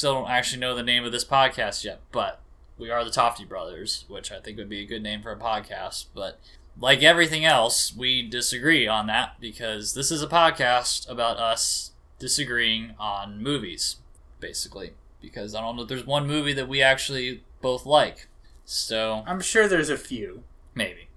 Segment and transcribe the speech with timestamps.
[0.00, 2.40] still don't actually know the name of this podcast yet, but
[2.78, 5.36] we are the Tofty Brothers, which I think would be a good name for a
[5.36, 6.06] podcast.
[6.14, 6.40] But
[6.78, 12.94] like everything else, we disagree on that because this is a podcast about us disagreeing
[12.98, 13.96] on movies,
[14.40, 14.92] basically.
[15.20, 18.26] Because I don't know if there's one movie that we actually both like.
[18.64, 20.44] So I'm sure there's a few.
[20.74, 21.08] maybe.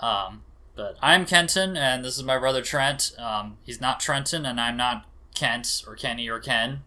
[0.00, 0.42] Um,
[0.74, 3.12] but I'm Kenton, and this is my brother Trent.
[3.20, 5.06] Um, he's not Trenton, and I'm not
[5.36, 6.80] Kent or Kenny or Ken.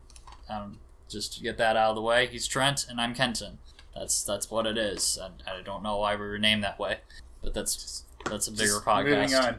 [0.50, 3.58] Um, just to get that out of the way, he's Trent, and I'm Kenton.
[3.96, 5.18] That's that's what it is.
[5.22, 7.00] And I don't know why we were named that way,
[7.44, 9.06] but that's that's a bigger Just podcast.
[9.06, 9.56] Moving on.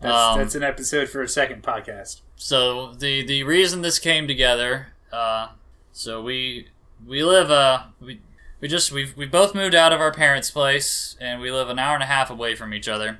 [0.00, 2.20] That's, Um, that's an episode for a second podcast.
[2.36, 5.48] So the the reason this came together, uh,
[5.92, 6.68] so we
[7.06, 8.20] we live uh we
[8.60, 11.78] we just we've we both moved out of our parents' place and we live an
[11.78, 13.18] hour and a half away from each other,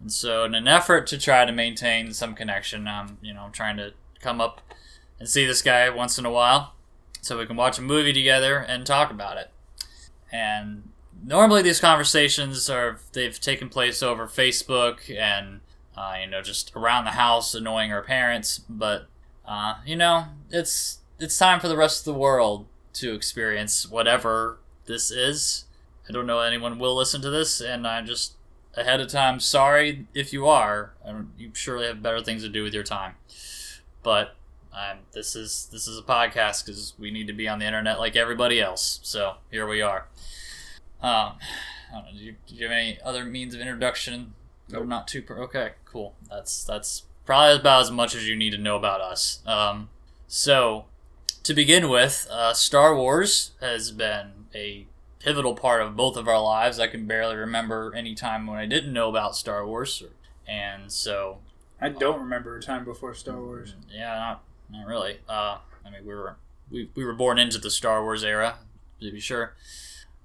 [0.00, 3.76] and so in an effort to try to maintain some connection, I'm you know trying
[3.78, 4.60] to come up
[5.18, 6.74] and see this guy once in a while,
[7.22, 9.50] so we can watch a movie together and talk about it,
[10.30, 10.90] and
[11.24, 15.60] normally these conversations are they've taken place over Facebook and
[15.96, 18.58] uh, you know, just around the house annoying our parents.
[18.58, 19.06] But
[19.46, 24.58] uh, you know, it's it's time for the rest of the world to experience whatever
[24.86, 25.64] this is.
[26.08, 28.34] I don't know anyone will listen to this, and I'm just
[28.74, 30.94] ahead of time sorry if you are.
[31.38, 33.14] You surely have better things to do with your time.
[34.02, 34.34] But
[34.74, 37.98] um, this is this is a podcast because we need to be on the internet
[37.98, 39.00] like everybody else.
[39.02, 40.06] So here we are.
[41.02, 41.34] Um,
[41.90, 42.12] I don't know.
[42.12, 44.34] Do you, do you have any other means of introduction?
[44.68, 44.86] Nope.
[44.86, 45.22] Not too.
[45.22, 46.14] Per- okay, cool.
[46.30, 49.40] That's that's probably about as much as you need to know about us.
[49.46, 49.90] Um,
[50.26, 50.86] so
[51.42, 54.86] to begin with, uh, Star Wars has been a
[55.18, 56.80] pivotal part of both of our lives.
[56.80, 60.02] I can barely remember any time when I didn't know about Star Wars,
[60.48, 61.38] and so
[61.80, 63.74] I don't remember a time before Star Wars.
[63.90, 65.18] yeah, not not really.
[65.28, 66.36] Uh, I mean, we were
[66.70, 68.56] we, we were born into the Star Wars era,
[69.00, 69.54] to be sure.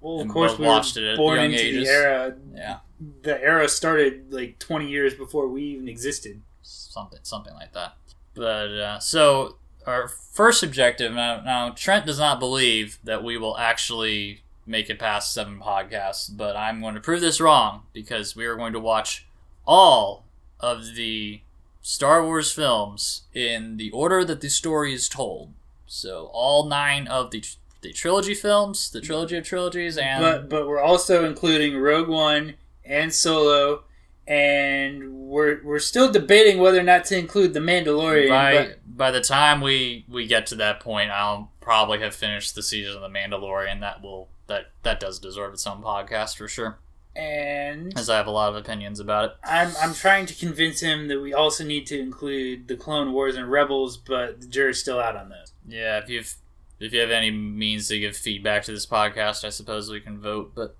[0.00, 1.86] Well, of And course, we watched were it at born into ages.
[1.86, 2.36] the era.
[2.54, 2.78] Yeah,
[3.22, 6.40] The era started like 20 years before we even existed.
[6.62, 7.94] something something like that.
[8.34, 13.56] But uh, so our first objective now, now Trent does not believe that we will
[13.58, 18.44] actually make it past seven podcasts, but I'm going to prove this wrong because we
[18.46, 19.26] are going to watch
[19.66, 20.24] all
[20.60, 21.40] of the
[21.88, 25.54] Star Wars films in the order that the story is told.
[25.86, 27.42] So all nine of the
[27.80, 32.56] the trilogy films, the trilogy of trilogies, and but but we're also including Rogue One
[32.84, 33.84] and Solo,
[34.26, 38.28] and we're we're still debating whether or not to include the Mandalorian.
[38.28, 42.54] by But by the time we we get to that point, I'll probably have finished
[42.54, 43.80] the season of the Mandalorian.
[43.80, 46.80] That will that that does deserve its own podcast for sure,
[47.18, 49.36] and as I have a lot of opinions about it.
[49.42, 53.34] I'm I'm trying to convince him that we also need to include the Clone Wars
[53.34, 55.52] and Rebels, but the jury's still out on those.
[55.66, 56.34] Yeah, if you've
[56.78, 60.20] if you have any means to give feedback to this podcast, I suppose we can
[60.20, 60.52] vote.
[60.54, 60.76] But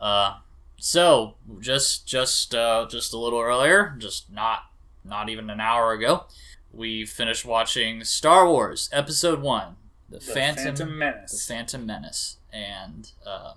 [0.00, 0.38] uh,
[0.78, 4.64] so just just uh, just a little earlier, just not
[5.04, 6.24] not even an hour ago,
[6.72, 9.76] we finished watching Star Wars Episode One,
[10.08, 13.52] the, The Phantom Phantom the Phantom Menace, and uh,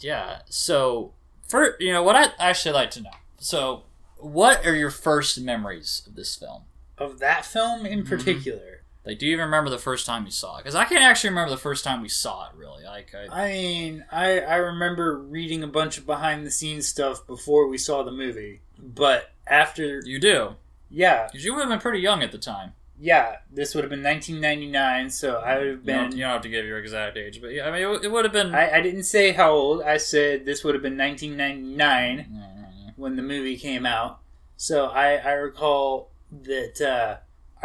[0.00, 0.40] yeah.
[0.48, 1.12] So
[1.50, 3.10] for you know what I actually like to know.
[3.38, 3.82] So
[4.16, 6.62] what are your first memories of this film?
[6.98, 8.08] Of that film in Mhm.
[8.08, 10.60] particular, Like, do you even remember the first time you saw it?
[10.60, 12.54] Because I can't actually remember the first time we saw it.
[12.54, 16.86] Really, like, I, I mean, I I remember reading a bunch of behind the scenes
[16.86, 20.56] stuff before we saw the movie, but after you do
[20.90, 22.74] yeah because you would have been pretty young at the time.
[23.00, 26.18] Yeah this would have been 1999, so I would have You don't, been.
[26.18, 28.24] you don't have to give your exact age, but yeah, I mean, it, it would
[28.24, 28.54] have been.
[28.54, 29.82] I, I didn't say how old.
[29.82, 32.90] I said this would have been 1999 Yeah, yeah, yeah.
[32.96, 34.20] when the movie came out.
[34.56, 36.10] So I, I recall
[36.42, 37.16] that uh,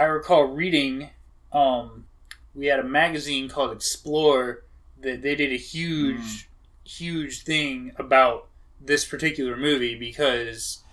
[0.02, 1.10] I recall reading.
[1.52, 2.06] Um,
[2.54, 4.64] we had a magazine called Explore
[5.02, 6.46] that they did a huge, Mm.
[6.86, 8.48] huge thing about
[8.80, 10.84] this particular movie because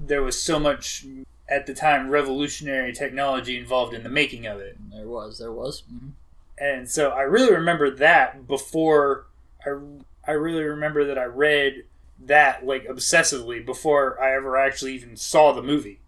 [0.00, 1.04] there was so much
[1.48, 4.76] at the time revolutionary technology involved in the making of it.
[4.92, 5.82] There was, there was.
[5.88, 6.10] hmm
[6.60, 9.26] and so I really remember that before
[9.64, 9.78] I
[10.26, 11.84] I really remember that I read
[12.24, 16.00] that like obsessively before I ever actually even saw the movie.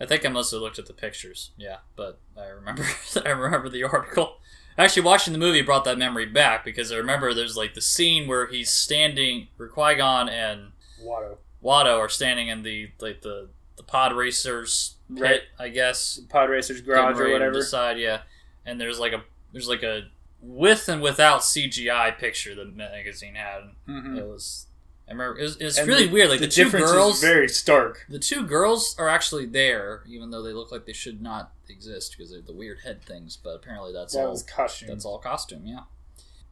[0.00, 1.52] I think I must have looked at the pictures.
[1.56, 2.84] Yeah, but I remember.
[3.24, 4.38] I remember the article.
[4.76, 8.28] Actually, watching the movie brought that memory back because I remember there's like the scene
[8.28, 11.36] where he's standing, where Qui Gon and Watto.
[11.64, 15.40] Watto are standing in the like the the pod racers pit, Right.
[15.58, 17.52] I guess, Pod Racer's garage or whatever.
[17.54, 18.22] Decide, yeah.
[18.64, 20.08] And there's like a there's like a
[20.40, 23.70] with and without CGI picture the magazine had.
[23.88, 24.18] Mhm.
[24.18, 24.66] It was
[25.08, 26.30] I remember it was, it was really the- weird.
[26.30, 28.04] Like the, two difference girls, is very stark.
[28.08, 32.12] the two girls are actually there, even though they look like they should not exist
[32.16, 33.36] because they're the weird head things.
[33.36, 34.30] But apparently that's That all.
[34.32, 34.88] was costume.
[34.88, 35.82] That's all costume, yeah.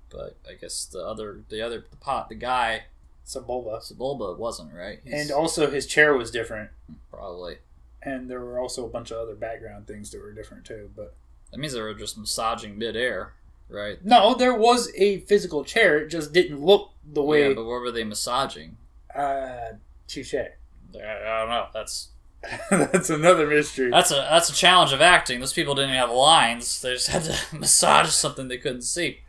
[0.09, 2.85] But I guess the other, the other, the pot, the guy,
[3.27, 3.81] Sebulba.
[3.81, 5.01] Sebulba wasn't right.
[5.05, 6.71] He's And also his chair was different.
[7.11, 7.59] probably
[8.03, 10.91] And there were also a bunch of other background things that were different too.
[10.95, 11.15] But
[11.51, 13.33] that means they were just massaging midair,
[13.69, 14.05] right?
[14.05, 15.99] no, there was a physical chair.
[15.99, 17.49] It just didn't look the way.
[17.49, 18.77] Yeah, but what were they massaging?
[19.15, 19.75] uh,
[20.09, 20.35] touche.
[20.35, 20.49] I
[20.97, 21.67] I don't know.
[21.73, 22.09] That's
[22.71, 23.91] That's another mystery.
[23.91, 25.41] that's a that's a challenge of acting.
[25.41, 26.83] Those people didn't even have lines.
[26.83, 29.21] They just had to massage something they couldn't see.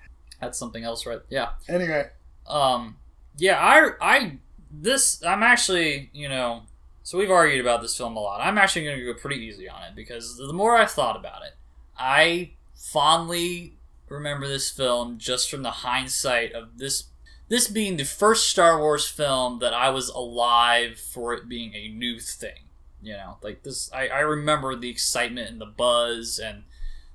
[0.41, 1.19] That's something else, right?
[1.29, 1.51] Yeah.
[1.69, 2.09] anyway,
[2.45, 2.97] Um,
[3.37, 4.37] yeah, I, I,
[4.71, 6.63] this, I'm actually, you know,
[7.03, 8.41] so we've argued about this film a lot.
[8.41, 11.43] I'm actually going to go pretty easy on it because the more I've thought about
[11.43, 11.53] it,
[11.97, 13.77] I fondly
[14.09, 17.05] remember this film just from the hindsight of this,
[17.47, 21.89] this being the first Star Wars film that I was alive for it being a
[21.89, 22.69] new thing.
[23.01, 26.63] You know, like this, I, I remember the excitement and the buzz and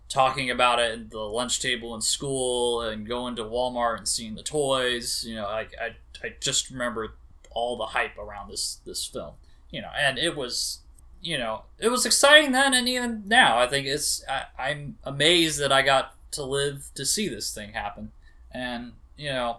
[0.08, 4.34] talking about it at the lunch table in school and going to Walmart and seeing
[4.34, 5.25] the toys.
[5.26, 7.14] You know, I, I, I just remember
[7.50, 9.34] all the hype around this this film.
[9.70, 10.81] You know, and it was,
[11.22, 13.58] you know, it was exciting then and even now.
[13.58, 17.72] I think it's I, I'm amazed that I got to live to see this thing
[17.72, 18.12] happen.
[18.52, 19.58] And you know,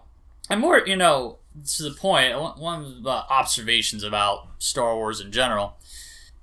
[0.50, 1.38] I'm more, you know,
[1.76, 5.76] to the one- One of the observations about Star Wars in general.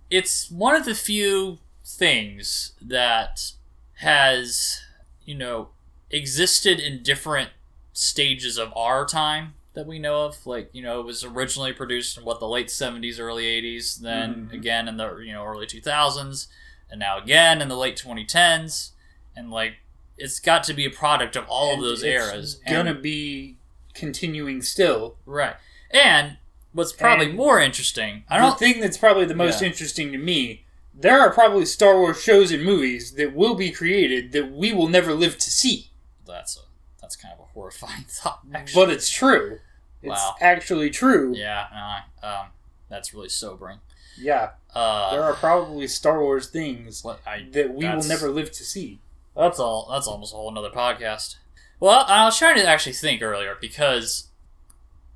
[0.09, 3.51] It's one of the few things that
[3.97, 4.81] has,
[5.25, 5.69] you know,
[6.09, 7.49] existed in different
[7.93, 10.45] stages of our time that we know of.
[10.45, 14.49] Like, you know, it was originally produced in what the late seventies, early eighties, then
[14.49, 14.53] Mhm.
[14.53, 16.47] again in the you know early two thousands,
[16.89, 18.91] and now again in the late twenty tens,
[19.35, 19.75] and like
[20.17, 22.55] it's got to be a product of all of And those it's eras.
[22.67, 23.57] Gonna and, be
[23.93, 25.17] continuing still.
[25.25, 25.55] right,
[25.91, 26.37] and
[26.73, 29.67] what's probably And more interesting, I don't thing that's probably the most Yeah.
[29.69, 30.65] interesting to me.
[30.93, 34.87] There are probably Star Wars shows and movies that will be created that we will
[34.89, 35.91] never live to see.
[36.25, 36.61] that's a
[37.01, 38.41] that's kind of a horrifying thought.
[38.53, 39.59] Actually, But it's true.
[40.01, 40.35] It's Wow.
[40.41, 41.33] actually true.
[41.35, 42.47] yeah, I- um,
[42.89, 43.79] that's really sobering.
[44.17, 44.51] Yeah.
[44.73, 48.99] Uh, There are probably Star Wars things I that we will never live to see.
[49.35, 49.87] That's all.
[49.91, 51.35] That's almost a whole another podcast.
[51.79, 54.27] Well, I was trying to actually think earlier because,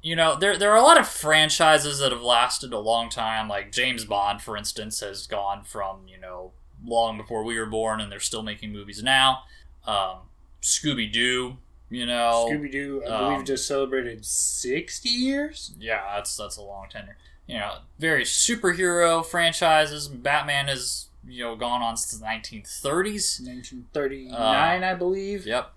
[0.02, 3.50] you know, there there are a lot of franchises that have lasted a long time.
[3.50, 6.52] Like James Bond, for instance, has gone from you know
[6.86, 9.44] long before we were born, and they're still making movies now.
[9.86, 10.20] Um,
[10.62, 11.58] Scooby Doo,
[11.90, 15.74] you know, Scooby Doo, I um, believe, just celebrated 60 years?
[15.80, 17.18] yeah, that's that's a long tenure.
[17.48, 20.08] You know, various superhero franchises.
[20.08, 23.40] Batman has you know gone on since the 1930s.
[23.46, 24.34] 1939,
[24.84, 25.46] Uh, I believe.
[25.46, 25.72] Yep.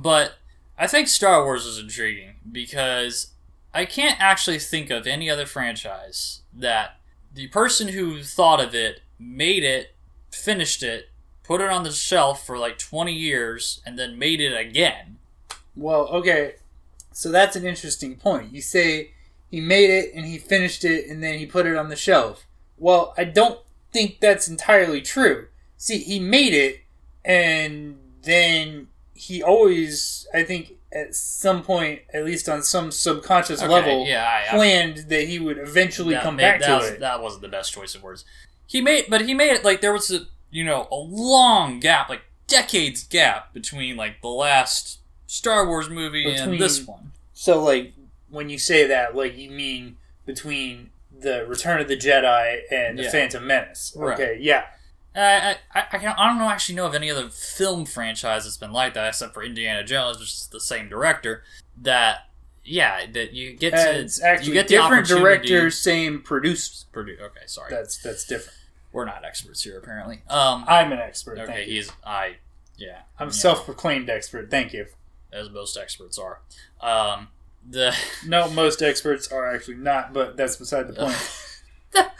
[0.00, 0.34] But
[0.78, 3.28] I think Star Wars is intriguing because
[3.72, 6.96] I can't actually think of any other franchise that
[7.32, 9.94] the person who thought of it made it,
[10.30, 11.10] finished it,
[11.42, 15.13] put it on the shelf for like 20 years, and then made it again.
[15.76, 16.54] Well, okay.
[17.12, 18.52] So that's an interesting point.
[18.52, 19.12] You say
[19.50, 22.46] he made it and he finished it and then he put it on the shelf.
[22.76, 23.60] Well, I don't
[23.92, 25.48] think that's entirely true.
[25.76, 26.80] See, he made it
[27.24, 33.72] and then he always, I think, at some point, at least on some subconscious Okay,
[33.72, 37.00] level, yeah, I, I, planned that he would eventually come made- back to was, it.
[37.00, 38.24] That wasn't the best choice of words.
[38.66, 42.08] He made, but he made it like there was a you know a long gap,
[42.08, 44.98] like decades gap between like the last
[45.34, 47.10] Star Wars movie Between- and this one.
[47.32, 47.92] So, like,
[48.30, 53.10] when you say that, like, you mean between the Return of the Jedi and the
[53.10, 53.92] Phantom Menace.
[53.96, 54.14] Right.
[54.14, 54.66] Okay, yeah.
[55.16, 58.56] I, I, I, can't- I don't know actually know of any other film franchise that's
[58.56, 61.42] been like that except for Indiana Jones, which is the same director.
[61.82, 62.28] That
[62.64, 66.86] yeah, that you get to it's actually you get the different directors, same producers.
[66.92, 68.56] Produ- okay, sorry, That's that's different.
[68.92, 70.22] we're not experts here apparently.
[70.28, 71.38] Um, I'm an expert.
[71.38, 71.74] okay, thank you.
[71.74, 72.36] he's I,
[72.76, 74.50] yeah, I'm yeah, self-proclaimed expert.
[74.50, 74.86] Thank you.
[75.34, 76.40] As most experts are.
[76.80, 77.28] Um,
[77.68, 77.94] the
[78.26, 82.10] No, most experts are actually not, but that's beside the point.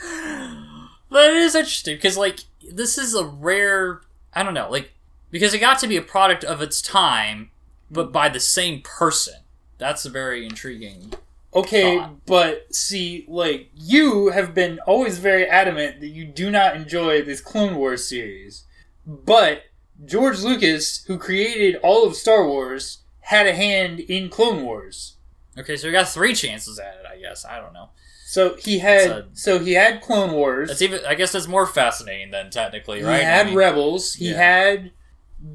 [1.10, 2.40] but it is interesting because like
[2.70, 4.00] this is a rare
[4.32, 4.92] i don't know like
[5.30, 7.50] because it got to be a product of its time
[7.90, 9.34] but by the same person
[9.78, 11.12] that's a very intriguing
[11.56, 12.26] Okay, Thought.
[12.26, 17.40] but see, like you have been always very adamant that you do not enjoy this
[17.40, 18.64] Clone Wars series,
[19.06, 19.62] but
[20.04, 25.16] George Lucas, who created all of Star Wars, had a hand in Clone Wars.
[25.58, 27.88] okay so we got three chances at it i guess i don't know
[28.26, 30.68] So he had, a- so he had Clone Wars.
[30.68, 33.18] that's even i guess that's more fascinating than technically right?
[33.18, 34.14] he had I mean, Rebels.
[34.14, 34.36] He Yeah.
[34.36, 34.90] had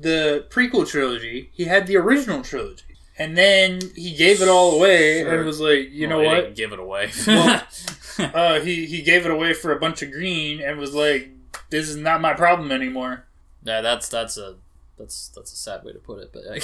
[0.01, 1.49] the prequel trilogy.
[1.53, 2.83] He had the original trilogy,
[3.17, 5.35] and then he gave it all away Sure.
[5.37, 6.35] and was like, you Well, know he what?
[6.41, 7.11] didn't Give it away.
[7.27, 7.63] Well-
[8.19, 11.29] Uh, he he gave it away for a bunch of green and was like,
[11.69, 13.25] this is not my problem anymore.
[13.63, 14.57] yeah, that's that's a
[14.99, 16.59] that's that's a sad way to put it, but I.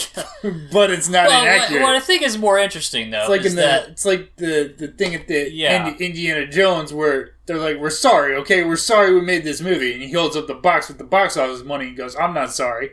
[0.71, 1.81] But it's not well, what, inaccurate.
[1.81, 4.35] what I think is more interesting though it's like is in the that it's like
[4.35, 5.87] the the thing at the Yeah.
[5.87, 9.93] of Indiana Jones where they're like, we're sorry, okay, we're sorry we made this movie,
[9.93, 12.51] and he holds up the box with the box office money and goes, I'm not
[12.53, 12.91] sorry.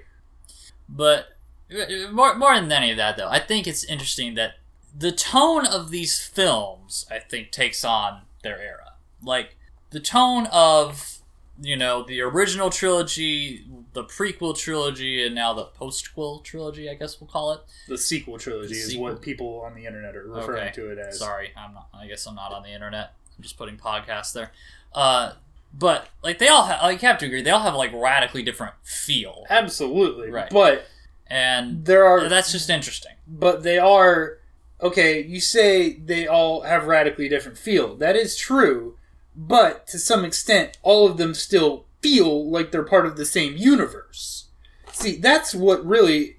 [0.89, 1.27] But
[1.71, 4.53] uh, more more than any of that, though, I think it's interesting that
[4.97, 8.93] the tone of these films, I think, takes on their era.
[9.23, 9.57] Like
[9.91, 11.19] the tone of
[11.61, 16.89] you know the original trilogy, the prequel trilogy, and now the postquel trilogy.
[16.89, 17.61] I guess we'll call it.
[17.89, 19.05] The sequel trilogy The is sequel.
[19.05, 20.73] what people on the internet are referring Okay.
[20.77, 21.19] to it as.
[21.19, 21.89] Sorry, I'm not.
[21.95, 23.13] I guess I'm not on the internet.
[23.37, 24.51] I'm just putting podcasts there.
[24.95, 25.33] Uh,
[25.75, 28.43] but like they all, have, like you have to agree, they all have like radically
[28.43, 30.31] different feel, Absolutely.
[30.31, 30.51] Right.
[30.51, 30.87] But
[31.27, 33.13] and there are that's just interesting.
[33.27, 34.39] but they are
[34.83, 38.99] okay you say they all have radically different feel that is true
[39.37, 43.57] but to some extent all of them still feel like they're part of the same
[43.57, 44.47] universe.
[44.93, 46.37] See that's what really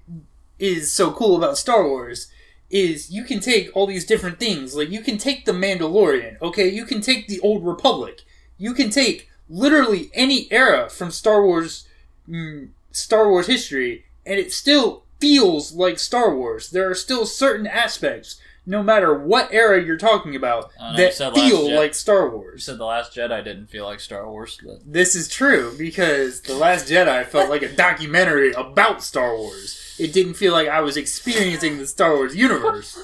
[0.58, 2.28] is so cool about star wars
[2.70, 4.74] is you can take all these different things.
[4.74, 6.68] Like you can take the mandalorian okay?
[6.68, 8.22] You can take the old republic.
[8.58, 11.86] You can take literally any era from star wars
[12.28, 16.70] mm, star wars history and it still feels like Star Wars.
[16.70, 21.34] There are still certain aspects, no matter what era you're talking about, know that said
[21.34, 21.76] feel Jedi.
[21.76, 22.64] like Star You Wars.
[22.64, 26.54] said the Last Jedi didn't feel like Star Wars, but This is true because The
[26.54, 29.96] Last Jedi felt like a documentary about Star Wars.
[29.98, 32.98] It didn't feel like I was experiencing the Star Wars universe.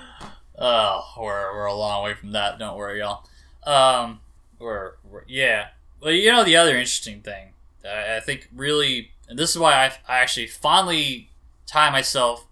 [0.58, 2.58] oh, we're we're a long way from that.
[2.58, 3.24] Don't worry, y'all.
[3.64, 4.20] Um,
[4.58, 5.68] we're, we're yeah.
[6.00, 7.48] Well, you know the other interesting thing
[7.84, 11.30] I, I think really, and this is why I, I actually fondly
[11.66, 12.46] tie myself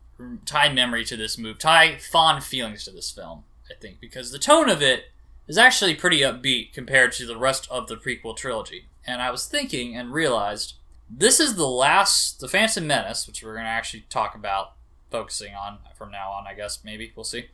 [0.44, 3.44] tie memory to this move, tie fond feelings to this film.
[3.70, 5.04] I think because the tone of it
[5.46, 8.86] is actually pretty upbeat compared to the rest of the prequel trilogy.
[9.06, 10.74] And I was thinking and realized
[11.10, 14.72] this is the last, the Phantom Menace, which we're going to actually talk about,
[15.10, 16.46] focusing on from now on.
[16.46, 17.46] I guess maybe we'll see.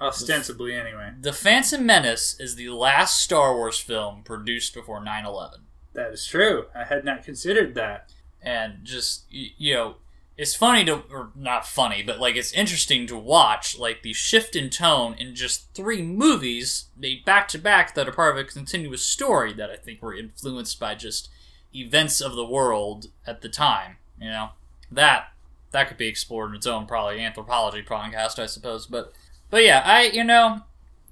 [0.00, 1.12] Ostensibly, anyway.
[1.20, 5.60] The Phantom Menace is the last Star Wars film produced before 9 11.
[5.92, 6.66] That is true.
[6.74, 8.10] I had not considered that.
[8.42, 9.96] And just, you know,
[10.36, 14.56] it's funny to, or not funny, but like it's interesting to watch, like the shift
[14.56, 18.48] in tone in just three movies made back to back that are part of a
[18.48, 21.28] continuous story that I think were influenced by just
[21.74, 23.96] events of the world at the time.
[24.20, 24.48] You know,
[24.90, 25.32] that
[25.70, 28.86] that could be explored in its own probably anthropology podcast, I suppose.
[28.86, 29.12] But
[29.50, 30.62] but yeah, I you know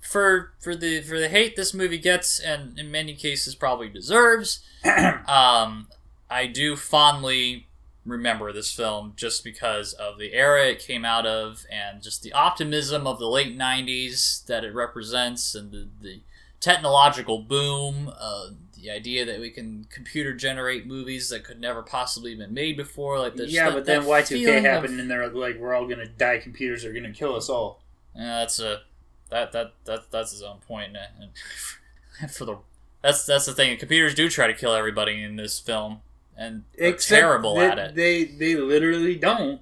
[0.01, 4.65] for for the for the hate this movie gets and in many cases probably deserves,
[4.85, 5.87] um,
[6.29, 7.69] I do fondly
[8.05, 12.33] remember this film just because of the era it came out of and just the
[12.33, 16.21] optimism of the late 90s that it represents and the, the
[16.61, 18.47] technological boom uh,
[18.83, 22.77] the idea that we can computer generate movies that could never possibly have been made
[22.77, 25.73] before like this yeah, but then that Y2K feeling of- happened and they're like, we're
[25.75, 27.81] all gonna die, computers are gonna kill us all.
[28.17, 28.83] Yeah, that's a
[29.31, 32.59] that that that that's his own point, and for the
[33.03, 33.77] that's that's the thing.
[33.79, 36.01] Computers do try to kill everybody in this film,
[36.43, 37.95] and Except terrible that at it.
[37.95, 39.61] They, they literally don't.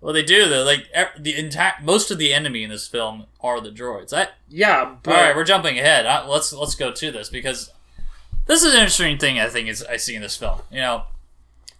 [0.00, 0.62] well, they do though.
[0.64, 0.86] Like
[1.18, 4.12] the entire most of the enemy in this film are the droids.
[4.12, 6.06] I, Yeah, but all right, we're jumping ahead.
[6.06, 7.70] I, let's let's go to this because
[8.46, 9.38] this is an interesting thing.
[9.38, 10.60] I think is I see in this film.
[10.70, 11.04] You know,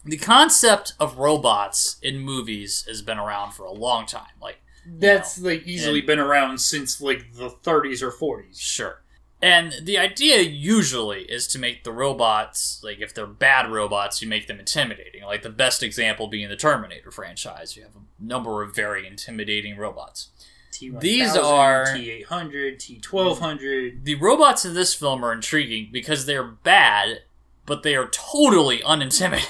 [0.05, 4.33] the concept of robots in movies has been around for a long time.
[4.41, 8.59] Like That's like easily And- been around since like the 30s or 40s.
[8.61, 9.01] Sure.
[9.43, 14.29] And the idea usually is to make the robots, like if they're bad robots, you
[14.29, 15.25] make them intimidating.
[15.25, 17.77] Like the best example being the Terminator franchise.
[17.77, 20.29] You have a number of very intimidating robots.
[20.73, 24.05] T1000, These are- T800, T1200.
[24.05, 27.23] The robots in this film are intriguing because they're bad,
[27.67, 29.47] but they are totally unintimidating.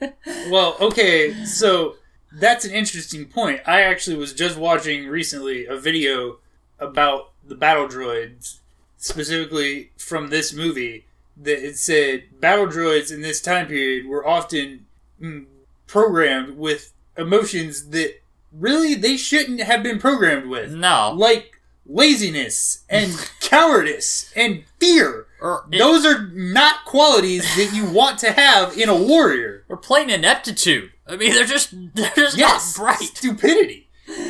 [0.50, 1.94] Well, okay, so
[2.32, 3.60] that's an interesting point.
[3.68, 6.40] I actually was just watching recently a video
[6.80, 8.58] about the battle droids,
[9.02, 11.04] specifically from this movie,
[11.36, 14.86] that it said battle droids in this time period were often
[15.20, 15.44] mm,
[15.86, 18.20] programmed with emotions that
[18.52, 20.72] really they shouldn't have been programmed with.
[20.72, 21.12] no.
[21.14, 25.26] Like laziness and cowardice and fear.
[25.40, 29.64] Or, Those are not qualities that you want to have in a warrior.
[29.68, 30.92] or plain ineptitude.
[31.08, 32.98] I mean, they're just they're just Yes, not bright.
[33.16, 33.88] stupidity.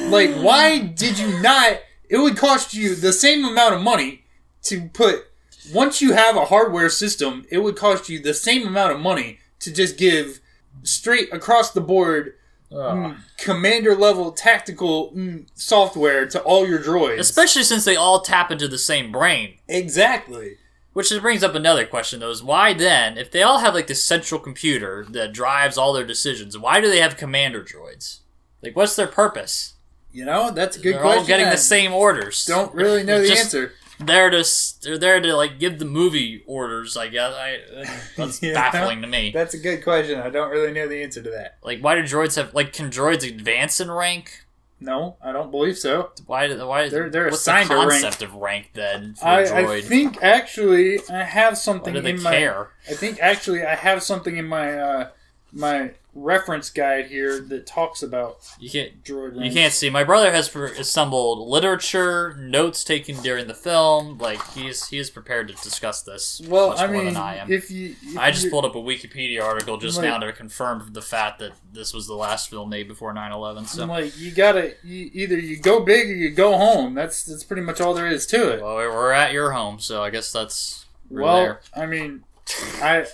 [0.08, 1.80] Like, why did you not?
[2.08, 4.21] It would cost you the same amount of money
[4.64, 5.26] to put.
[5.72, 9.38] Once you have a hardware system, it would cost you the same amount of money
[9.60, 10.40] to just give
[10.82, 12.34] straight across the board
[12.70, 17.18] mm, commander level tactical mm, software to all your droids.
[17.20, 19.54] Especially since they all tap into the same brain.
[19.68, 20.56] exactly.
[20.94, 24.04] Which brings up another question though, is why then, if they all have like this
[24.04, 28.18] central computer that drives all their decisions, why do they have commander droids?
[28.62, 29.74] Like what's their purpose?
[30.12, 31.20] You know, that's a good They're question.
[31.20, 32.44] all getting the same orders.
[32.44, 33.72] Don't really know the Just- answer.
[34.06, 37.32] They're just they're there to like give the movie orders, I guess.
[37.34, 37.58] I,
[38.16, 38.54] that's Yeah.
[38.54, 39.30] baffling to me.
[39.30, 40.20] That's a good question.
[40.20, 41.58] I don't really know the answer to that.
[41.62, 44.44] Like why do droids have like can droids advance in rank?
[44.80, 46.10] No, I don't believe so.
[46.26, 46.52] Why?
[46.52, 46.88] Why?
[46.88, 48.02] They're- they're what's assigned the a rank.
[48.02, 49.78] concept of rank then for I, a droid?
[49.78, 52.30] I think actually I have why something do they in my.
[52.32, 52.70] care?
[52.90, 55.08] I think actually I have something in my uh,
[55.52, 59.02] my reference guide here that talks about You can't.
[59.02, 59.42] droid.
[59.42, 59.88] You can't see.
[59.88, 64.18] My brother has assembled literature, notes taken during the film.
[64.18, 67.36] Like he's he is prepared to discuss this Well, much I more mean, than I
[67.36, 67.50] am.
[67.50, 70.88] if you, if I just pulled up a Wikipedia article just Like- now to confirm
[70.92, 73.66] the fact that this was the last film made before 9-11.
[73.68, 76.94] So, I'm like you gotta you, either you go big or you go home.
[76.94, 78.60] That's that's pretty much all there is to it.
[78.62, 81.60] well, we're we're at your home, so I guess that's Well, there.
[81.74, 82.24] I mean,
[82.82, 83.06] I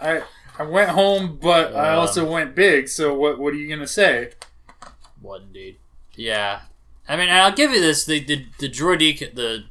[0.00, 0.22] I
[0.58, 2.88] I went home, but I Um, also went big.
[2.88, 4.32] So what what are you gonna say?
[5.20, 5.76] What indeed?
[6.14, 6.60] Yeah,
[7.08, 9.64] I mean, I'll give you this: the the the droideka, the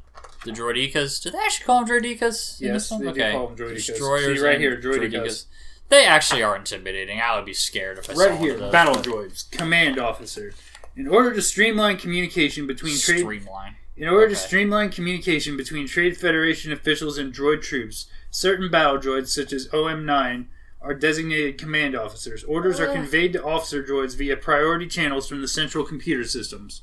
[0.43, 1.21] the droidekas.
[1.21, 2.59] Do they actually call them droidekas?
[2.59, 3.31] Yes, they do okay.
[3.31, 3.85] call them droidekas.
[3.87, 5.45] Destroyers See, right here, droidekas.
[5.89, 7.19] They actually are intimidating.
[7.19, 8.71] I would be scared if I saw Right one here, of those.
[8.71, 10.53] battle droids, command officer.
[10.95, 13.75] In order to streamline communication between trade Streamline.
[13.97, 14.47] In order to Okay.
[14.47, 20.45] streamline communication between Trade Federation officials and droid troops, certain battle droids, such as OM9,
[20.81, 22.43] are designated command officers.
[22.43, 22.93] Orders are Uh.
[22.93, 26.81] conveyed to officer droids via priority channels from the central computer systems.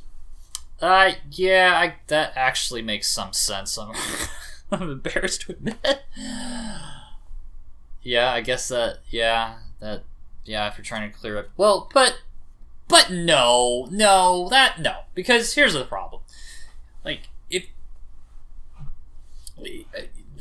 [0.80, 3.76] Uh, yeah, I, that actually makes some sense.
[3.76, 3.92] I'm,
[4.70, 6.02] I'm embarrassed to admit.
[8.02, 8.98] Yeah, I guess that.
[9.10, 10.04] Yeah, that.
[10.44, 11.48] Yeah, if you're trying to clear up.
[11.56, 12.20] Well, but,
[12.86, 16.22] but no, no, that no, because here's the problem.
[17.04, 17.66] Like, if.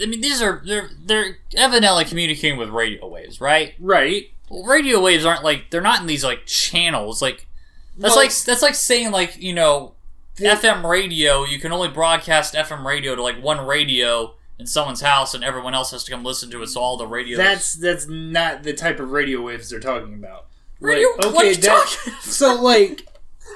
[0.02, 3.74] I mean, these are they're they're evidently communicating with radio waves, right?
[3.80, 4.32] Right.
[4.50, 7.22] Well, radio waves aren't like they're not in these like channels.
[7.22, 7.48] Like
[7.98, 9.94] that's Well- like that's like saying like you know
[10.38, 11.44] FM radio.
[11.46, 15.74] You can only broadcast FM radio to like one radio in someone's house, and everyone
[15.76, 16.68] else has to come listen to it.
[16.68, 20.46] So all the radio That's that's not the type of radio waves they're talking about.
[20.80, 21.08] radio.
[21.18, 22.14] Like, what are you that- talking?
[22.22, 23.08] So like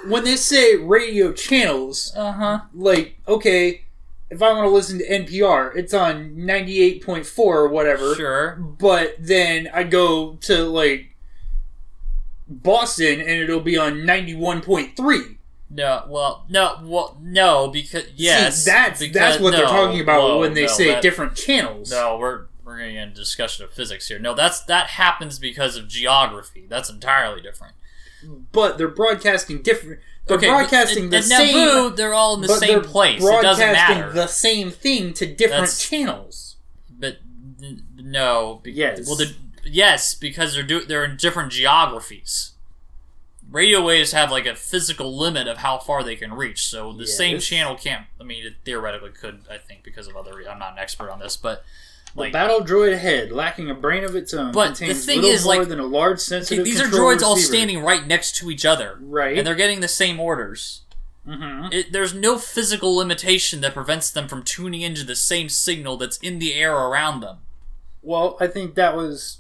[0.08, 2.60] when they say radio channels, Uh huh.
[2.74, 3.84] like okay,
[4.32, 8.16] if I want to listen to NPR, it's on 98.4 or whatever.
[8.16, 8.56] Sure.
[8.56, 11.18] but then I go to like
[12.48, 15.38] Boston and it'll be on 91.3.
[15.70, 16.06] No.
[16.08, 16.46] Well.
[16.50, 16.80] No.
[16.84, 17.18] Well.
[17.22, 17.68] No.
[17.68, 18.64] Because yes.
[18.64, 21.36] See, that's because, that's what they're talking about whoa, when they no, say that- different
[21.36, 21.92] channels.
[21.92, 24.20] No, we're we're getting into discussion of physics here.
[24.20, 26.66] No, that's that happens because of geography.
[26.70, 27.76] That's entirely different.
[28.52, 30.00] But they're broadcasting different.
[30.28, 31.56] They're Okay, broadcasting but the at same.
[31.56, 33.22] Naboo, they're all in the same place.
[33.24, 34.12] It doesn't broadcasting matter.
[34.14, 36.56] the same thing to different That's- channels.
[36.90, 37.18] but
[37.62, 38.60] n- no.
[38.64, 39.08] Be- Yes.
[39.08, 39.34] Well, they're-
[39.66, 42.52] yes, because they're do- they're in different geographies.
[43.50, 47.06] Radio waves have like a physical limit of how far they can reach, so the
[47.08, 48.06] same channel can't.
[48.20, 50.48] I mean, it theoretically could, I think, because of other.
[50.50, 51.66] I'm not an expert on this, but
[52.16, 55.32] The battle droid head, lacking a brain of its own, But the contains thing little
[55.32, 56.66] is, more like, than a large sensitive.
[56.66, 59.38] these are droids all standing right next to each other, right.
[59.38, 60.82] and they're getting the same orders.
[61.26, 65.98] hmm It, there's no physical limitation that prevents them from tuning into the same signal
[65.98, 67.38] that's in the air around them.
[68.02, 69.38] Well, I think that was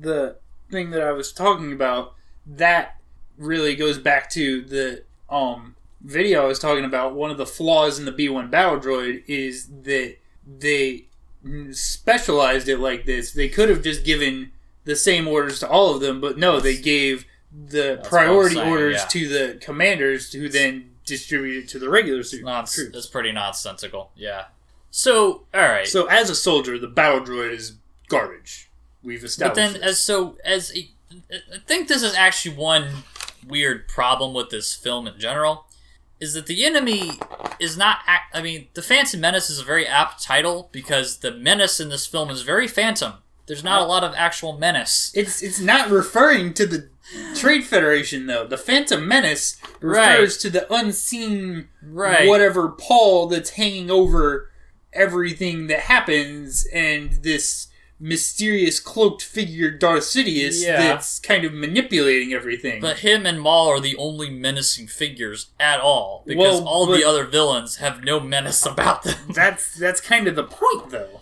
[0.00, 0.36] the
[0.70, 2.14] thing that I was talking about.
[2.46, 2.98] That
[3.36, 7.14] really goes back to the um, video I was talking about.
[7.14, 11.06] One of the flaws in the B1 Battle Droid is that they
[11.72, 13.32] specialized it like this.
[13.32, 14.52] They could have just given
[14.84, 18.68] the same orders to all of them, but no, they gave the That's priority saying,
[18.68, 19.06] orders yeah.
[19.08, 22.74] to the commanders who then distribute it to the regular Nonsense.
[22.74, 22.92] troops.
[22.92, 24.10] That's pretty nonsensical.
[24.16, 24.46] Yeah.
[24.90, 25.86] So, all right.
[25.86, 27.74] So, as a soldier, the battle droid is
[28.08, 28.70] garbage.
[29.02, 29.54] We've established.
[29.54, 29.82] but then, this.
[29.82, 30.88] as so as a,
[31.30, 32.88] I think this is actually one
[33.46, 35.65] weird problem with this film in general,
[36.20, 37.12] is that the enemy
[37.60, 37.98] is not.
[38.06, 41.88] Act, I mean, the Phantom Menace is a very apt title because the menace in
[41.88, 43.14] this film is very phantom.
[43.46, 45.12] There's not a lot of actual menace.
[45.14, 46.88] It's it's not referring to the
[47.36, 48.46] Trade Federation though.
[48.46, 52.26] The Phantom Menace refers to the unseen Right.
[52.28, 54.50] whatever pall that's hanging over
[54.92, 60.78] everything that happens and this mysterious cloaked figure Darth Sidious Yeah.
[60.78, 62.80] that's kind of manipulating everything.
[62.80, 67.04] But him and Maul are the only menacing figures at all because Well, all the
[67.04, 69.16] other villains have no menace about them.
[69.34, 71.20] that's that's kind of the point though.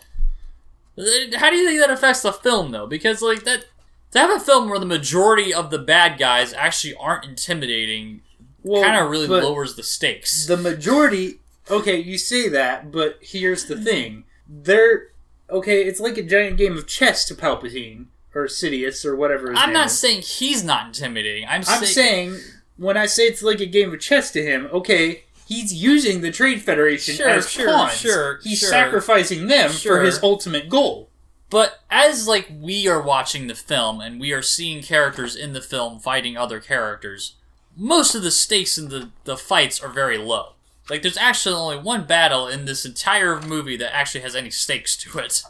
[0.98, 1.04] Uh,
[1.38, 2.86] how do you think that affects the film though?
[2.86, 3.66] Because like that
[4.10, 8.22] to have a film where the majority of the bad guys actually aren't intimidating
[8.64, 10.46] Well, kind of really lowers the stakes.
[10.46, 11.38] the majority.
[11.70, 15.08] Okay, you say that, but here's the thing: they're
[15.50, 15.82] okay.
[15.84, 19.50] It's like a giant game of chess to Palpatine or Sidious or whatever.
[19.50, 19.98] His I'm not is.
[19.98, 21.44] saying he's not intimidating.
[21.46, 22.36] I'm, I'm say- saying
[22.76, 26.32] when I say it's like a game of chess to him, okay, he's using the
[26.32, 27.92] Trade Federation Sure, as sure, pawns.
[27.92, 28.68] sure, He's sure.
[28.68, 29.98] sacrificing them Sure.
[29.98, 31.08] for his ultimate goal.
[31.50, 35.60] But as like we are watching the film and we are seeing characters in the
[35.60, 37.36] film fighting other characters,
[37.76, 40.53] most of the stakes in the, the fights are very low.
[40.90, 44.96] Like there's actually only one battle in this entire movie that actually has any stakes
[44.98, 45.42] to it.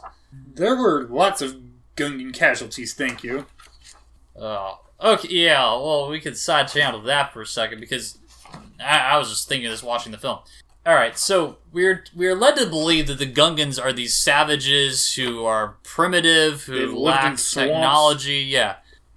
[0.53, 1.57] There were lots of
[1.95, 3.45] Gungan casualties, thank you.
[4.35, 5.63] Oh, okay, yeah.
[5.63, 8.17] Well, we could side channel that for a second because
[8.79, 10.39] I, I was just thinking of this watching the film.
[10.85, 15.43] All right, so we're we're led to believe that the Gungans are these savages who
[15.43, 18.45] are primitive, They've who lack technology.
[18.47, 18.75] Yeah,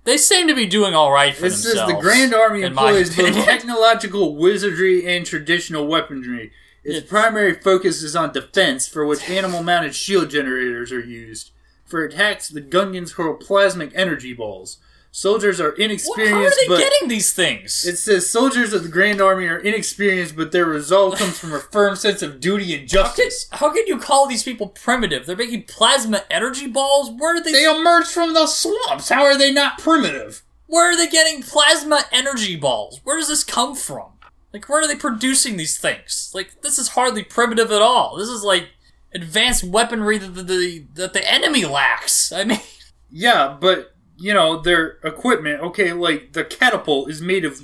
[0.09, 1.93] they seem to be doing all right for says themselves.
[1.93, 6.51] the Grand Army employs both technological wizardry and traditional weaponry.
[6.83, 11.51] Its It's- primary focus is on defense, for which animal-mounted shield generators are used.
[11.85, 14.79] For attacks, the Gungans hurl plasmic energy balls.
[15.11, 16.09] Soldiers are inexperienced.
[16.09, 17.87] What, how are they but getting these things?
[17.87, 21.59] it says soldiers of the Grand Army are inexperienced, but their resolve comes from a
[21.59, 23.49] firm sense of duty and how, can, justice.
[23.53, 25.27] how can you call these people primitive?
[25.27, 27.11] They're making plasma energy balls.
[27.11, 27.53] Where are they?
[27.53, 29.09] They emerged from the swamps.
[29.09, 30.43] How are they not primitive?
[30.67, 33.01] Where are they getting plasma energy balls?
[33.03, 34.13] Where does this come from?
[34.53, 36.31] Like, where are they producing these things?
[36.35, 38.17] Like, this is hardly primitive at all.
[38.17, 38.69] This is like
[39.15, 42.31] advanced weaponry that the, the that the enemy lacks.
[42.31, 42.61] I mean,
[43.11, 45.61] Yeah, but you know their equipment.
[45.63, 47.63] Okay, like the catapult is made of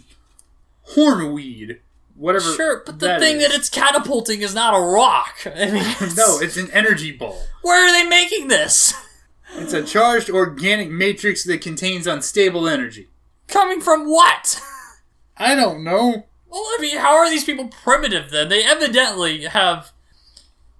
[0.95, 1.79] hornweed,
[2.15, 2.53] whatever.
[2.55, 3.49] sure, but the that thing is.
[3.49, 5.37] that it's catapulting is not a rock.
[5.47, 7.43] I mean, it's- no, it's an energy ball.
[7.63, 8.95] where are they making this?
[9.57, 13.09] It's a charged organic matrix that contains unstable energy.
[13.47, 14.61] Coming from what?
[15.37, 16.27] I don't know.
[16.49, 18.49] Well, I mean, how are these people primitive then?
[18.49, 19.93] They evidently have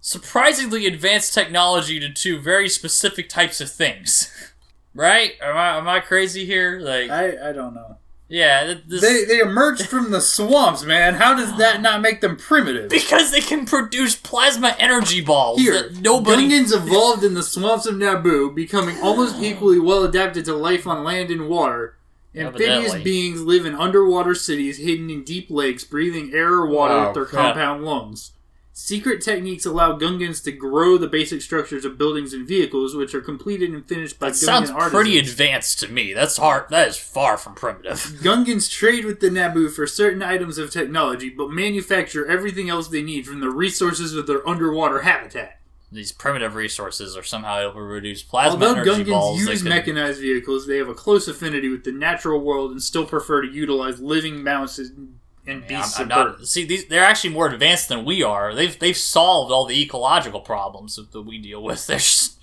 [0.01, 4.53] surprisingly advanced technology to do very specific types of things.
[4.95, 5.33] Right?
[5.43, 6.79] Am I am I crazy here?
[6.81, 7.97] Like, I I don't know.
[8.29, 11.15] yeah, this, They they emerged from the swamps, man.
[11.15, 12.91] How does that not make them primitive?
[12.91, 16.49] because they can produce plasma energy balls Here, that nobody.
[16.49, 21.03] Gungans evolved in the swamps of Naboo, becoming almost equally well adapted to life on
[21.05, 21.97] land and water.
[22.37, 27.05] Amphibious beings live in underwater cities hidden in deep lakes, breathing air or water Wow,
[27.07, 27.55] with their crap.
[27.55, 28.33] compound lungs.
[28.77, 33.21] Secret techniques allow Gungans to grow the basic structures of buildings and vehicles, which are
[33.21, 34.93] completed and finished by that Gungan sounds artisans.
[34.93, 36.13] pretty advanced to me.
[36.13, 36.69] That's hard.
[36.71, 37.99] That is far from primitive.
[38.21, 43.01] Gungans trade with the Naboo for certain items of technology, but manufacture everything else they
[43.01, 45.61] need from the resources of their underwater habitat.
[45.93, 49.41] These primitive resources are somehow able to produce plasma Although energy Gungans balls.
[49.47, 53.07] use could- mechanized vehicles, they have a close affinity with the natural world and still
[53.07, 56.47] prefer to utilize living mounts and, and beasts I'm, I'm not.
[56.47, 58.55] See, these they're actually more advanced than we are.
[58.55, 61.87] They've they've solved all the ecological problems that we deal with.
[61.87, 62.39] They're just,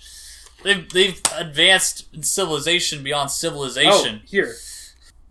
[0.62, 4.22] they've they've advanced in civilization beyond Oh, civilization.
[4.26, 4.54] here.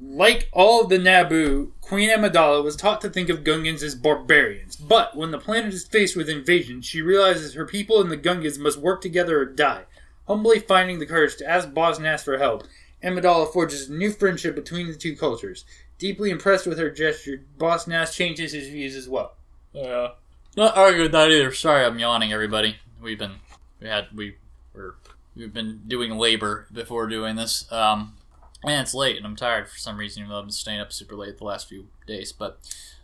[0.03, 4.75] Like all of the Naboo, Queen Amidala was taught to think of Gungans as barbarians.
[4.75, 8.57] But when the planet is faced with invasion, she realizes her people and the Gungans
[8.57, 9.83] must work together or die.
[10.27, 12.63] Humbly finding the courage to ask Boss Nass for help,
[13.03, 15.65] Amidala forges a new friendship between the two cultures.
[16.01, 19.35] Deeply impressed with her gesture, Boss Nass changes his views as well.
[19.71, 20.09] Yeah.
[20.57, 21.53] Not arguing with that either.
[21.53, 22.77] Sorry, I'm yawning, everybody.
[22.99, 23.35] We've been
[23.79, 24.35] we had we
[24.73, 24.95] were
[25.35, 27.71] we've been doing labor before doing this.
[27.71, 28.15] Um,
[28.63, 30.21] and it's late, and I'm tired for some reason.
[30.23, 32.59] Even though I've been staying up super late the last few days, but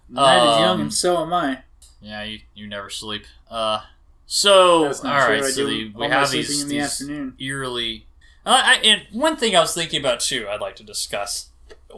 [0.10, 1.60] Night is young Um, and so am I.
[2.02, 3.26] yeah, you you never sleep.
[3.50, 3.82] Uh,
[4.26, 5.36] so That's all true.
[5.36, 7.36] right, I so do the, we have sleeping these, in the these afternoon.
[7.40, 8.08] eerily.
[8.46, 11.50] Uh, I, and one thing I was thinking about too, I'd like to discuss.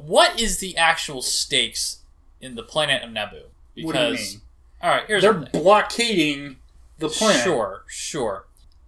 [0.01, 1.99] What is the actual stakes
[2.41, 3.43] in the planet of Naboo?
[3.75, 4.41] Because What do you mean?
[4.81, 6.57] all right, here's They're the blockading
[6.97, 7.43] the planet.
[7.43, 8.45] Sure, sure.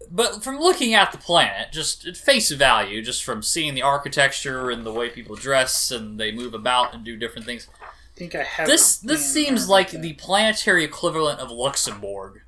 [0.09, 4.69] But from looking at the planet, just at face value, just from seeing the architecture
[4.69, 7.85] and the way people dress and they move about and do different things, I
[8.17, 10.01] think I have this this seems like that.
[10.01, 12.41] the planetary equivalent of Luxembourg.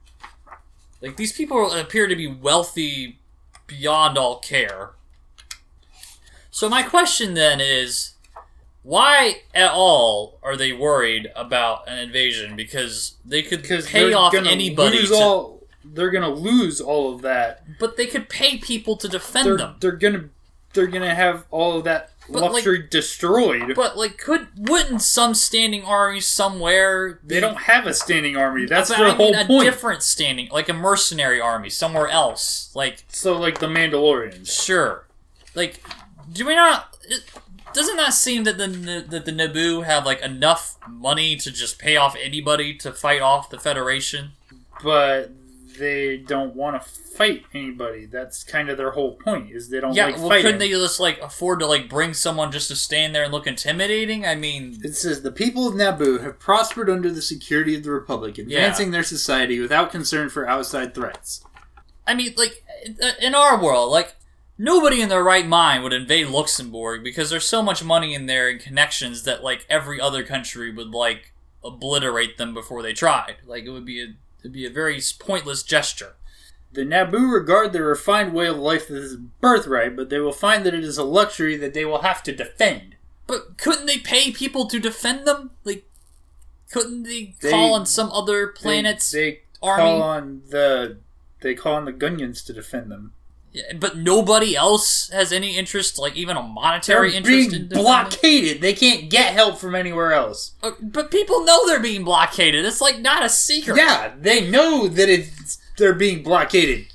[1.02, 3.20] Like these people appear to be wealthy
[3.68, 4.92] beyond all care.
[6.52, 8.13] So my question then is
[8.84, 15.08] why at all are they worried about an invasion because they could pay off anybody
[15.08, 17.64] to- all, they're gonna lose all of that.
[17.80, 19.76] but they could pay people to defend They're them.
[19.80, 20.26] they're gonna
[20.74, 23.74] they're gonna have all of that But, like- luxury destroyed.
[23.76, 27.20] But like, could wouldn't some standing army somewhere?
[27.24, 28.66] they don't have a standing army.
[28.66, 29.64] That's their I mean whole a point.
[29.66, 32.72] different standing, like a mercenary army somewhere else.
[32.74, 34.50] Like, so like the Mandalorians.
[34.64, 35.06] sure,
[35.54, 35.82] like
[36.32, 36.98] do we not?
[37.74, 41.80] It, doesn't that seem that the that the Naboo have like enough money to just
[41.80, 44.32] pay off anybody to fight off the Federation?
[44.84, 45.32] But
[45.78, 48.06] they don't want to fight anybody.
[48.06, 49.52] That's kind of their whole point.
[49.52, 50.44] Is they don't Yeah, like well, fighting.
[50.46, 53.48] couldn't they just like afford to like bring someone just to stand there and look
[53.48, 54.26] intimidating?
[54.26, 57.92] I mean, It says the people of Naboo have prospered under the security of the
[57.92, 61.44] Republic, advancing their society without concern for outside threats.
[62.06, 62.64] I mean, like
[63.22, 64.16] in our world, like
[64.58, 68.50] nobody in their right mind would invade Luxembourg because there's so much money in there
[68.50, 73.36] and connections that like every other country would like obliterate them before they tried.
[73.46, 74.08] Like it would be a
[74.40, 76.16] it'd be a very pointless gesture.
[76.72, 80.66] The Naboo regard their refined way of life as a birthright, but they will find
[80.66, 82.96] that it is a luxury that they will have to defend.
[83.28, 85.52] But couldn't they pay people to defend them?
[85.64, 85.86] Like,
[86.72, 89.84] couldn't they, They- call on some other planet's they, they army?
[89.84, 90.98] call on the
[91.42, 93.14] they call on the Gungans to defend them.
[93.76, 98.62] But nobody else has any interest, like even a monetary They're interest being in blockaded.
[98.62, 100.54] They can't get help from anywhere else.
[100.64, 102.66] Uh, But people know they're being blockaded.
[102.66, 103.78] It's like not a secret.
[103.78, 106.88] Yeah, they know that it's they're being blockaded,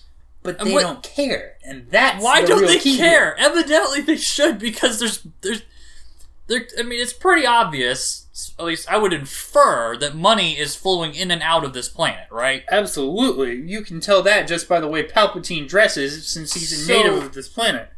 [0.43, 3.37] but they what- don't care, and that's Why the don't they care?
[3.39, 5.69] Evidently they should because there's there's there.
[6.51, 8.27] I mean, it's pretty obvious.
[8.59, 12.27] At least I would infer that money is flowing in and out of this planet,
[12.31, 12.65] right?
[12.71, 16.93] Absolutely, you can tell that just by the way Palpatine dresses, since he's a So-
[16.93, 17.91] native of this planet.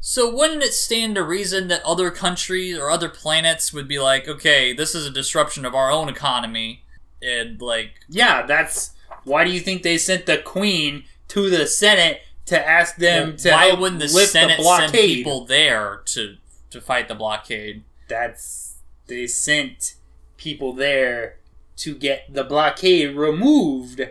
[0.00, 4.26] So wouldn't it stand to reason that other countries or other planets would be like,
[4.26, 6.82] okay, this is a disruption of our own economy,
[7.22, 8.90] and like, Yeah, that's
[9.22, 13.50] why do you think they sent the Queen to the Senate to ask them to
[13.52, 16.36] why wouldn't the Senate the send people there to
[16.70, 17.84] to fight the blockade?
[18.12, 19.94] That's they sent
[20.36, 21.36] people there
[21.76, 24.02] to get the blockade removed.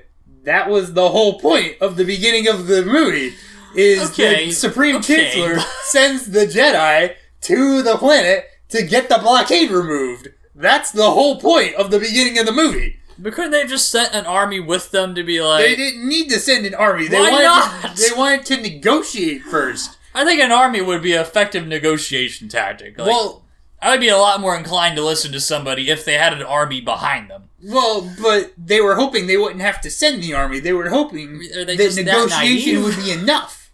[0.44, 3.36] That was the whole point of the beginning of the movie.
[3.76, 5.32] Is Okay, the Supreme okay.
[5.32, 10.30] Chancellor sends the Jedi to the planet to get the blockade removed.
[10.56, 12.98] That's the whole point of the beginning of the movie.
[13.20, 15.64] But couldn't they have just sent an army with them to be like?
[15.64, 17.08] They didn't need to send an army.
[17.08, 17.98] They Why wanted not?
[17.98, 20.00] To, they wanted to negotiate first.
[20.16, 22.98] I think an army would be an effective negotiation tactic.
[22.98, 23.42] Like, well,
[23.82, 26.44] I would be a lot more inclined to listen to somebody if they had an
[26.44, 27.46] army behind them.
[27.64, 30.60] well, but they were hoping they wouldn't have to send the army.
[30.60, 33.72] They were hoping Are they that just that negotiation would be enough.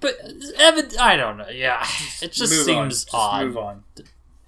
[0.00, 0.14] But
[0.58, 1.48] Evan, I don't know.
[1.48, 1.84] Yeah,
[2.22, 2.64] it just Move on.
[2.90, 3.46] seems Just odd.
[3.46, 3.84] Move on.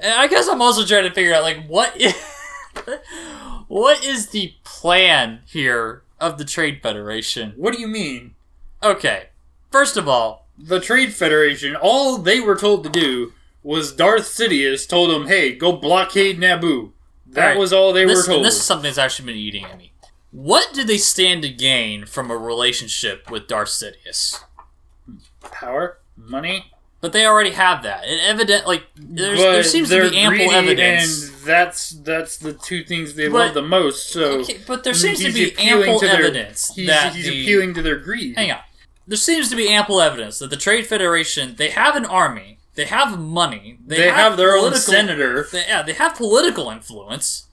[0.03, 2.15] I guess I'm also trying to figure out like what is,
[3.69, 7.53] what is the plan here of the Trade Federation?
[7.57, 8.35] What do you mean?
[8.83, 9.31] Okay,
[9.73, 14.89] first of all, The Trade Federation, all they were told to do was Darth Sidious
[14.89, 16.93] told them, hey, go blockade Naboo.
[17.27, 18.45] That Alright, was all they this, were told.
[18.45, 19.93] this is something that's actually been eating at me.
[20.33, 24.43] What do they stand to gain from a relationship with Darth Sidious?
[25.41, 25.99] Power?
[26.17, 26.73] Money?
[27.01, 28.05] But they already have that.
[28.07, 31.29] It evident like there seems to be ample evidence.
[31.29, 34.11] And that's that's the two things they But- love the most.
[34.11, 37.43] So Okay, but there seems to be ample to their- evidence he's, that he's the,
[37.43, 38.37] appealing to their greed.
[38.37, 38.59] Hang on.
[39.11, 42.85] There seems to be ample evidence that the Trade Federation they have an army, they
[42.85, 45.49] have money, they, They, have, their own political- senator.
[45.51, 47.49] They, yeah, they have political influence.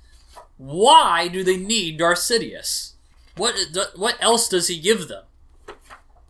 [0.57, 2.93] Why do they need Darth Sidious?
[3.37, 3.55] What
[3.95, 5.23] what else does he give them?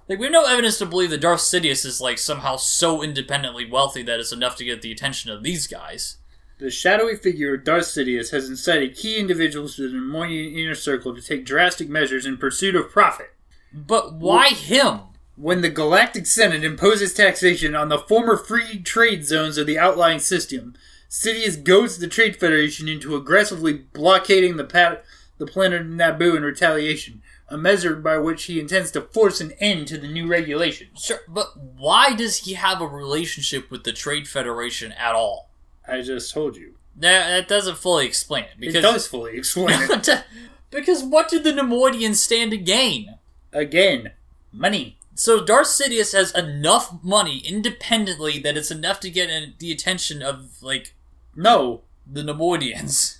[0.07, 3.69] Like we have no evidence to believe that Darth Sidious is like somehow so independently
[3.69, 6.19] wealthy that it's enough to get the attention of these guys.
[6.59, 11.13] The shadowy figure of Darth Sidious has incited key individuals to the Neimoidian inner circle
[11.13, 13.33] to take drastic measures in pursuit of profit.
[13.73, 15.01] But why him?
[15.37, 20.17] When the Galactic Senate imposes taxation on the former free trade zones of the outlying
[20.19, 20.73] system,
[21.09, 24.97] Sidious goads the Trade Federation into aggressively blockading the, pa-
[25.37, 29.87] the planet Naboo in retaliation, a measure by which he intends to force an end
[29.89, 30.87] to the new regulation.
[30.97, 35.49] Sure, but why does he have a relationship with the Trade Federation at all?
[35.87, 36.73] I just told you.
[36.95, 38.59] That, that doesn't fully explain it.
[38.59, 40.23] Because it does fully explain it.
[40.71, 43.17] because what did the Neimoidians stand to gain?
[43.53, 44.13] Again,
[44.51, 44.96] money.
[45.17, 50.21] So Darth Sidious has enough money independently that it's enough to get in the attention
[50.21, 50.93] of like
[51.35, 53.17] No, the Neimoidians,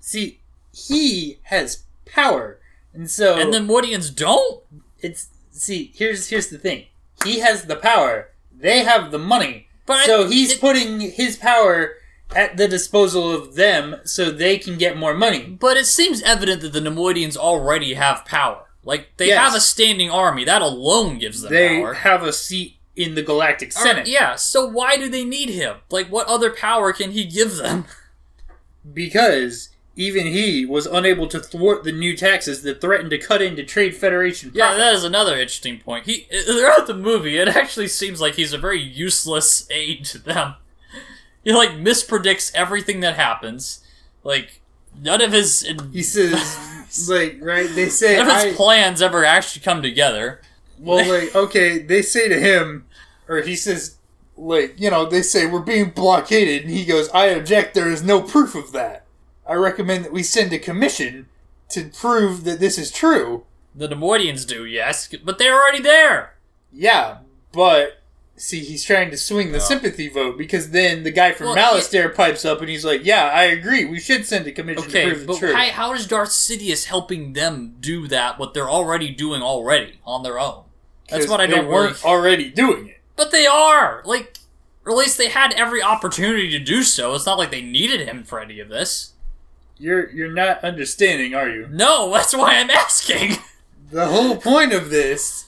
[0.00, 0.40] see,
[0.72, 2.60] he has power,
[2.92, 4.62] and so and the Neimoidians don't.
[5.00, 6.86] it's see here's here's the thing.
[7.24, 8.30] He has the power.
[8.56, 9.68] They have the money.
[9.86, 11.94] But I- so he's it- putting his power
[12.36, 15.44] at the disposal of them so they can get more money.
[15.58, 18.66] But it seems evident that the Neimoidians already have power.
[18.84, 19.38] Like they Yes.
[19.38, 20.44] have a standing army.
[20.44, 21.58] That alone gives them power.
[21.58, 21.94] they power.
[21.94, 24.34] have a seat in the galactic senate yeah.
[24.34, 25.76] So why do they need him?
[25.90, 27.84] Like, what other power can he give them?
[28.92, 33.62] because even he was unable to thwart the new taxes that threatened to cut into
[33.64, 34.50] Trade Federation.
[34.54, 36.06] Yeah, that is another interesting point.
[36.06, 40.54] He throughout the movie, it actually seems like he's a very useless aid to them.
[41.42, 43.82] He like mispredicts everything that happens.
[44.22, 44.59] Like
[45.00, 47.68] none of his he says, like, right?
[47.74, 50.40] They say, none of his plans ever actually come together.
[50.78, 52.86] well, like, okay, they say to him,
[53.28, 53.96] or he says,
[54.36, 57.74] like, you know, they say we're being blockaded, and he goes, I object.
[57.74, 59.06] There is no proof of that.
[59.46, 61.26] I recommend that we send a commission
[61.70, 63.44] to prove that this is true.
[63.74, 66.34] The Neimoidians do, yes, but they're already there.
[66.72, 67.18] Yeah,
[67.52, 67.99] but
[68.40, 69.64] see, he's trying to swing the Yeah.
[69.64, 73.26] sympathy vote because then the guy from Well, Malastare pipes up and he's like, "Yeah,
[73.26, 73.84] I agree.
[73.84, 76.30] We should send a commission to Okay, prove but it's true." how, how is Darth
[76.30, 78.38] Sidious helping them do that?
[78.38, 80.64] What they're already doing already on their own.
[81.08, 82.96] That's what I they don't weren't really- already doing it.
[83.16, 84.38] But they are like,
[84.86, 87.14] or at least they had every opportunity to do so.
[87.14, 89.10] It's not like they needed him for any of this.
[89.78, 91.66] You're you're not understanding, are you?
[91.70, 93.36] No, that's why I'm asking.
[93.90, 95.46] The whole point of this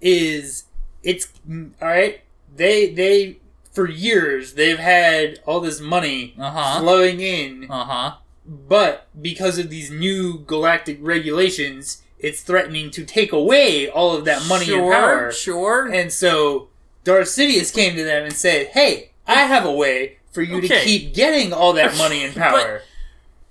[0.00, 0.64] is
[1.04, 2.20] it's all right.
[2.56, 3.38] They they
[3.72, 6.80] for years they've had all this money Uh huh.
[6.80, 8.14] flowing in, Uh huh.
[8.46, 14.46] but because of these new galactic regulations, it's threatening to take away all of that
[14.48, 15.32] money sure, and power.
[15.32, 15.86] Sure.
[15.92, 16.68] And so
[17.04, 20.80] Darth Sidious came to them and said, "Hey, I have a way for you to
[20.80, 22.82] keep getting all that money and power."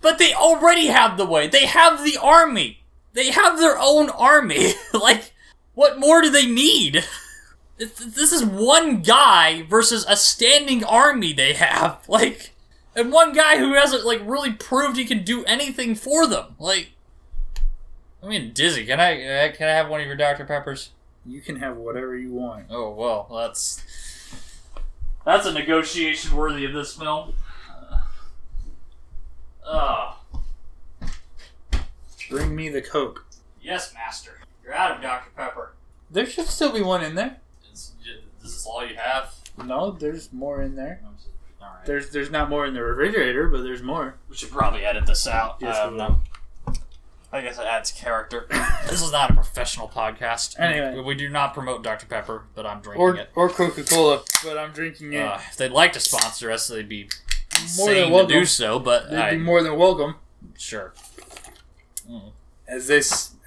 [0.02, 1.48] But they already have the way.
[1.48, 2.80] They have the army.
[3.14, 4.74] They have their own army.
[4.94, 5.34] like,
[5.76, 7.04] what more do they need?
[7.84, 12.04] This this is one guy versus a standing army they have.
[12.08, 12.52] Like,
[12.96, 16.56] and one guy who hasn't like really proved he can do anything for them.
[16.60, 16.92] Like,
[18.22, 20.92] I mean, Dizzy, can I uh, can I have one of your Dr Peppers?
[21.26, 22.66] you can have whatever you want.
[22.70, 23.84] Oh well, that's
[25.26, 27.34] that's a negotiation worthy of this film.
[29.66, 30.14] Uh,
[32.30, 33.26] Bring me the Coke.
[33.62, 34.40] yes, master.
[34.64, 35.74] You're out of Dr Pepper.
[36.12, 37.38] There should still be one in there.
[38.44, 39.34] Is, is this all you have?
[39.66, 41.02] No, there's more in there.
[41.62, 41.86] All right.
[41.86, 44.16] There's there's not more in the refrigerator, but there's more.
[44.30, 45.58] We should probably edit this out.
[45.62, 46.20] Yes, we don't.
[47.32, 48.46] I guess it adds character.
[48.88, 50.60] this is not a professional podcast.
[50.60, 50.96] Anyway.
[50.98, 53.30] we, we do not promote Dr Pepper, but I'm drinking Or it.
[53.36, 55.22] or Coca Cola, but I'm drinking it.
[55.22, 57.10] Uh, if they'd like to sponsor us, they'd be
[57.78, 58.30] more than to welcome.
[58.30, 58.78] do so.
[58.78, 60.18] But They'd I, be more than welcome.
[60.58, 60.94] sure.
[62.10, 62.32] Mm.
[62.68, 63.02] As they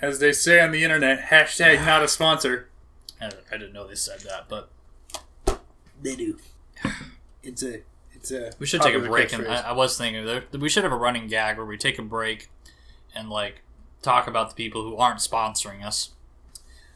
[0.05, 2.69] as they say on the internet, hashtag not a sponsor.
[3.21, 4.69] I, I didn't know they said that, but
[6.03, 6.39] They do.
[7.43, 7.81] It's a
[8.13, 8.53] it's a.
[8.59, 9.33] we should take a break.
[9.33, 9.47] And.
[9.47, 12.03] I, I was thinking that we should have a running gag where we take a
[12.03, 12.51] break
[13.15, 13.63] and like
[14.03, 16.11] talk about the people who aren't sponsoring us.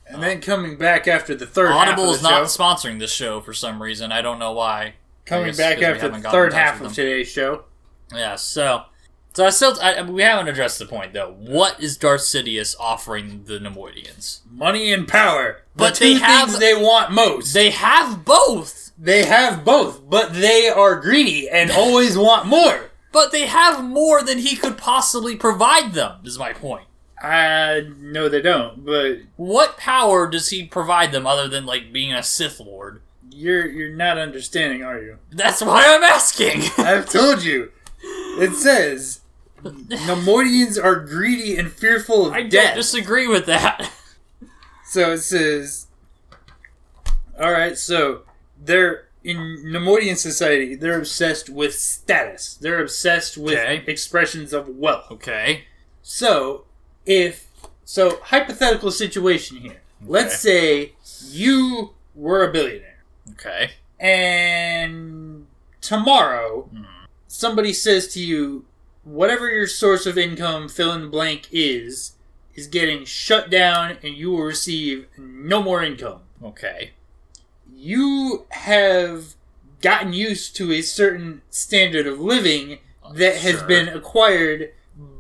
[0.07, 2.63] and then coming back after the third half Audible is not show.
[2.63, 4.13] sponsoring this show for some reason.
[4.13, 4.95] I don't know why.
[5.25, 7.65] Coming back after the third half of today's show.
[8.13, 8.85] Yeah, so
[9.33, 11.33] so I still I, we haven't addressed the point though.
[11.39, 14.41] What is Darth Sidious offering the Neimoidians?
[14.51, 15.63] Money and power.
[15.75, 17.53] The But two they have- things they want most.
[17.55, 22.91] They have both, They have both, but they are greedy and always want more.
[23.13, 26.21] but they have more than he could possibly provide them.
[26.25, 26.87] Is my point.
[27.23, 28.85] I no, they don't.
[28.85, 33.01] But What power does he provide them other than like being a Sith Lord?
[33.33, 35.17] you're you're not understanding, are you?
[35.31, 36.63] That's why I'm asking.
[36.85, 37.73] I've told you.
[38.03, 39.21] It says
[39.63, 42.43] Neimoidians are greedy and fearful of death.
[42.43, 43.91] I don't disagree with that.
[44.87, 45.87] So it says,
[47.41, 47.79] all right.
[47.79, 48.23] So
[48.63, 50.75] they're in Neimoidian society.
[50.75, 52.55] They're obsessed with status.
[52.55, 53.83] They're obsessed with Okay.
[53.87, 55.11] expressions of wealth.
[55.11, 55.65] Okay.
[56.03, 56.65] So
[57.07, 57.47] if
[57.85, 59.81] so, hypothetical situation here.
[60.07, 60.93] Let's say
[61.29, 63.73] you were a billionaire, Okay.
[63.99, 65.47] and
[65.81, 66.85] tomorrow Hmm.
[67.27, 68.65] somebody says to you,
[69.05, 72.13] whatever your source of income, fill in the blank is,
[72.55, 76.23] is getting shut down, and you will receive no more income.
[76.43, 76.93] Okay.
[77.81, 79.35] You have
[79.81, 83.67] gotten used to a certain standard of living oh, that has Sure.
[83.67, 84.71] been acquired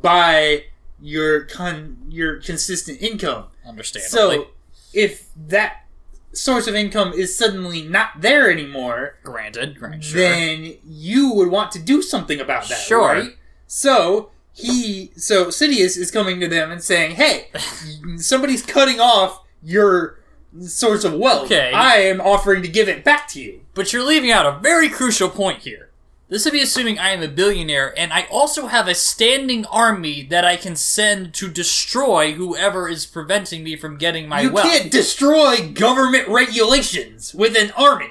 [0.03, 0.65] by
[1.01, 3.45] your con your consistent income.
[3.67, 4.11] Understandably.
[4.45, 4.47] So,
[4.93, 5.87] if that
[6.33, 9.79] source of income is suddenly not there anymore, granted.
[9.79, 10.05] Granted.
[10.05, 10.21] Sure.
[10.21, 13.01] then you would want to do something about that, Sure.
[13.15, 13.31] right?
[13.67, 17.49] So he, so Sidious is coming to them and saying, "Hey,
[18.17, 20.20] somebody's cutting off your
[20.61, 21.47] source of wealth.
[21.47, 21.73] Okay.
[21.73, 24.89] I am offering to give it back to you." But you're leaving out a very
[24.89, 25.91] crucial point here.
[26.31, 30.23] This would be assuming I am a billionaire and I also have a standing army
[30.31, 34.67] that I can send to destroy whoever is preventing me from getting my you wealth.
[34.67, 38.11] You can't destroy government regulations with an army.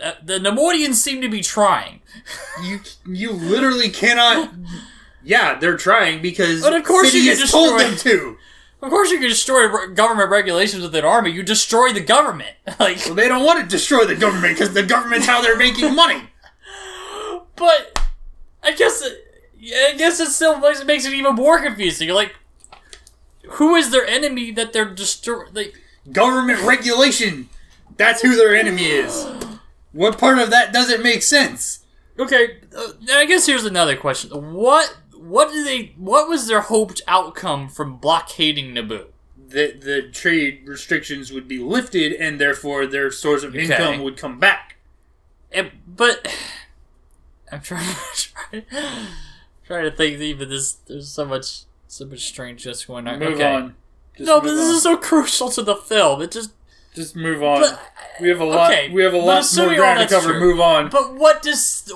[0.00, 2.02] Uh, the Neimoidians seem to be trying.
[2.62, 4.54] You you literally cannot.
[5.26, 8.36] Yeah, they're trying because But of course you Sidious can told them to.
[8.82, 11.30] Of course, you can destroy re- government regulations with an army.
[11.30, 12.50] You destroy the government.
[12.78, 15.94] Like, Well, they don't want to destroy the government because the government's how they're making
[15.94, 16.22] money.
[17.56, 17.98] but
[18.62, 19.24] I guess it,
[19.90, 22.10] I guess it still makes, makes it even more confusing.
[22.10, 22.36] Like,
[23.52, 25.54] who is their enemy that they're destroying?
[25.54, 25.74] Like,
[26.12, 27.48] Government regulation.
[27.96, 29.26] That's who their enemy is.
[29.92, 31.80] What part of that doesn't make sense?
[32.18, 34.96] okay, uh, I guess here's another question: What
[35.28, 35.94] what do they?
[35.96, 39.06] What was their hoped outcome from blockading Naboo?
[39.48, 44.38] That the trade restrictions would be lifted and therefore their source of income would come
[44.38, 44.76] back.
[45.50, 46.26] It, but
[47.52, 48.64] I'm trying trying,
[49.66, 50.20] trying to think.
[50.20, 53.18] Even this, there's so much so much strangeness going on.
[53.18, 53.54] Move okay.
[53.54, 53.74] on.
[54.16, 54.74] Just No, but this on.
[54.74, 56.22] is so crucial to the film.
[56.22, 56.52] It just.
[56.94, 57.60] Just move on.
[57.60, 57.80] But,
[58.22, 58.72] we have a lot.
[58.72, 60.30] okay, we have a lot more ground to cover.
[60.30, 60.40] true.
[60.40, 60.88] Move on.
[60.88, 61.92] But what does?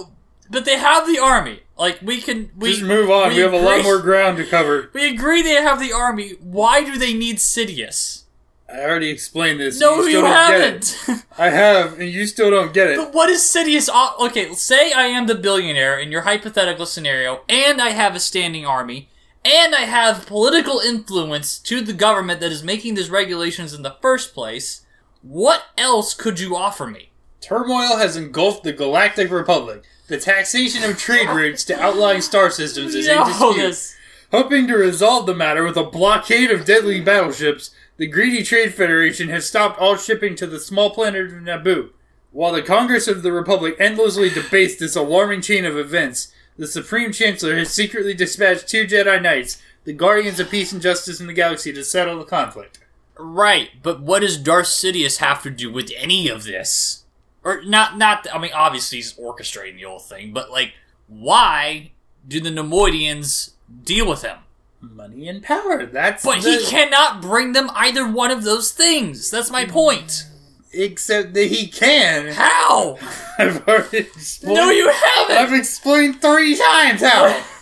[0.50, 1.60] But they have the army.
[1.78, 2.50] Like we can.
[2.56, 3.30] We Just move on.
[3.30, 4.90] We, have a lot agree- more ground to cover.
[4.94, 6.32] We agree they have the army.
[6.40, 8.24] Why do they need Sidious?
[8.72, 9.80] I already explained this.
[9.80, 10.94] No, you, you, still don't get it.
[11.06, 11.24] haven't.
[11.38, 12.96] I have, and you still don't get it.
[12.96, 13.88] but what is Sidious?
[14.20, 18.64] Okay, say I am the billionaire in your hypothetical scenario, and I have a standing
[18.64, 19.08] army,
[19.44, 23.96] and I have political influence to the government that is making these regulations in the
[24.00, 24.82] first place.
[25.22, 27.10] What else could you offer me?
[27.40, 29.82] Turmoil has engulfed the Galactic Republic.
[30.10, 33.56] The taxation of trade routes to outlying star systems is in No, dispute.
[33.58, 33.94] this-
[34.32, 39.28] Hoping to resolve the matter with a blockade of deadly battleships, the Greedy Trade Federation
[39.28, 41.90] has stopped all shipping to the small planet of Naboo.
[42.32, 47.12] While the Congress of the Republic endlessly debates this alarming chain of events, the Supreme
[47.12, 51.32] Chancellor has secretly dispatched two Jedi Knights, the Guardians of Peace and Justice in the
[51.32, 52.80] Galaxy, to settle the conflict.
[53.16, 56.99] Right, but what does Darth Sidious have to do with any of this?
[57.44, 57.96] Or not?
[57.98, 58.26] Not.
[58.32, 60.72] I mean, obviously he's orchestrating the whole thing, but like,
[61.06, 61.92] why
[62.26, 63.52] do the Neimoidians
[63.84, 64.38] deal with him?
[64.80, 65.84] Money and power.
[65.86, 69.30] That's But the- he cannot bring them either one of those things.
[69.30, 70.24] That's my point.
[70.72, 72.28] Except that he can.
[72.28, 72.96] How?
[73.38, 74.54] I've already explained.
[74.56, 75.36] No, you haven't.
[75.36, 77.44] I've explained three times how.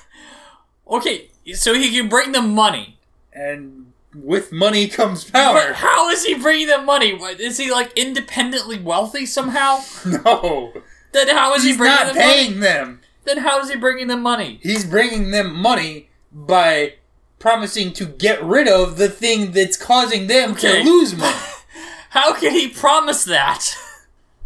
[0.91, 2.99] Okay, so he can bring them money.
[3.33, 5.73] and with money comes But power.
[5.75, 7.11] how is he bringing them money?
[7.13, 9.81] Is he like independently wealthy somehow?
[10.07, 10.73] No,
[11.13, 12.61] Then how is he he's bringing not them paying money?
[12.61, 13.01] them.
[13.25, 14.59] Then how is he bringing them money?
[14.63, 16.95] He's bringing them money by
[17.39, 20.83] promising to get rid of the thing that's causing them Okay.
[20.83, 21.37] to lose money.
[22.11, 23.77] How can he promise that?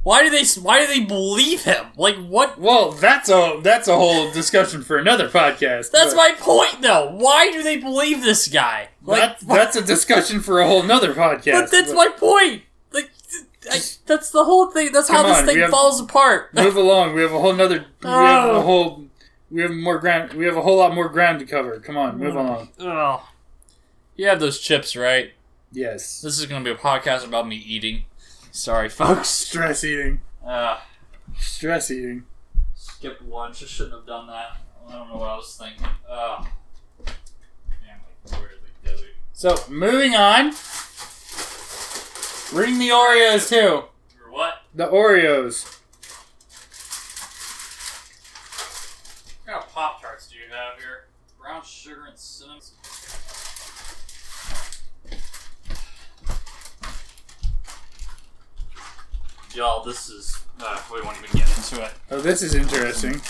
[0.03, 0.45] Why do they?
[0.61, 1.87] Why do they believe him?
[1.97, 2.59] Like what?
[2.59, 5.93] Well, that's a that's a whole discussion for another podcast.
[5.93, 7.13] That's my point, though.
[7.13, 8.89] Why do they believe this guy?
[9.05, 11.53] Like, that, that's a discussion for a whole nother podcast.
[11.53, 12.63] but that's my point.
[12.93, 13.11] Like,
[13.71, 14.91] I, that's the whole thing.
[14.93, 16.53] That's how this on, thing have- falls apart.
[16.55, 17.15] Move along.
[17.15, 17.85] We have a whole nother.
[18.03, 18.57] We have Oh.
[18.57, 19.05] a whole.
[19.53, 20.33] We have more ground.
[20.33, 21.79] We have a whole lot more ground to cover.
[21.79, 22.39] Come on, move mm.
[22.39, 22.69] along.
[22.81, 23.21] Ugh.
[24.17, 25.33] You have those chips, right?
[25.71, 26.21] Yes.
[26.23, 28.05] This is going to be a podcast about me eating.
[28.53, 29.29] Sorry, folks.
[29.29, 30.21] Stress eating.
[30.47, 30.79] Uh,
[31.39, 32.25] Stress eating.
[32.75, 33.63] skip lunch.
[33.63, 34.59] I shouldn't have done that.
[34.89, 35.87] I don't know what I was thinking.
[36.09, 36.45] Uh,
[37.07, 38.01] damn,
[38.31, 39.07] like, weirdly dizzy.
[39.33, 40.53] So moving on.
[42.53, 43.85] Reading the Oreos too.
[44.23, 44.55] Or what?
[44.75, 45.65] The Oreos.
[49.45, 51.07] What kind of Pop Tarts do you have here?
[51.41, 52.61] Brown sugar and cinnamon.
[59.55, 60.39] Y'all, this is.
[60.59, 61.93] Uh, we won't even get into it.
[62.11, 63.21] Oh, this is interesting.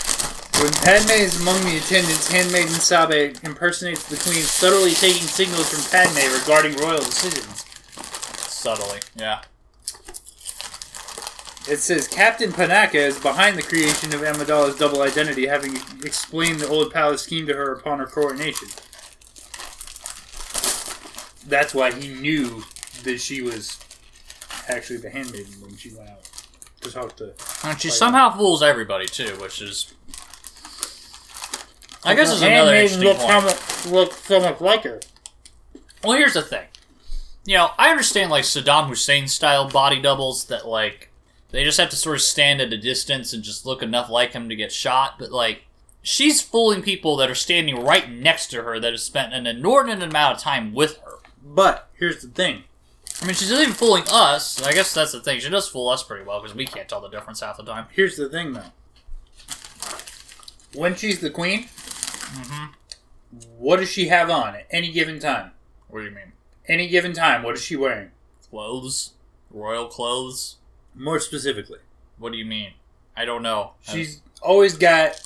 [0.61, 5.83] When Padme is among the attendants, handmaiden Sabe impersonates the queen, subtly taking signals from
[5.91, 7.65] Padme regarding royal decisions.
[8.49, 9.41] Subtly, yeah.
[11.67, 16.67] It says Captain Panaka is behind the creation of Amidala's double identity, having explained the
[16.67, 18.67] old palace scheme to her upon her coronation.
[21.47, 22.63] That's why he knew
[23.03, 23.79] that she was
[24.69, 26.29] actually the handmaiden when she went out
[26.81, 27.33] to talk to.
[27.63, 29.93] And she somehow fools everybody, too, which is.
[32.05, 33.31] I guess is another handmaiden interesting looked, point.
[33.31, 34.99] how much, looked so much like her.
[36.03, 36.65] Well, here's the thing.
[37.45, 41.11] You know, I understand like Saddam Hussein style body doubles that like
[41.51, 44.33] they just have to sort of stand at a distance and just look enough like
[44.33, 45.63] him to get shot, but like
[46.01, 50.09] she's fooling people that are standing right next to her that have spent an inordinate
[50.09, 51.19] amount of time with her.
[51.43, 52.63] But here's the thing.
[53.21, 54.61] I mean, she's not even fooling us.
[54.63, 55.39] I guess that's the thing.
[55.39, 57.85] She does fool us pretty well because we can't tell the difference half the time.
[57.91, 58.63] Here's the thing, though.
[60.75, 61.67] When she's the queen,
[62.33, 62.65] Mm-hmm.
[63.59, 65.51] what does she have on at any given time?
[65.87, 66.31] What do you mean?
[66.67, 68.09] Any given time, what is she wearing?
[68.49, 69.11] Clothes?
[69.51, 70.55] Royal clothes?
[70.95, 71.77] More specifically,
[72.17, 72.71] What do you mean?
[73.15, 73.73] I don't know.
[73.81, 75.21] she's always got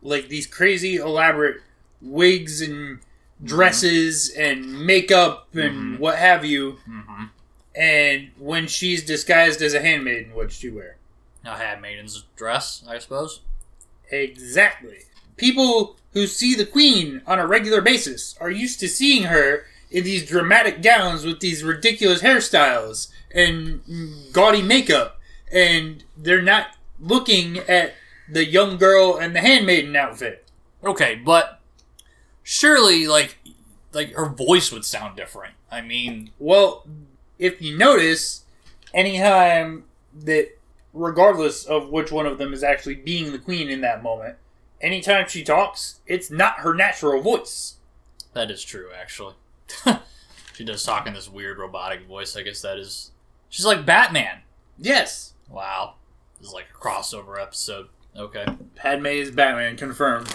[0.00, 1.60] like these crazy elaborate
[2.00, 3.00] wigs and
[3.44, 5.98] dresses and makeup and Mhm.
[5.98, 6.78] what have you.
[6.88, 7.24] Mm-hmm.
[7.74, 10.96] And when she's disguised as a handmaiden, what'd she wear?
[11.44, 13.40] A handmaiden's dress, I suppose.
[14.10, 15.04] Exactly.
[15.36, 20.04] People who see the queen on a regular basis are used to seeing her in
[20.04, 23.80] these dramatic gowns with these ridiculous hairstyles and
[24.32, 25.20] gaudy makeup,
[25.52, 26.68] and they're not
[26.98, 27.94] looking at
[28.28, 30.44] the young girl and the handmaiden outfit.
[30.84, 31.57] Okay, but
[32.48, 33.36] surely, like,
[33.92, 35.52] like her voice would sound different.
[35.70, 36.86] I mean, Well,
[37.38, 38.44] if you notice,
[38.94, 39.84] anytime
[40.24, 40.58] that,
[40.94, 44.36] regardless of which one of them is actually being the queen in that moment,
[44.80, 47.74] anytime she talks, it's not her natural voice.
[48.32, 48.88] that is true.
[48.98, 49.34] Actually,
[50.54, 52.34] she does talk in this weird robotic voice.
[52.34, 53.10] I guess that is.
[53.50, 54.40] She's like Batman.
[54.78, 55.34] Yes.
[55.50, 55.94] Wow,
[56.38, 57.88] this is like a crossover episode.
[58.16, 60.34] Okay, Padme is Batman, confirmed.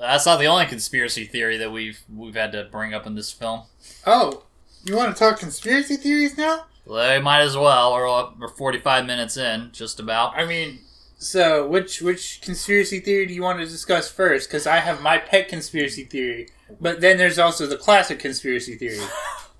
[0.00, 3.30] That's not the only conspiracy theory that we've we've had to bring up in this
[3.30, 3.62] film.
[4.06, 4.44] Oh,
[4.84, 6.64] you want to talk conspiracy theories now?
[6.86, 7.92] Well, They might as well.
[7.92, 10.36] We're, we're 45 minutes in, just about.
[10.36, 10.80] I mean,
[11.18, 14.48] so which which conspiracy theory do you want to discuss first?
[14.48, 16.48] Because I have my pet conspiracy theory,
[16.80, 19.00] but then there's also the classic conspiracy theory.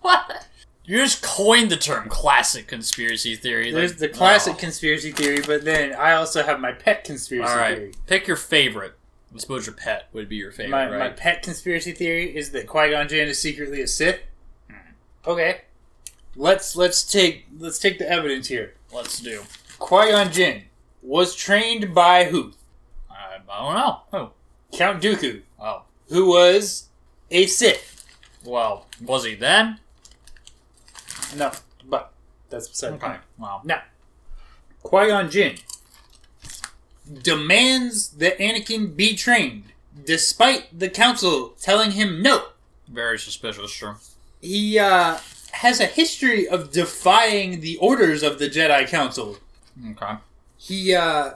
[0.01, 0.47] What?
[0.87, 3.71] You just coined the term classic conspiracy theory.
[3.71, 4.59] There's Like, the classic oh.
[4.59, 7.95] conspiracy theory, but then I also have my pet conspiracy All right, theory.
[8.07, 8.95] pick your favorite.
[9.35, 10.99] I suppose your pet would be your favorite, My, right?
[10.99, 14.21] my pet conspiracy theory is that Qui Gon Jinn is secretly a Sith.
[14.69, 14.75] Hmm.
[15.27, 15.63] Okay,
[16.37, 18.75] let's let's take let's take the evidence here.
[18.93, 19.43] Let's do.
[19.79, 20.65] Qui Gon Jinn
[21.03, 22.53] was trained by who?
[23.11, 24.01] I, I don't know.
[24.13, 24.31] Oh,
[24.73, 25.83] Count Dooku, oh.
[26.09, 26.89] who was
[27.31, 28.05] a Sith.
[28.45, 29.79] Well, was he then?
[31.37, 31.53] No,
[31.89, 32.13] but
[32.49, 33.07] that's beside the Okay.
[33.07, 33.21] point.
[33.39, 33.83] Well, Now,
[34.83, 35.55] Qui Gon Jinn
[37.23, 39.65] demands that Anakin be trained,
[40.07, 42.45] despite the Council telling him no.
[42.89, 43.71] very suspicious.
[43.71, 43.97] Sure.
[44.41, 45.19] He uh,
[45.53, 49.39] has a history of defying the orders of the Jedi Council.
[49.93, 50.15] Okay.
[50.57, 51.33] He uh,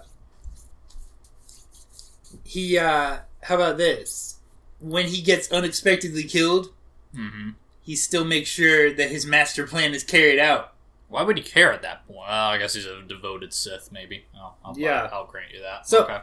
[2.45, 4.37] he uh, how about this?
[4.81, 6.71] When he gets unexpectedly killed,
[7.17, 7.51] Mm-hmm.
[7.83, 10.74] he still makes sure that his master plan is carried out.
[11.15, 12.19] Why would he care at that point?
[12.19, 14.25] Well, I guess he's a devoted Sith, maybe.
[14.37, 15.09] Oh, I'll, Yeah.
[15.13, 15.87] I'll grant you that.
[15.87, 16.19] So- okay.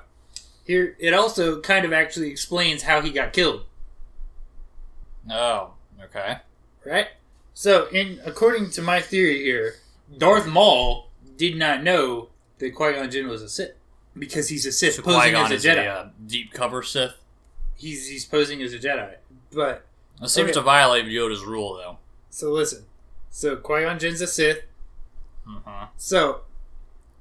[0.65, 3.63] Here, it also kind of actually explains how he got killed.
[5.29, 5.71] Oh,
[6.03, 6.37] okay.
[6.85, 7.07] right?
[7.53, 9.75] So, in according to my theory here,
[10.17, 12.29] Darth Maul did not know
[12.59, 13.73] that Qui Gon Jinn was a Sith
[14.17, 15.85] because he's a Sith So posing Qui-Gon as a Jedi.
[15.85, 17.13] a uh, deep cover Sith.
[17.75, 19.15] He's he's posing as a Jedi.
[19.53, 19.85] But
[20.19, 20.53] That seems Okay.
[20.53, 21.97] to violate Yoda's rule, though.
[22.29, 22.85] so listen,
[23.29, 24.63] so Qui Gon Jinn's a Sith.
[25.47, 25.87] Uh-huh.
[25.97, 26.41] So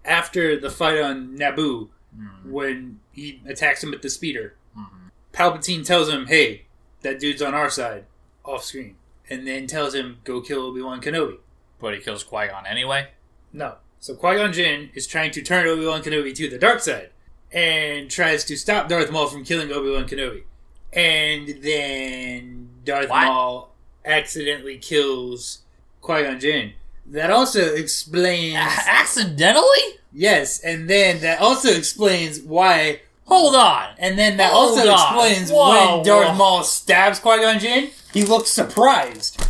[0.04, 2.50] after the fight on Naboo, Mhm.
[2.50, 5.10] when he attacks him with the speeder, Mhm.
[5.32, 6.66] Palpatine tells him, "Hey,
[7.02, 8.06] that dude's on our side,"
[8.44, 8.96] off screen,
[9.28, 11.38] and then tells him, "Go kill Obi Wan Kenobi."
[11.78, 13.10] But he kills Qui-Gon anyway.
[13.52, 13.76] No.
[14.00, 17.10] So Qui Gon Jinn is trying to turn Obi Wan Kenobi to the dark side
[17.52, 20.44] and tries to stop Darth Maul from killing Obi Wan Kenobi.
[20.92, 23.24] And then Darth What?
[23.24, 25.62] Maul accidentally kills
[26.00, 26.72] Qui Gon Jinn.
[27.10, 28.56] That also explains.
[28.56, 29.98] accidentally?
[30.12, 33.00] yes, and then that also explains why.
[33.26, 33.88] Hold on.
[33.98, 34.94] And then that Hold also on.
[34.94, 36.34] explains Whoa, when Darth whoa.
[36.34, 39.40] Maul stabs Qui Gon Jinn, he looks surprised.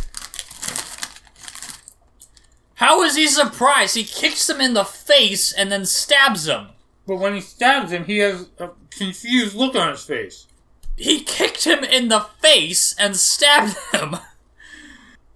[2.75, 3.95] How is he surprised?
[3.95, 6.67] He kicks him in the face and then stabs him.
[7.07, 10.47] But when he stabs him, he has a confused look on his face.
[10.97, 14.15] He kicked him in the face and stabbed him.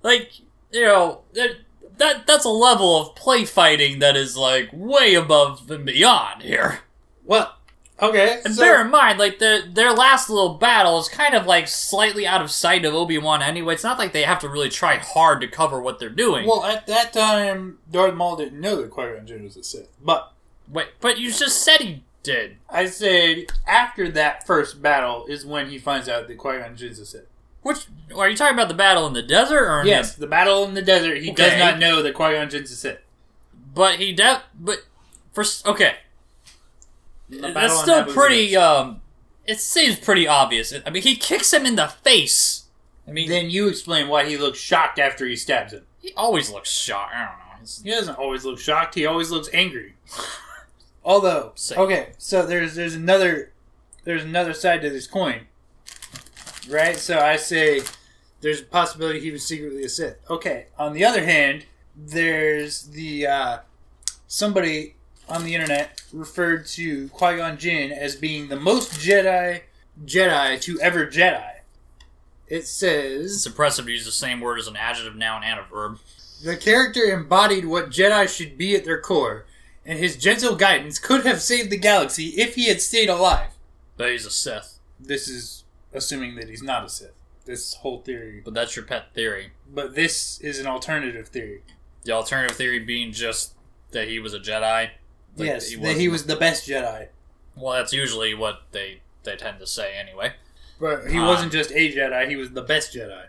[0.04, 0.32] like,
[0.72, 1.58] you know, that,
[1.98, 6.80] that that's a level of play fighting that is like way above and beyond here.
[7.24, 7.56] Well,
[8.02, 8.42] okay.
[8.46, 11.68] And so- bear in mind, like their their last little battle is kind of like
[11.68, 13.74] slightly out of sight of Obi Wan anyway.
[13.74, 16.46] It's not like they have to really try hard to cover what they're doing.
[16.48, 19.90] Well, at that time, Darth Maul didn't know that Qui Gon Jinn was a Sith.
[20.04, 20.32] But
[20.72, 22.58] Wait, but you just said he did.
[22.70, 27.00] I said after that first battle is when he finds out that Qui Gon Jinn's
[27.00, 27.28] a Sith.
[27.66, 30.76] Which are you talking about the battle in the desert or Yes, the battle in
[30.76, 31.18] the desert.
[31.24, 31.50] He Okay.
[31.50, 33.00] does not know that Qui Gon Jinn's a Sith.
[33.74, 34.84] But he de- but
[35.34, 35.96] first okay.
[37.28, 38.56] That's still pretty.
[38.56, 39.02] Um,
[39.48, 40.74] it seems pretty obvious.
[40.86, 42.66] I mean, he kicks him in the face.
[43.08, 45.86] I mean, Then you explain why he looks shocked after he stabs him.
[46.02, 47.16] he always looks shocked.
[47.16, 47.54] I don't know.
[47.56, 48.94] It's- He doesn't always look shocked.
[48.94, 49.96] He always looks angry.
[51.04, 51.80] Although, Same.
[51.80, 53.52] okay, so there's there's another
[54.04, 55.48] there's another side to this coin,
[56.70, 56.98] right?
[56.98, 57.82] So I say
[58.42, 60.18] there's a possibility he was secretly a Sith.
[60.30, 60.68] Okay.
[60.78, 63.58] On the other hand, there's the uh,
[64.28, 64.96] somebody
[65.28, 69.62] on the internet referred to Qui Gon Jinn as being the most Jedi
[70.06, 71.52] Jedi to ever Jedi.
[72.48, 75.64] It says It's impressive to use the same word as an adjective, noun, and a
[75.64, 76.00] verb.
[76.44, 79.46] the character embodied what Jedi should be at their core,
[79.86, 83.50] and his gentle guidance could have saved the galaxy if he had stayed alive.
[83.98, 84.80] But he's a Sith.
[85.00, 85.55] This is
[85.96, 87.12] assuming that he's not a Sith.
[87.46, 89.52] This whole theory, But that's your pet theory.
[89.72, 91.62] but this is an alternative theory.
[92.04, 93.54] The alternative theory being just
[93.92, 94.90] that he was a Jedi.
[95.38, 97.08] Like, yes, that he was the best Jedi,
[97.56, 100.34] Well, that's usually what they they tend to say anyway.
[100.80, 101.28] but he Ah.
[101.28, 103.28] wasn't just a Jedi; he was the best Jedi.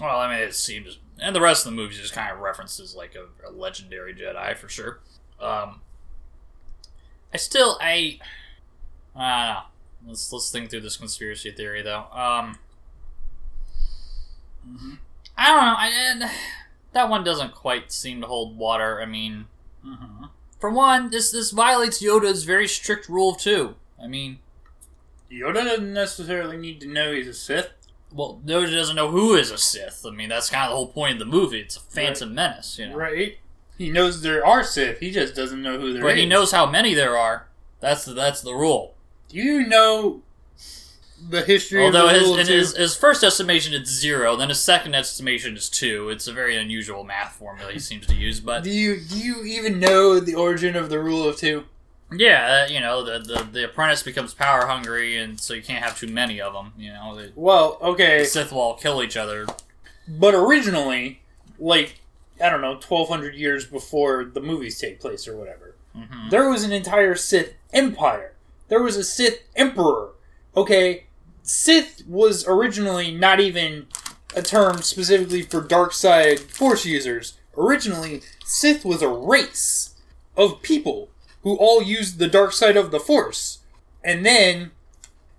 [0.00, 2.94] Well, I mean, it seems, and the rest of the movies just kind of references
[2.94, 5.00] like a, a legendary Jedi for sure.
[5.40, 5.80] Um,
[7.32, 8.18] I still, I,
[9.14, 9.60] I don't know.
[10.06, 12.04] Let's let's think through this conspiracy theory though.
[12.12, 12.58] Um,
[14.68, 14.94] Mm-hmm.
[15.38, 15.64] I don't
[16.20, 16.26] know.
[16.26, 16.32] I,
[16.92, 19.00] that one doesn't quite seem to hold water.
[19.00, 19.46] I mean,
[19.86, 20.24] Mm-hmm.
[20.58, 23.76] for one, this this violates Yoda's very strict rule of two.
[24.02, 24.40] I mean,
[25.30, 27.70] Yoda doesn't necessarily need to know he's a Sith.
[28.12, 30.04] well, Yoda doesn't know who is a Sith.
[30.04, 31.60] I mean, that's kind of the whole point of the movie.
[31.60, 32.96] It's a Phantom Menace, you know.
[32.96, 33.38] Right.
[33.78, 34.98] He knows there are Sith.
[34.98, 36.04] He just doesn't know who there is.
[36.04, 37.46] But he knows how many there are.
[37.78, 38.95] That's the that's the rule.
[39.36, 40.22] You know
[41.30, 42.52] the history Although of the his, rule in too?
[42.52, 46.08] his his first estimation it's zero, then his second estimation is two.
[46.10, 48.40] It's a very unusual math formula he seems to use.
[48.40, 51.64] But Do you do you even know the origin of the rule of two?
[52.12, 55.82] yeah, uh, you know the, the the apprentice becomes power hungry, and so you can't
[55.84, 56.72] have too many of them.
[56.78, 59.46] You know the, Well, the okay, Sith will all kill each other.
[60.08, 61.20] but originally,
[61.58, 62.00] like
[62.40, 66.48] I don't know, twelve hundred years before the movies take place or whatever, hmm there
[66.48, 68.32] was an entire Sith empire.
[68.68, 70.10] There was a Sith emperor.
[70.56, 71.04] Okay,
[71.42, 73.86] Sith was originally not even
[74.34, 77.38] a term specifically for dark side force users.
[77.56, 79.94] Originally, Sith was a race
[80.36, 81.08] of people
[81.42, 83.60] who all used the dark side of the force.
[84.02, 84.72] And then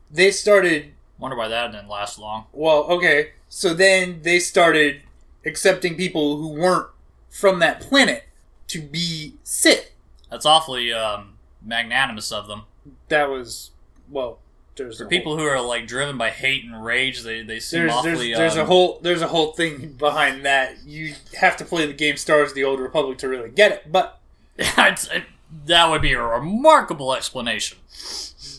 [0.10, 2.46] they started Wonder why that didn't last long.
[2.54, 3.32] well, okay.
[3.50, 5.02] So then they started
[5.46, 6.88] accepting people who weren't
[7.30, 8.26] from that planet
[8.68, 9.92] to be Sith.
[10.30, 12.64] That's awfully um, magnanimous of them.
[13.10, 13.72] That was
[14.10, 14.40] well.
[14.76, 17.92] There's For people who are like driven by hate and rage, they they seem there's
[17.94, 18.28] awfully.
[18.28, 20.76] there's, there's a um, whole there's a whole thing behind that.
[20.86, 23.92] You have to play the game Star Wars the Old Republic to really get it,
[23.92, 24.20] but
[24.58, 25.24] it-
[25.66, 27.80] that would be a remarkable explanation.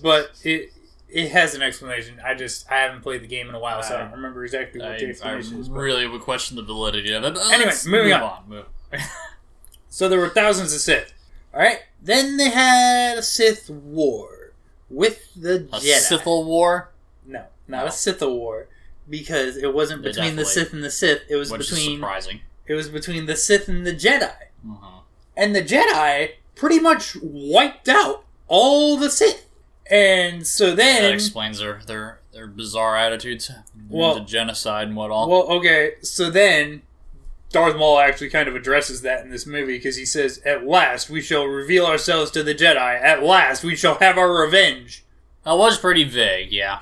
[0.02, 0.72] but it
[1.08, 2.20] it has an explanation.
[2.24, 4.42] I just I haven't played the game in a while, so I I- don't remember
[4.44, 5.52] exactly what I, the I is.
[5.70, 7.38] really would question the validity of it.
[7.52, 8.42] Anyway, moving move on.
[8.48, 8.66] Move.
[9.88, 11.12] So there were thousands of Sith.
[11.54, 11.80] All right.
[12.00, 14.52] Then they had a Sith war
[14.88, 16.10] with the A Jedi.
[16.12, 16.90] Sithal war,
[17.26, 17.86] No, not No.
[17.86, 18.68] a Sith war
[19.08, 20.44] because it wasn't Yeah, between the.
[20.44, 21.22] Sith and the Sith.
[21.28, 22.40] It was between surprising.
[22.66, 24.32] it was between the Sith and the Jedi.
[24.66, 25.02] Mhm.
[25.36, 29.44] And the Jedi pretty much wiped out all the Sith.
[29.90, 33.50] And so then That explains their their their bizarre attitudes,
[33.88, 35.28] Well- the genocide and what all.
[35.28, 36.82] well, okay, so then
[37.50, 41.08] Darth Maul actually kind of addresses that in this movie because he says, "At last
[41.08, 42.76] we shall reveal ourselves to the Jedi.
[43.02, 45.04] At last we shall have our revenge."
[45.44, 46.80] that was pretty vague, yeah.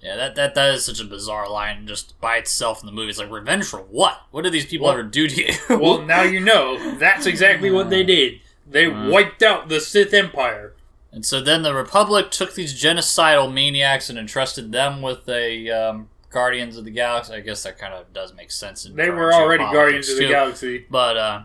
[0.00, 3.08] Yeah, that, that that is such a bizarre line just by itself in the movie.
[3.10, 4.20] It's like revenge for what?
[4.30, 5.54] What did these people Well- ever do to you?
[5.78, 6.96] Well, now you know.
[6.98, 8.40] That's exactly what they did.
[8.70, 9.08] They Uh.
[9.08, 10.74] wiped out the Sith Empire.
[11.10, 16.08] And so then the Republic took these genocidal maniacs and entrusted them with a um,
[16.34, 17.32] Guardians of the Galaxy.
[17.32, 18.84] I guess that kind of does make sense.
[18.84, 20.28] In They were already Guardians of the too.
[20.28, 20.86] Galaxy.
[20.90, 21.42] But uh,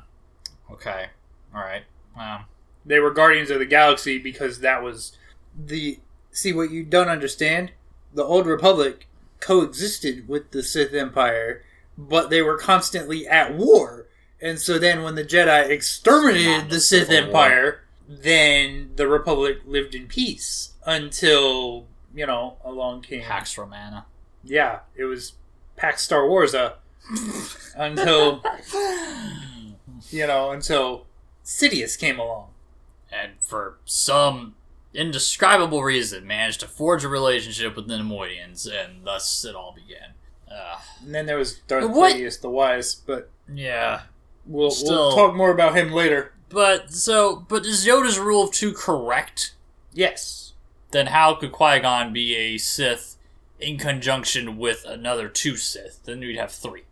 [0.72, 1.06] okay,
[1.56, 1.84] all right.
[2.20, 2.46] Um,
[2.86, 5.16] They were Guardians of the Galaxy because that was
[5.56, 6.00] the.
[6.32, 7.72] See, what you don't understand?
[8.14, 9.08] The Old Republic
[9.40, 11.64] coexisted with the Sith Empire,
[11.98, 14.08] but they were constantly at war.
[14.42, 17.44] And so then when the Jedi exterminated the Sith Civil War.
[17.44, 21.86] Empire, then the Republic lived in peace until,
[22.16, 23.22] you know, along came.
[23.22, 24.06] Pax Romana.
[24.44, 25.34] Yeah, it was
[25.76, 26.74] Pax Star Wars uh,
[27.76, 28.44] until,
[30.10, 31.06] you know, until
[31.44, 32.50] Sidious came along.
[33.12, 34.56] and for some
[34.94, 40.14] indescribable reason, managed to forge a relationship with the Neimoidians, and thus it all began.
[40.52, 42.16] Uh, And then there was Darth What?
[42.16, 44.02] Plagueis the Wise, but yeah,
[44.46, 46.34] we'll, Still- we'll talk more about him later.
[46.50, 49.54] but so, but is Yoda's rule of two correct?
[49.94, 50.54] Yes.
[50.92, 53.16] Then how could Qui Gon be a Sith
[53.60, 56.04] in conjunction with another two Sith?
[56.06, 56.84] Then we'd have three.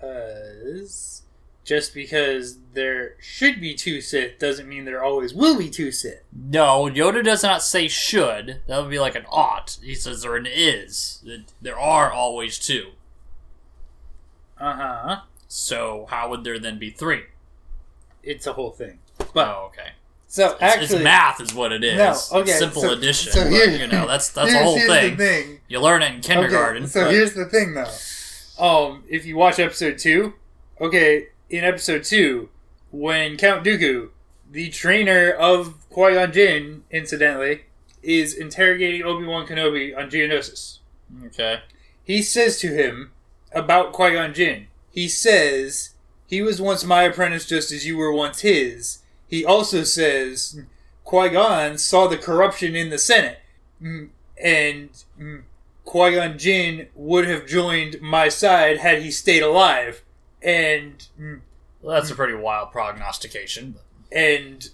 [0.00, 1.22] Because
[1.64, 6.22] just because there should be two Sith doesn't mean there always will be two Sith.
[6.32, 8.62] No, Yoda does not say should.
[8.66, 9.78] That would be like an ought.
[9.82, 11.22] He says there an is.
[11.60, 12.92] There are always two.
[14.58, 15.20] Uh huh.
[15.46, 17.24] So how would there then be three?
[18.22, 18.98] It's a whole thing.
[19.34, 19.90] But oh, okay.
[20.30, 21.96] So It's, actually, it's math is what it is.
[21.96, 23.32] No, okay, Simple so- addition.
[23.32, 25.16] so but, you know, that's that's the whole thing.
[25.16, 25.60] The thing.
[25.68, 26.84] You learn it in kindergarten.
[26.84, 28.62] Okay, so but- here's the thing, though.
[28.62, 30.34] Um, if you watch episode two,
[30.80, 32.50] okay, in episode two,
[32.90, 34.10] when Count Dooku,
[34.50, 37.62] the trainer of Qui Gon Jinn, incidentally,
[38.02, 40.78] is interrogating Obi Wan Kenobi on Geonosis,
[41.26, 41.60] okay.
[42.02, 43.12] he says to him
[43.52, 44.66] about Qui Gon Jinn.
[44.90, 45.90] He says
[46.26, 48.98] he was once my apprentice, just as you were once his.
[49.28, 50.60] He also says
[51.04, 53.38] Qui Gon saw the corruption in the Senate,
[53.82, 54.08] Mm,
[54.42, 55.42] and mm,
[55.84, 60.02] Qui Gon Jinn would have joined my side had he stayed alive.
[60.42, 61.40] And mm,
[61.80, 63.76] Well, that's a pretty wild prognostication.
[64.10, 64.68] And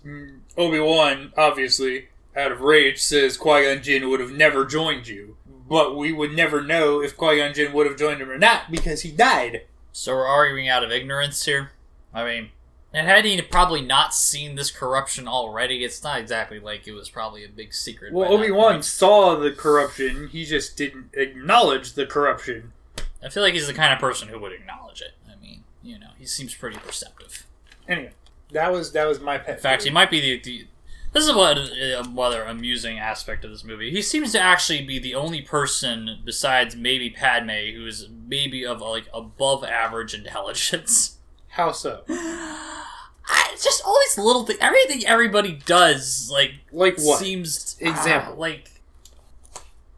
[0.57, 5.37] Obi Wan, obviously, out of rage, says Qui Gon Jinn would have never joined you.
[5.69, 8.71] But we would never know if Qui Gon Jinn would have joined him or not
[8.71, 9.63] because he died.
[9.93, 11.73] so we're arguing out of ignorance here.
[12.13, 12.51] I mean,
[12.95, 17.11] and had he probably not seen this corruption already, it's not exactly like it was
[17.11, 18.13] probably a big secret.
[18.13, 20.29] Well, Obi Wan saw the corruption.
[20.29, 22.73] He just didn't acknowledge the corruption.
[23.21, 25.15] I feel like he's the kind of person who would acknowledge it.
[25.29, 27.47] I mean, you know, he seems pretty perceptive.
[27.89, 28.13] Anyway,
[28.53, 29.57] that was that was my pet.
[29.57, 30.41] In fact, he might be the.
[30.41, 30.67] the
[31.13, 33.91] this is what uh, a rather amusing aspect of this movie.
[33.91, 39.09] He seems to actually be the only person besides maybe Padme who's maybe of like
[39.13, 41.14] above average intelligence.
[41.55, 42.03] How so?
[42.09, 44.59] I, it's just all these little things.
[44.61, 47.19] Everything everybody does, like, Like what?
[47.19, 48.35] seems Example.
[48.37, 48.71] ah, like,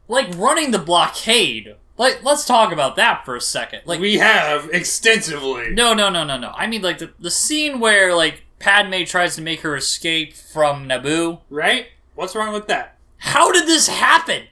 [0.08, 1.74] like running the blockade.
[1.98, 3.82] Like, let's talk about that for a second.
[3.86, 5.70] Like, we have extensively.
[5.70, 6.52] no, no, no, no, no.
[6.54, 10.86] I mean, like the the scene where like Padme tries to make her escape from
[10.88, 11.40] Naboo.
[11.50, 11.86] Right?
[12.14, 12.96] What's wrong with that?
[13.18, 14.44] How did this happen?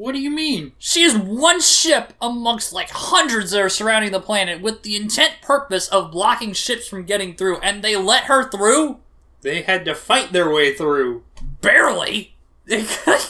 [0.00, 0.72] What do you mean?
[0.78, 5.34] She is one ship amongst like hundreds that are surrounding the planet with the intent
[5.42, 9.00] purpose of blocking ships from getting through, and they let her through?
[9.42, 11.24] They had to fight their way through.
[11.60, 12.34] Barely.
[12.70, 13.26] I,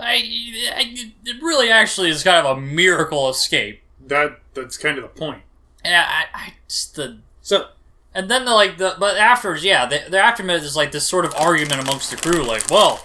[0.00, 3.80] I, it really actually is kind of a miracle escape.
[4.04, 5.42] That that's kind of the point.
[5.84, 7.68] And I, I just the So
[8.12, 11.24] and then the like the but afterwards, yeah, the, the aftermath is like this sort
[11.24, 13.04] of argument amongst the crew, like, well,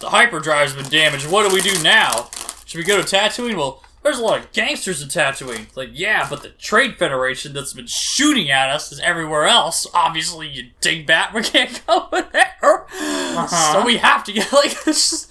[0.00, 1.30] the hyperdrive's been damaged.
[1.30, 2.28] What do we do now?
[2.70, 3.56] Should we go to Tatooine?
[3.56, 5.62] Well, there's a lot of gangsters in Tatooine.
[5.62, 9.88] It's like, yeah, but the Trade Federation that's been shooting at us is everywhere else.
[9.92, 12.54] Obviously, you dingbat, we can't go there.
[12.60, 13.82] So uh-huh.
[13.84, 15.26] we have to get like this.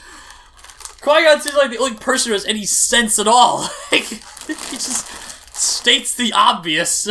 [1.00, 3.70] Qui Gon seems like the only person who has any sense at all.
[3.90, 7.08] Like, he just states the obvious.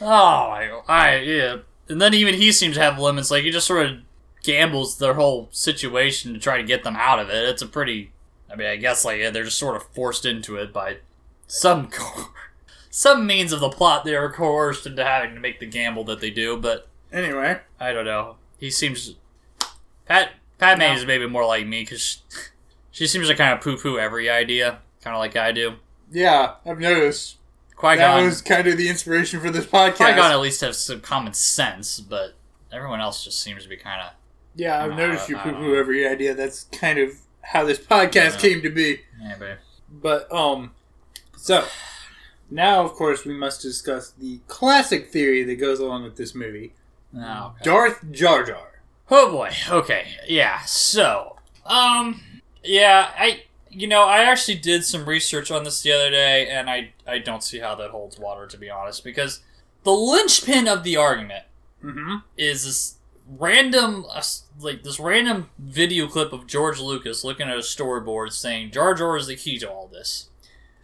[0.00, 1.56] oh, I, I, yeah.
[1.88, 3.28] And then even he seems to have limits.
[3.28, 3.96] Like, he just sort of
[4.46, 7.48] gambles their whole situation to try to get them out of it.
[7.48, 8.12] It's a pretty.
[8.50, 10.98] I mean, I guess, like, they're just sort of forced into it by
[11.46, 11.88] some.
[11.90, 12.28] Co-
[12.90, 16.20] some means of the plot they are coerced into having to make the gamble that
[16.20, 18.36] they do, but anyway, I don't know.
[18.58, 19.16] He seems.
[20.06, 20.92] Pat Padme No.
[20.94, 22.18] is maybe more like me because she,
[22.92, 25.74] she seems to kind of poo poo every idea, kind of like I do.
[26.10, 27.36] yeah, I've noticed.
[27.74, 29.96] Qui That Gon, was kind of the inspiration for this podcast.
[29.96, 32.34] Qui Gon at least has some common sense, but
[32.72, 34.12] everyone else just seems to be kind of.
[34.56, 36.34] Yeah, I've No, noticed you poo poo every idea.
[36.34, 38.38] That's kind of how this podcast Yeah.
[38.38, 39.00] came to be.
[39.22, 39.58] Yeah, but
[40.28, 40.72] But um,
[41.36, 41.64] so
[42.50, 46.72] now of course we must discuss the classic theory that goes along with this movie:
[47.16, 47.64] oh, okay.
[47.64, 48.80] Darth Jar Jar.
[49.10, 49.50] Oh boy.
[49.70, 50.06] Okay.
[50.26, 50.60] Yeah.
[50.62, 52.20] So, um,
[52.64, 56.68] yeah, I, you know, I actually did some research on this the other day, and
[56.68, 59.40] I, I don't see how that holds water to be honest, because
[59.84, 61.44] the linchpin of the argument
[61.84, 62.16] Mm-hmm.
[62.36, 62.95] is this
[63.28, 64.22] random, uh,
[64.60, 69.16] like this random video clip of George Lucas looking at a storyboard saying Jar Jar
[69.16, 70.28] is the key to all this.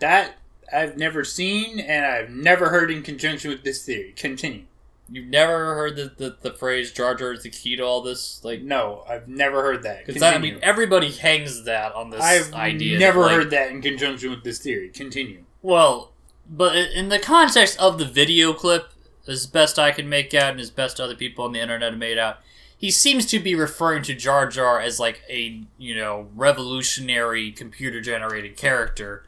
[0.01, 0.35] That
[0.73, 4.13] I've never seen and I've never heard in conjunction with this theory.
[4.17, 4.65] Continue.
[5.09, 8.43] You've never heard the, the, the phrase Jar Jar is the key to all this,
[8.45, 8.63] like.
[8.63, 10.07] No, I've never heard that.
[10.07, 12.99] Because I mean, everybody hangs that on this I've idea.
[12.99, 14.89] that, never like, heard that in conjunction with this theory.
[14.89, 15.45] Continue.
[15.61, 16.13] Well,
[16.49, 18.93] but in the context of the video clip,
[19.27, 21.99] as best I can make out, and as best other people on the internet have
[21.99, 22.39] made out,
[22.77, 28.01] he seems to be referring to Jar Jar as like a you know revolutionary computer
[28.01, 29.25] generated character.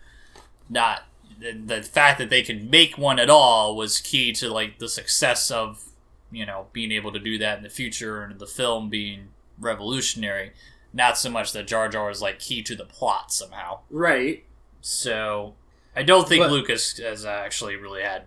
[0.69, 1.05] Not
[1.39, 4.89] the, the fact that they could make one at all was key to like the
[4.89, 5.85] success of
[6.33, 9.29] you know being able to do that in the future and the film being
[9.59, 10.53] revolutionary.
[10.93, 13.81] Not so much that Jar Jar is like key to the plot somehow.
[13.91, 14.45] Right.
[14.81, 15.55] So
[15.95, 18.25] I don't think But- Lucas has actually really had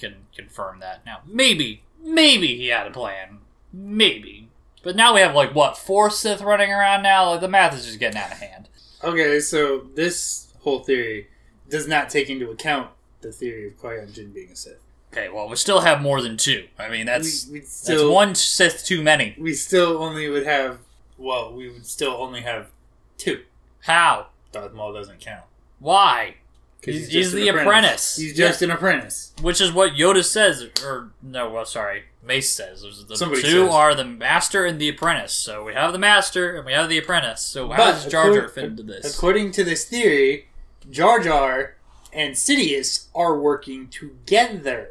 [0.00, 1.04] can confirm that.
[1.04, 3.38] Now maybe maybe he had a plan,
[3.72, 4.48] maybe,
[4.82, 7.30] but now we have like what four Sith running around now.
[7.30, 8.68] Like the math is just getting out of hand.
[9.02, 11.28] Okay, so this whole theory
[11.68, 12.90] does not take into account
[13.20, 14.80] the theory of Qui Gon Jinn being a Sith.
[15.12, 16.66] Okay, well, we still have more than two.
[16.78, 19.36] I mean, that's we, we'd that's one Sith too many.
[19.38, 20.78] we still only would have
[21.18, 22.68] well, we would still only have
[23.16, 23.42] two.
[23.80, 24.28] How?
[24.52, 25.44] Darth Maul doesn't count.
[25.78, 26.36] Why?
[26.82, 28.16] 'Cause He's- he's the apprentice.
[28.16, 29.32] He's just an apprentice.
[29.42, 32.82] Which is what Yoda says, or no, well, sorry, Mace says.
[33.08, 33.74] The Somebody two says.
[33.74, 35.32] are the master and the apprentice.
[35.32, 37.40] So we have the master and we have the apprentice.
[37.42, 39.16] So how But does Jar Jar fit into this?
[39.16, 40.48] According to this theory,
[40.90, 41.74] Jar Jar
[42.12, 44.88] and Sidious are working together.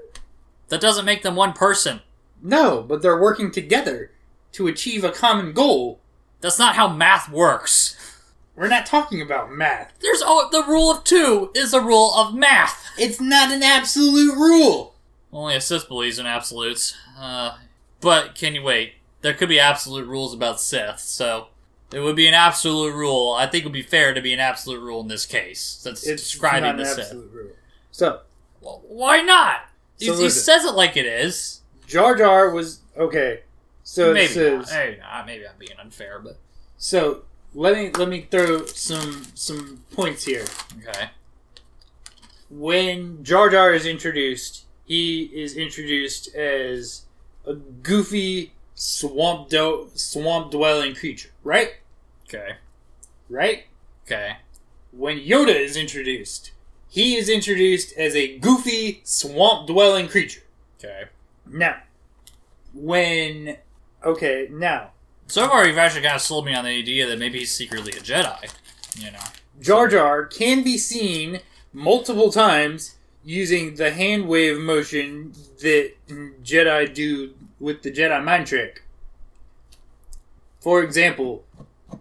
[0.69, 2.01] That doesn't make them one person.
[2.43, 4.11] No, but they're working together
[4.51, 5.99] to achieve a common goal.
[6.41, 7.95] That's not how math works.
[8.57, 9.93] We're not talking about math.
[10.01, 12.83] There's oh, the rule of two is a rule of math.
[12.97, 14.95] It's not an absolute rule.
[15.31, 16.95] Only a Sith believes in absolutes.
[17.17, 17.57] Uh,
[18.01, 18.93] but can you wait?
[19.21, 21.47] There could be absolute rules about Sith, so
[21.93, 23.33] it would be an absolute rule.
[23.37, 25.79] I think it would be fair to be an absolute rule in this case.
[25.83, 27.13] That's It's describing not the an Sith.
[27.13, 27.51] rule.
[27.91, 28.21] So,
[28.61, 29.61] Well, why not?
[29.99, 30.41] He, So he listen.
[30.43, 31.61] says it like it is.
[31.85, 33.41] Jar Jar was okay.
[33.83, 34.77] So maybe says not.
[34.79, 35.25] Maybe not.
[35.27, 36.39] Maybe I'm being unfair, but
[36.77, 37.23] so.
[37.57, 40.45] Let me let me throw some some points here.
[40.77, 41.09] okay.
[42.51, 47.05] when Jar Jar is introduced, he is introduced as
[47.47, 51.77] a goofy swamp do- swamp dwelling creature, right?
[52.25, 52.57] Okay.
[53.27, 53.63] Right?
[54.05, 54.37] Okay.
[54.91, 56.51] When Yoda is introduced,
[56.87, 60.43] he is introduced as a goofy swamp dwelling creature.
[60.77, 61.05] Okay.
[61.47, 61.77] Now,
[62.71, 63.57] when
[64.05, 64.91] okay, now
[65.27, 67.91] So far, you've actually kind of sold me on the idea that maybe he's secretly
[67.91, 68.49] a Jedi.
[68.97, 69.19] You know.
[69.59, 71.41] Jar Jar can be seen
[71.73, 75.91] multiple times using the hand wave motion that
[76.43, 78.83] Jedi do with the Jedi mind trick.
[80.61, 81.43] For example,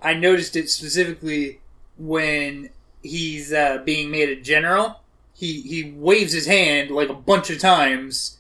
[0.01, 1.61] I noticed it specifically
[1.99, 2.71] when
[3.03, 5.01] he's uh, being made a general.
[5.35, 8.39] He he waves his hand like a bunch of times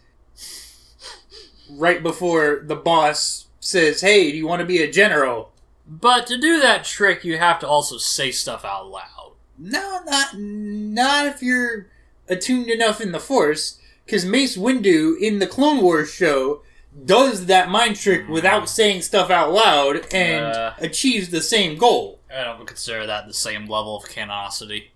[1.70, 5.52] right before the boss says, "Hey, do you want to be a general?"
[5.88, 9.32] But to do that trick, you have to also say stuff out loud.
[9.58, 11.86] No, not not if you're
[12.28, 16.62] attuned enough in the Force, because Mace Windu in the Clone Wars show
[17.04, 20.72] does that mind trick without saying stuff out loud and Uh.
[20.78, 22.20] achieves the same goal.
[22.34, 24.88] I don't consider that the same level of canonicity.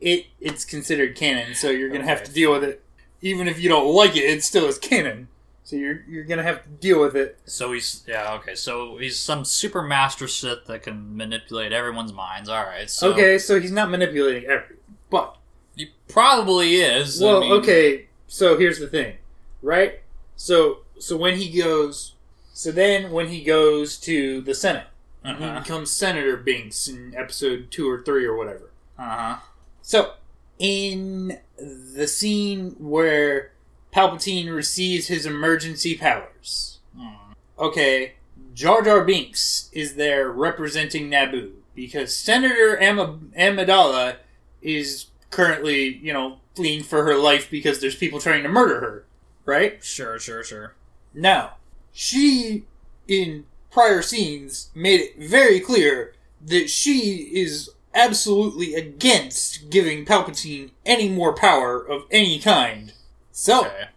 [0.00, 2.82] It it's considered canon, so you're gonna have to deal with it.
[3.22, 5.28] Even if you don't like it, it still is canon.
[5.66, 7.38] So you're you're gonna have to deal with it.
[7.46, 8.54] So he's yeah okay.
[8.54, 12.48] So he's some super master Sith that can manipulate everyone's minds.
[12.50, 12.88] All right.
[12.90, 14.78] So okay, so he's not manipulating everyone,
[15.10, 15.36] but
[15.74, 17.20] He probably is.
[17.22, 18.06] I Well, mean, okay.
[18.26, 19.16] So here's the thing,
[19.62, 20.00] right?
[20.36, 22.14] So so when he goes,
[22.52, 24.86] so then when he goes to the Senate,
[25.24, 28.70] he Uh becomes Senator Binks in episode two or three or whatever.
[28.98, 29.36] Uh huh.
[29.80, 30.12] So
[30.58, 33.52] in the scene where
[33.94, 37.32] Palpatine receives his emergency powers, Hmm.
[37.58, 38.14] okay,
[38.54, 44.16] Jar Jar Binks is there representing Naboo because Senator Am- Amidala
[44.62, 49.04] is currently, you know, fleeing for her life because there's people trying to murder her,
[49.44, 49.82] right?
[49.84, 50.74] Sure, sure, sure.
[51.12, 51.54] Now,
[51.92, 52.64] she,
[53.08, 56.14] in prior scenes, made it very clear
[56.44, 62.92] that she is absolutely against giving Palpatine any more power of any kind.
[63.36, 63.88] So, Okay.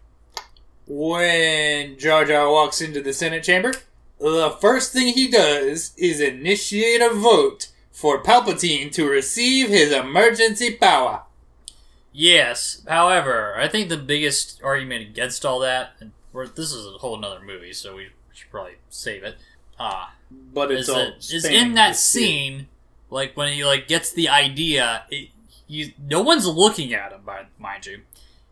[0.87, 3.71] when Jar Jar walks into the Senate chamber,
[4.19, 10.73] the first thing he does is initiate a vote for Palpatine to receive his emergency
[10.73, 11.21] power.
[12.11, 12.81] Yes.
[12.87, 17.17] However, I think the biggest argument against all that, and we're, this is a whole
[17.17, 19.35] nother movie, so we should probably save it.
[19.79, 22.69] Ah, But it's is, all that, is in that scene,
[23.11, 25.29] like when he like gets the idea, it,
[25.67, 28.01] you no one's looking at him, by, mind you.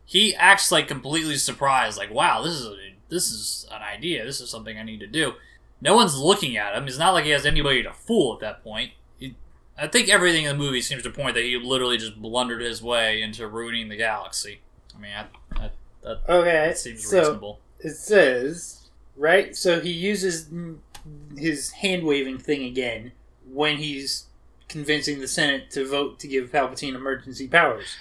[0.05, 2.75] He acts like completely surprised, like, "Wow, this is a,
[3.09, 4.23] this is an idea.
[4.25, 5.33] This is something I need to do."
[5.81, 6.87] No one's looking at him.
[6.87, 8.91] It's not like he has anybody to fool at that point.
[9.19, 9.35] He,
[9.77, 12.81] I think everything in the movie seems to point that he literally just blundered his
[12.81, 14.61] way into ruining the galaxy.
[14.95, 15.25] I mean, I,
[15.65, 15.71] I,
[16.03, 17.59] that, Okay, that seems so reasonable.
[17.79, 19.55] it says right.
[19.55, 20.49] So he uses
[21.37, 23.11] his hand waving thing again
[23.51, 24.25] when he's
[24.69, 27.95] convincing the Senate to vote to give Palpatine emergency powers.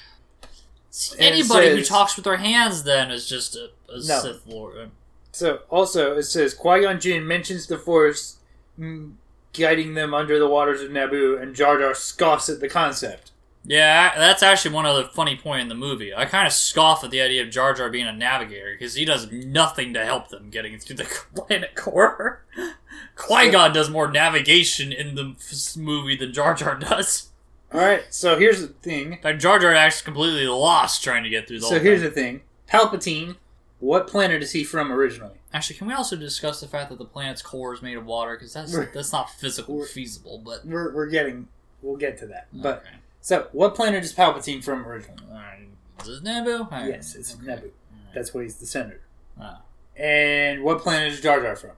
[0.96, 4.20] See, and it Anybody who talks with their hands then is just a, a No.
[4.20, 4.92] Sith Lord.
[5.32, 8.36] So also it says Qui Gon Jinn mentions the Force
[8.78, 13.32] guiding them under the waters of Naboo, and Jar Jar scoffs at the concept.
[13.64, 16.14] Yeah, that's actually one other funny point in the movie.
[16.14, 19.04] I kind of scoff at the idea of Jar Jar being a navigator because he
[19.04, 22.44] does nothing to help them getting through the planet core.
[23.16, 25.34] Qui Gon does more navigation in the
[25.76, 27.30] movie than Jar Jar does.
[27.74, 29.14] All right, so here's the thing.
[29.14, 32.00] In fact, Jar Jar acts completely lost trying to get through the So whole here's
[32.02, 32.08] thing.
[32.08, 32.40] the thing.
[32.70, 33.36] Palpatine
[33.80, 35.34] what planet is he from originally?
[35.52, 38.34] Actually, can we also discuss the fact that the planet's core is made of water?
[38.34, 40.38] Because that's We're- that's not physical we're- feasible.
[40.42, 41.48] But We're, we're getting,
[41.82, 42.46] we'll get to that.
[42.52, 42.96] But okay.
[43.20, 45.24] so, what planet is Palpatine from originally?
[45.28, 45.68] Alright.
[46.02, 46.70] is it Naboo?
[46.88, 47.44] Yes, it's Okay.
[47.46, 47.70] Naboo.
[48.14, 49.02] That's what he's the senator.
[49.38, 49.60] Ah.
[49.96, 51.72] And what planet is Jar Jar from?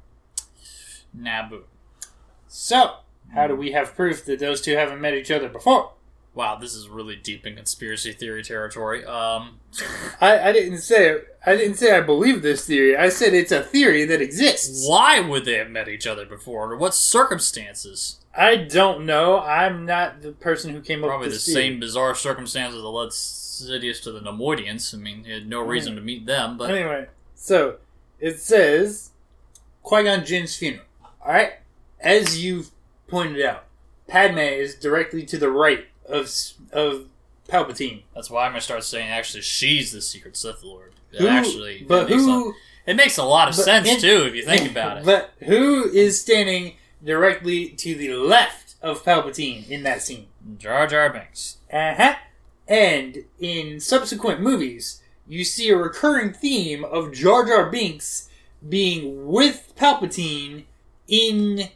[1.19, 1.63] Naboo.
[2.47, 2.99] So,
[3.35, 5.93] how do we have proof that those two haven't met each other before?
[6.35, 9.03] Wow, this is really deep in conspiracy theory territory.
[9.07, 9.61] Um,
[10.21, 12.95] I, I didn't say I didn't say I believe this theory.
[12.97, 14.87] I said it's a theory that exists.
[14.87, 16.65] why would they have met each other before?
[16.65, 18.21] Under what circumstances?
[18.37, 19.41] I don't know.
[19.41, 21.69] I'm not the person who came up Probably with the theory.
[21.71, 24.93] same bizarre circumstances that led Sidious to the Neimoidians.
[24.95, 27.77] I mean, he had no reason to meet them, but Anyway, so
[28.21, 29.11] it says
[29.83, 30.85] Qui Gon Jinn's funeral.
[31.25, 31.55] All right,
[31.99, 32.65] as you
[33.09, 33.65] pointed out,
[34.09, 36.31] Padme is directly to the right of
[36.73, 37.07] of
[37.49, 38.03] Palpatine.
[38.15, 40.93] that's why I'm gonna start saying actually she's the secret Sith Lord.
[41.13, 42.51] It Who- actually, but it makes, who?
[42.51, 42.55] a,
[42.91, 45.05] it makes a lot of sense too if you think about it.
[45.05, 50.27] But who is standing directly to the left of Palpatine in that scene?
[50.59, 51.57] Jar Jar Binks.
[51.73, 52.15] Uh huh.
[52.69, 58.29] And in subsequent movies, you see a recurring theme of Jar Jar Binks
[58.69, 60.65] being with Palpatine
[61.07, 61.69] in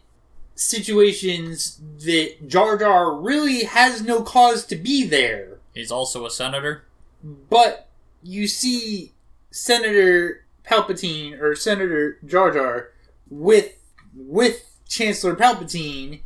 [0.61, 5.59] situations that Jar Jar really has no cause to be there.
[5.75, 6.85] He's also a senator.
[7.23, 7.89] But
[8.23, 9.13] you see
[9.51, 12.91] Senator Palpatine or Senator Jar Jar
[13.31, 13.77] with
[14.15, 16.21] with Chancellor Palpatine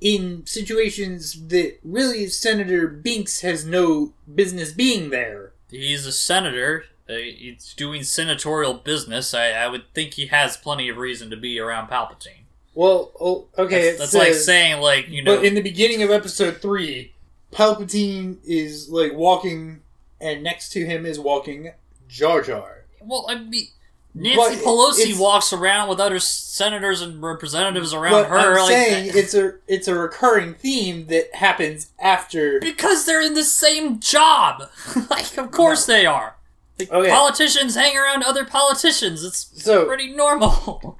[0.00, 5.52] in situations that really Senator Binks has no business being there.
[5.70, 6.84] He's a senator.
[7.08, 9.32] Uh, he's doing senatorial business.
[9.34, 12.39] I, I would think he has plenty of reason to be around Palpatine.
[12.80, 16.10] Well, oh, okay, that's that's like saying, like you know, But in the beginning of
[16.10, 17.12] episode three,
[17.52, 19.82] Palpatine is like walking,
[20.18, 21.72] and next to him is walking
[22.08, 22.86] Jar Jar.
[23.02, 23.66] well, I mean,
[24.14, 28.38] Nancy But Pelosi walks around with other senators and representatives around her.
[28.38, 32.60] I'm like, saying it's a it's a recurring theme that happens after.
[32.60, 34.70] because they're in the same job.
[35.10, 36.36] like, of course they are.
[36.78, 37.10] Like, Okay.
[37.10, 39.22] Politicians hang around other politicians.
[39.22, 40.98] It's So pretty normal.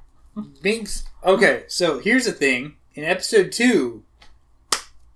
[0.61, 1.03] Binks.
[1.23, 2.75] Okay, so here's the thing.
[2.93, 4.03] In episode two,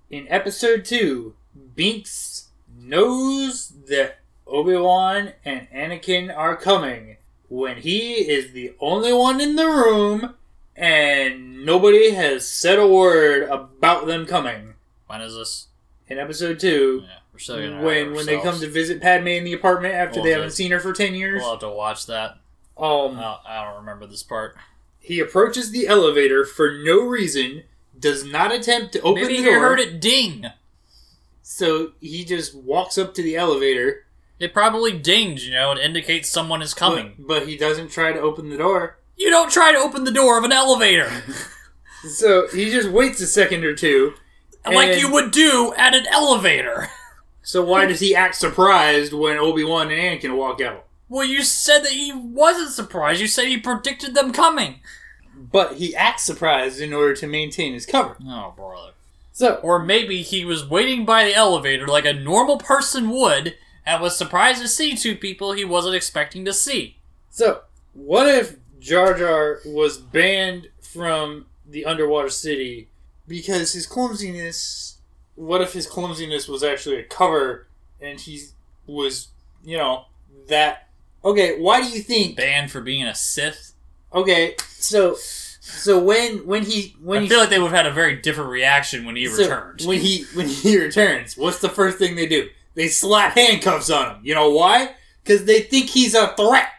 [0.10, 1.36] in episode two,
[1.76, 7.18] Binks knows that Obi Wan and Anakin are coming
[7.50, 10.36] when he is the only one in the room,
[10.76, 14.74] and nobody has said a word about them coming.
[15.08, 15.68] when is this?
[16.08, 19.44] In episode two, Yeah, we're still gonna when when they come to visit Padme in
[19.44, 22.06] the apartment after they haven't the- seen her for ten years, We'll have to watch
[22.08, 22.38] that.
[22.78, 24.56] um, I I don't remember this part.
[25.06, 27.64] He approaches the elevator for no reason,
[27.98, 30.48] does not attempt to open Maybe the he heard it ding.
[31.44, 34.08] So he just walks up to the elevator,
[34.40, 37.14] It probably dinged, you know, and indicates someone is coming.
[37.20, 38.98] But, but he doesn't try to open the door.
[39.16, 41.10] You don't try to open the door of an elevator
[42.10, 44.16] So he just waits a second or two.
[44.66, 46.90] like And- you would do at an elevator.
[47.44, 50.85] So why does he act surprised when Obi Wan and Anakin walk out?
[51.08, 53.22] Well, you said that he wasn't surprised.
[53.22, 54.80] You said he predicted them coming.
[55.36, 58.18] But he acts surprised in order to maintain his cover.
[58.26, 58.92] Oh, brother.
[59.32, 64.02] So Or maybe he was waiting by the elevator like a normal person would and
[64.02, 66.98] was surprised to see two people he wasn't expecting to see.
[67.30, 67.62] So,
[67.94, 72.88] what if Jar Jar was banned from the underwater city
[73.28, 74.98] because his clumsiness?
[75.36, 77.68] What if his clumsiness was actually a cover
[78.02, 78.42] and he
[78.88, 79.28] was,
[79.64, 80.06] you know,
[80.48, 80.85] that.
[81.26, 82.38] Okay, why do you think.
[82.38, 83.74] Banned for being a Sith?
[84.14, 85.16] Okay, so.
[85.60, 88.16] So when when he when I he feel like they would have had a very
[88.18, 89.82] different reaction when he so returned.
[89.86, 92.50] when he when he returns, what's the first thing they do?
[92.76, 94.22] They slap handcuffs on him.
[94.24, 94.96] You know why?
[95.24, 96.70] Because they think he's a threat.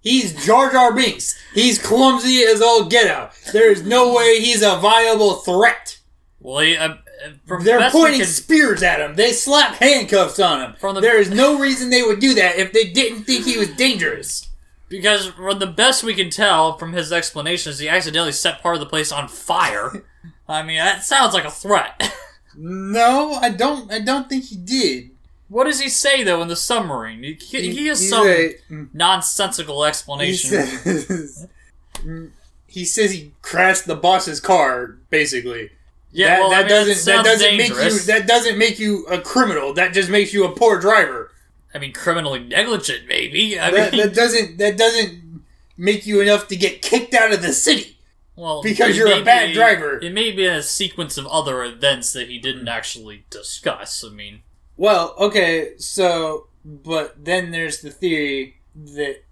[0.00, 1.36] He's Jar Jar Binks.
[1.52, 3.32] He's clumsy as all get out.
[3.52, 5.98] There is no way he's a viable threat.
[6.38, 6.94] well, he, uh,
[7.24, 9.14] Uh, from They're we pointing spears at him.
[9.16, 10.74] They slap handcuffs on him.
[10.78, 13.56] From the- there is no reason they would do that if they didn't think he
[13.58, 14.48] was dangerous.
[14.88, 18.80] Because from the best we can tell from his explanations, he accidentally set part of
[18.80, 20.04] the place on fire.
[20.48, 22.12] I mean, that sounds like a threat.
[22.60, 23.92] No, I don't.
[23.92, 25.10] I don't think he did.
[25.48, 27.22] what does he say though in the submarine?
[27.22, 30.50] He, he, he has some a- mm, nonsensical He explanation.
[30.66, 31.46] says,
[31.94, 32.32] mm,
[32.66, 35.70] he says he crashed the boss's car, basically.
[36.12, 39.06] Yeah, that, well, that I mean, doesn't that doesn't make you that doesn't make you
[39.06, 39.72] a criminal.
[39.74, 41.30] That just makes you a poor driver.
[41.74, 43.58] I mean, criminally negligent, maybe.
[43.58, 45.42] I That, mean, that doesn't that doesn't
[45.76, 47.98] make you enough to get kicked out of the city.
[48.36, 49.98] well, because you're a bad be- driver.
[50.00, 54.02] It may be a sequence of other events that he didn't actually discuss.
[54.04, 54.42] I mean,
[54.76, 59.22] Well, okay, so but then there's the theory that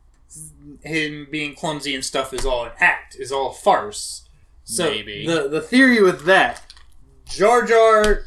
[0.83, 4.23] him being clumsy and stuff is all an act, is all farce.
[4.65, 5.27] So Maybe.
[5.27, 6.66] the the theory with that,
[7.27, 8.25] Jar Jar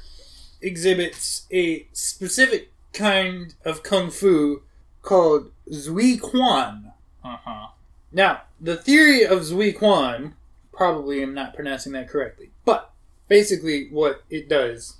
[0.62, 4.64] exhibits a specific kind of kung fu
[5.02, 6.91] called Zui Quan.
[7.24, 7.68] Uh huh.
[8.12, 10.36] Now, the theory of Zui Quan,
[10.72, 12.91] probably I'm not pronouncing that correctly, but
[13.28, 14.97] basically what it does,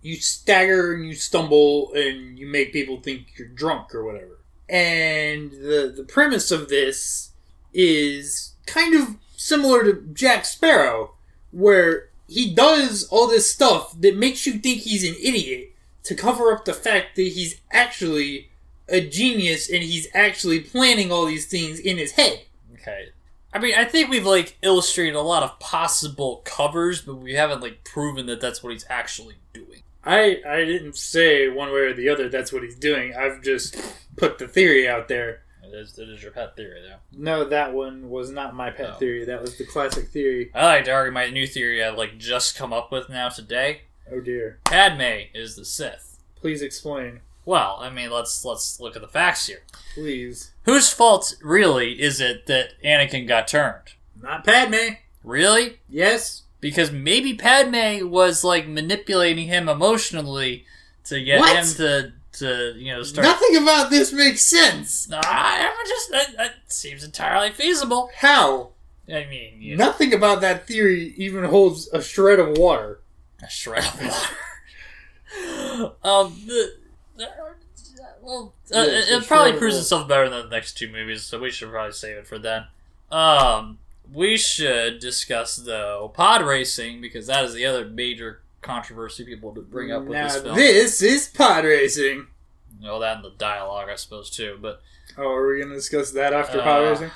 [0.00, 4.38] you stagger and you stumble and you make people think you're drunk or whatever.
[4.68, 7.30] And the the premise of this
[7.72, 11.14] is kind of similar to Jack Sparrow,
[11.50, 15.72] where he does all this stuff that makes you think he's an idiot
[16.02, 18.50] to cover up the fact that he's actually
[18.88, 22.42] a genius and he's actually planning all these things in his head.
[22.74, 23.10] Okay.
[23.52, 27.62] I mean, I think we've like illustrated a lot of possible covers, but we haven't
[27.62, 29.82] like proven that that's what he's actually doing.
[30.02, 33.14] I I didn't say one way or the other that's what he's doing.
[33.14, 33.76] I've just
[34.16, 35.43] put the theory out there.
[35.74, 36.96] It is, it is your pet theory, though.
[37.16, 38.98] No, that one was not my pet Oh.
[38.98, 39.24] theory.
[39.24, 40.50] That was the classic theory.
[40.54, 43.82] I like to argue my new theory I've like just come up with now today.
[44.10, 44.58] Oh dear.
[44.64, 46.18] Padme is the Sith.
[46.40, 47.20] Please explain.
[47.46, 49.62] Well, I mean, let's let's look at the facts here.
[49.94, 50.52] Please.
[50.64, 53.94] Whose fault really is it that Anakin got turned?
[54.22, 54.96] Not Padme.
[55.22, 55.80] Really?
[55.88, 56.42] Yes.
[56.60, 60.64] Because maybe Padme was like manipulating him emotionally
[61.04, 61.56] to get What?
[61.56, 63.24] him to to you know start.
[63.26, 65.08] Nothing about this makes sense.
[65.12, 68.10] I'm just that, that seems entirely feasible.
[68.16, 68.70] How?
[69.08, 73.00] I mean, you Nothing about that theory even holds a shred of water.
[73.42, 75.92] a shred of water.
[76.02, 76.74] um, the,
[77.16, 77.28] the-
[78.22, 81.38] well, uh, Yes, it, it probably proves itself better than the next two movies, so
[81.38, 82.64] we should probably save it for then.
[83.12, 83.78] Um,
[84.12, 89.60] we should discuss though pod racing because that is the other major controversy people to
[89.60, 90.56] bring up with now this film.
[90.56, 92.26] this is pod racing.
[92.82, 94.58] Well, that and the dialogue, I suppose, too.
[94.60, 94.80] But
[95.16, 97.10] Oh, are we gonna discuss that after Uh, pod racing?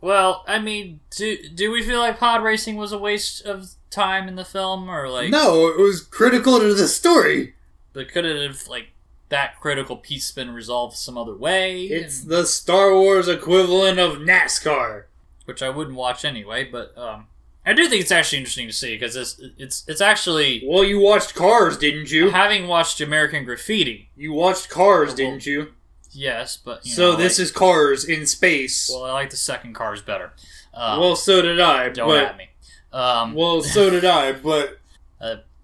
[0.00, 4.26] well, I mean, do do we feel like pod racing was a waste of time
[4.26, 7.54] in the film, or like no, it was critical to the story.
[7.92, 8.88] But could it have like
[9.28, 11.82] that critical piece been resolved some other way?
[11.84, 15.04] It's the Star Wars equivalent of NASCAR.
[15.44, 16.64] which I wouldn't watch anyway.
[16.64, 17.26] But um,
[17.66, 21.00] I do think it's actually interesting to see because it's it's it's actually Well, you
[21.00, 22.30] watched Cars, didn't you?
[22.30, 24.10] having watched American Graffiti.
[24.16, 25.72] You watched Cars, Well, didn't you?
[26.10, 28.90] Yes, but you So know, this like- is Cars in space.
[28.92, 30.32] well, I like the second Cars better.
[30.74, 31.88] Um, well, so did I.
[31.88, 32.48] don't but at me.
[32.92, 34.32] Um, well, so did I.
[34.32, 34.78] But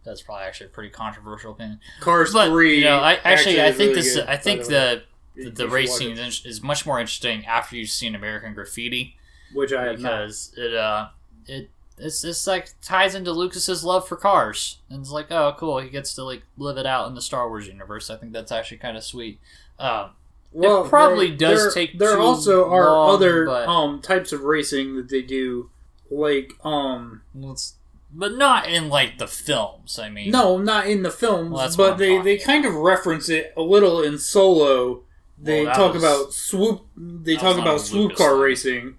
[0.03, 1.79] that's probably actually a pretty controversial opinion.
[2.01, 2.79] Cars But three.
[2.79, 4.15] you know, I actually, I is think really this.
[4.17, 4.69] good, I by think way.
[4.69, 5.03] the
[5.35, 8.55] You the, should the watch it, is, is much more interesting after you've seen American
[8.55, 9.17] Graffiti.
[9.53, 10.11] which I have not.
[10.21, 11.09] because it uh
[11.47, 11.71] it
[12.01, 15.89] it's it's like ties into Lucas's love for cars and it's like oh cool he
[15.91, 18.11] gets to like live it out in the Star Wars universe.
[18.11, 19.41] I think that's actually kind of sweet.
[19.79, 20.11] Um,
[20.53, 24.43] Well, probably there- does there- take There also are long, other but- um types of
[24.43, 25.71] racing that they do,
[26.11, 27.75] like um it's,
[28.13, 29.99] but not in like the films.
[29.99, 33.53] I mean, no, not in the films, Well, but they they kind of reference it
[33.57, 35.03] a little in Solo.
[35.43, 36.83] They Well, talk was- about swoop.
[36.97, 38.41] They talk about swoop car thing.
[38.41, 38.97] racing.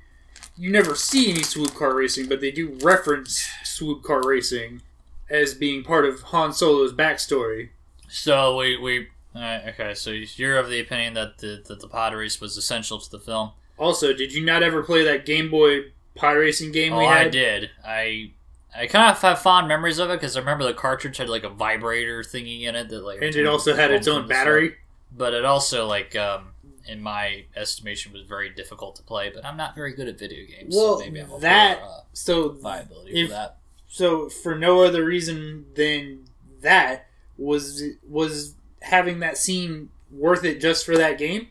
[0.62, 4.82] You never see any swoop car racing, but they do reference swoop car racing
[5.30, 7.70] as being part of Han Solo's backstory.
[8.08, 9.94] so we we uh, okay.
[9.96, 13.20] So you're of the opinion that the that the pod race was essential to the
[13.20, 13.52] film.
[13.78, 15.86] Also, did you not ever play that Game Boy
[16.16, 17.28] pod racing game Oh, we had?
[17.28, 17.70] I did.
[17.84, 18.32] I
[18.76, 21.44] I kind of have fond memories of it because I remember the cartridge had like
[21.44, 24.76] a vibrator thingy in it that like And it also had its own battery.
[25.12, 26.51] but it also like um
[26.88, 30.46] in my estimation was very difficult to play but i'm not very good at video
[30.46, 33.58] games Well, so maybe i'm that- poor, uh, So viability if- for that.
[33.88, 36.26] so for no other reason than
[36.62, 41.48] that was was having that scene worth it just for that game?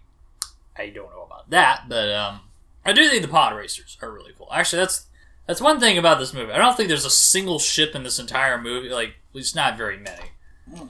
[0.77, 2.41] i don't know about that but um
[2.85, 4.49] i do think the pod racers are really cool.
[4.53, 5.07] Actually that's
[5.47, 6.53] that's one thing about this movie.
[6.53, 9.77] I don't think there's a single ship in this entire movie like at least not
[9.77, 10.31] very many.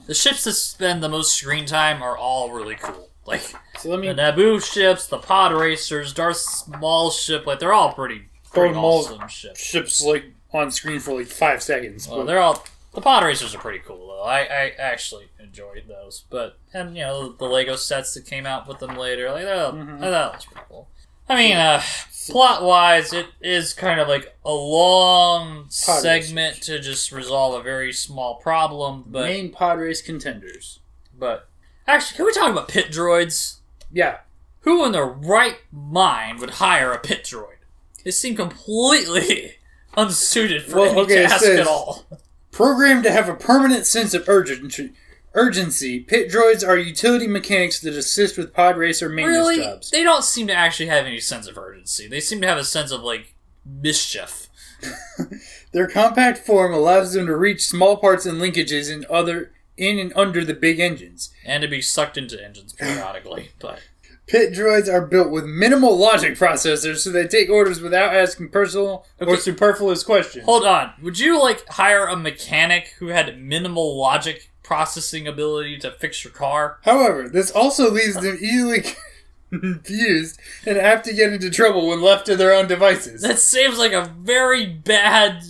[0.05, 3.41] The ships that spend the most screen time are all really cool like
[3.77, 7.93] So let me the Naboo ships, the pod racers, Darth Maul's ship, like they're all
[7.93, 9.59] pretty, pretty awesome ships.
[9.59, 12.07] ships like on screen for like five seconds.
[12.07, 14.23] Well, they're all the pod racers are pretty cool though.
[14.23, 18.67] I, I actually enjoyed those, but and you know the Lego sets that came out
[18.67, 19.99] with them later, like that, Mhm.
[20.01, 20.87] that was pretty cool.
[21.29, 21.81] I mean, uh,
[22.29, 27.63] plot wise, it is kind of like a long Pod segment to just resolve a
[27.63, 30.79] very small problem, but main pod race contenders.
[31.17, 31.47] but
[31.87, 33.57] actually, can we talk about pit droids?
[33.91, 34.19] Yeah,
[34.61, 37.57] Who in their right mind would hire a pit droid?
[38.03, 39.55] They seem completely
[39.97, 42.05] unsuited for Well, any okay, task at all.
[42.51, 44.93] programmed to have a permanent sense of urgency,
[45.33, 46.01] Urgency.
[46.01, 49.89] Pit droids are utility mechanics that assist with pod racer maintenance Really, jobs.
[49.89, 52.05] they don't seem to actually have any sense of urgency.
[52.07, 53.33] They seem to have a sense of like
[53.65, 54.49] mischief.
[55.71, 60.13] Their compact form allows them to reach small parts and linkages in other in and
[60.15, 61.33] under the big engines.
[61.45, 63.49] and to be sucked into engines periodically.
[63.59, 63.79] But
[64.27, 69.05] Pit droids are built with minimal logic processors, so they take orders without asking personal
[69.19, 70.45] or superfluous questions.
[70.45, 75.91] hold on, would you like hire a mechanic who had minimal logic processing ability to
[75.91, 76.77] fix your car?
[76.83, 78.83] However, this also leaves them easily
[79.49, 83.21] confused and apt to get into trouble when left to their own devices.
[83.21, 85.43] That seems like a very bad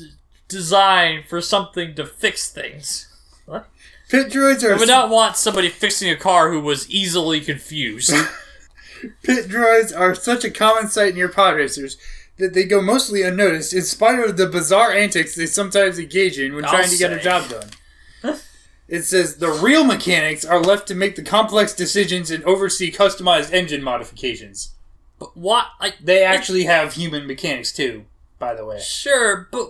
[0.47, 3.07] design for something to fix things.
[4.11, 4.73] Pit droids are.
[4.73, 8.11] I would not want somebody fixing a car who was easily confused.
[9.23, 11.97] pit droids are such a common sight near pod racers
[12.37, 16.53] that they go mostly unnoticed, in spite of the bizarre antics they sometimes engage in
[16.53, 18.37] when I'll trying to get a job done.
[18.89, 23.53] It says the real mechanics are left to make the complex decisions and oversee customized
[23.53, 24.73] engine modifications.
[25.19, 25.67] but what?
[25.79, 28.03] Like They actually have human mechanics too,
[28.39, 28.81] by the way.
[28.81, 29.69] sure, but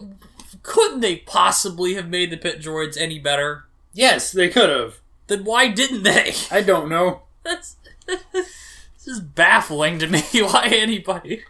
[0.64, 3.66] couldn't they possibly have made the pit droids any better?
[3.94, 5.00] Yes, they could have.
[5.28, 6.34] Then why didn't they?
[6.50, 7.24] I don't know.
[7.44, 7.76] That's
[8.08, 10.22] this is baffling to me.
[10.34, 11.44] Why anybody?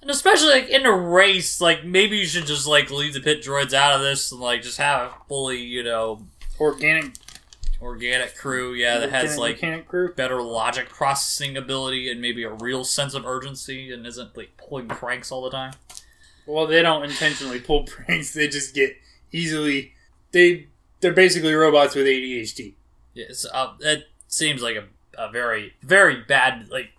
[0.00, 3.42] And especially like in a race, like maybe you should just like leave the pit
[3.42, 6.22] droids out of this and like just have a fully, you know,
[6.60, 7.12] Organic,
[7.82, 10.14] organic crew, yeah, that has like crew.
[10.14, 14.88] better logic processing ability and maybe a real sense of urgency and isn't like pulling
[14.88, 15.72] pranks all the time.
[16.46, 18.32] Well, they don't intentionally pull pranks.
[18.32, 18.96] They just get
[19.32, 19.92] easily.
[20.32, 20.68] They
[21.00, 22.74] they're basically robots with ADHD.
[23.14, 24.84] Yeah, it's, uh, it seems like a,
[25.18, 26.92] a very very bad like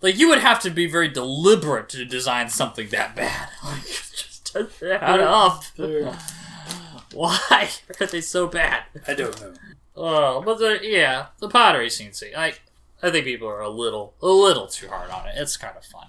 [0.00, 3.48] like you would have to be very deliberate to design something that bad.
[3.64, 5.64] Like just doesn't add up.
[7.14, 7.68] Why
[8.00, 8.84] are they so bad?
[9.06, 9.54] I don't know.
[9.96, 12.12] Oh, but the yeah, the pottery scene.
[12.36, 12.54] I
[13.02, 15.34] I think people are a little a little too hard on it.
[15.36, 16.08] It's kind of fun.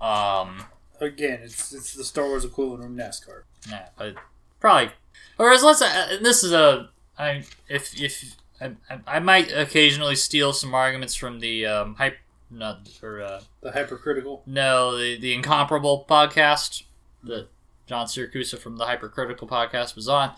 [0.00, 0.64] Um,
[1.00, 3.42] Again, it's it's the Star Wars equivalent of NASCAR.
[3.68, 4.14] yeah, but
[4.60, 4.92] probably.
[5.38, 5.80] Whereas let's.
[5.80, 6.90] Uh, this is a.
[7.18, 12.18] I if if I, I, I might occasionally steal some arguments from the um hype
[12.50, 14.42] not or uh The hypercritical.
[14.46, 16.82] no the the incomparable podcast
[17.24, 17.48] that
[17.86, 20.32] John Siracusa from the Hypercritical podcast was on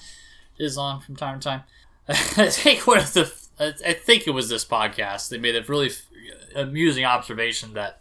[0.59, 1.63] is on from time to time.
[2.09, 2.15] I
[2.51, 5.89] think one of the I I think it was this podcast they made a really
[5.89, 6.07] f-
[6.55, 8.01] amusing observation that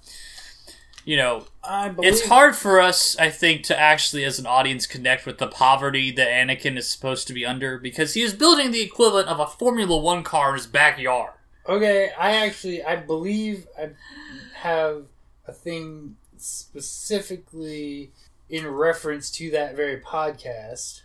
[1.10, 4.86] you know I believe it's hard for us I think to actually as an audience
[4.86, 8.70] connect with the poverty that Anakin is supposed to be under because he is building
[8.70, 11.32] the equivalent of a Formula 1 car in his backyard.
[11.68, 13.90] Okay, I actually I believe I
[14.58, 15.06] have
[15.48, 18.12] a thing specifically
[18.48, 21.02] in reference to that very podcast.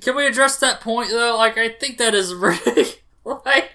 [0.00, 1.36] Can we address that point though?
[1.36, 2.88] Like, I think that is really
[3.24, 3.70] like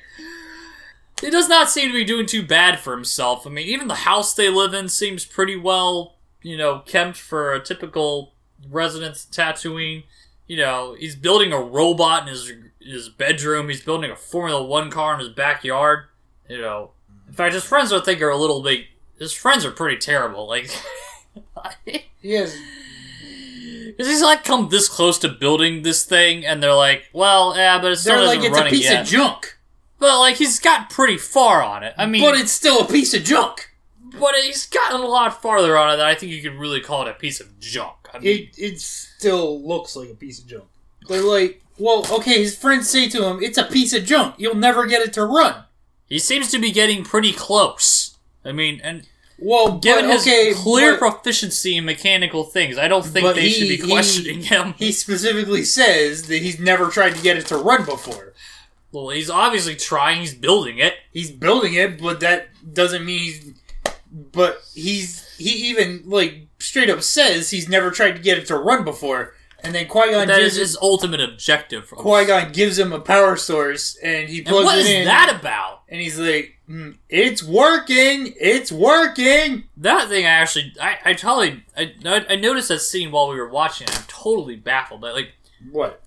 [1.24, 3.48] he does not seem to be doing too bad for himself.
[3.48, 7.54] I mean, even the house they live in seems pretty well, you know, kept for
[7.54, 8.34] a typical
[8.70, 10.04] residence in Tatooine.
[10.48, 13.70] You know, he's building a robot in his his bedroom.
[13.70, 16.06] He's building a Formula One car in his backyard.
[16.50, 16.92] You know,
[17.28, 18.86] in fact, his friends I think are a little bit.
[19.18, 20.48] His friends are pretty terrible.
[20.48, 20.70] Like.
[22.22, 22.56] Yes,
[23.88, 27.80] Because he's like come this close to building this thing, and they're like, "Well, yeah,
[27.82, 29.58] but it's still they're like it's a piece yet." of junk,
[30.04, 31.94] but like he's got pretty far on it.
[31.98, 33.70] I mean, but it's still a piece of junk.
[34.20, 37.08] but he's gotten a lot farther on it than I think you could really call
[37.08, 37.96] it a piece of junk.
[38.14, 40.66] I mean, It it still looks like a piece of junk.
[41.08, 42.40] They're like, well, okay.
[42.44, 44.36] His friends say to him, "It's a piece of junk.
[44.38, 45.64] You'll never get it to run."
[46.08, 48.18] he seems to be getting pretty close.
[48.46, 49.08] I mean, and
[49.40, 53.50] Well, given but, his okay, clear but proficiency in mechanical things, I don't think they
[53.50, 54.76] should he- be he- questioning him.
[54.78, 58.34] he specifically says that he's never tried to get it to run before.
[58.94, 60.22] Well, he's obviously trying.
[60.22, 60.94] He's building it.
[61.12, 63.54] He's building it, but that doesn't mean he's.
[64.12, 68.56] But he's he even like straight up says he's never tried to get it to
[68.58, 69.34] run before,
[69.64, 71.90] and then Qui Gon That gives is his ultimate objective.
[71.90, 75.06] Qui Gon gives him a power source, and he and plugs what it is in,
[75.06, 75.82] that about?
[75.90, 81.64] and he's like, "Hmm, "It's working, it's working." That thing, I actually, I, I totally,
[81.76, 81.94] I,
[82.30, 83.88] I noticed that scene while we were watching.
[83.88, 83.98] it.
[83.98, 85.02] I'm totally baffled.
[85.02, 85.32] Like, like,
[85.72, 86.03] What?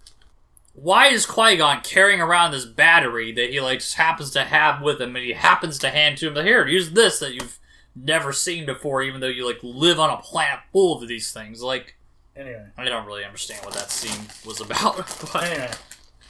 [0.76, 4.82] Why is Qui Gon carrying around this battery that he like just happens to have
[4.82, 6.44] with him, and he happens to hand to him?
[6.44, 7.58] Here, use this that you've
[7.94, 11.62] never seen before, even though you like live on a planet full of these things.
[11.62, 11.96] Like,
[12.36, 12.66] Anyway.
[12.76, 14.96] I don't really understand what that scene was about.
[15.32, 15.70] but Anyway,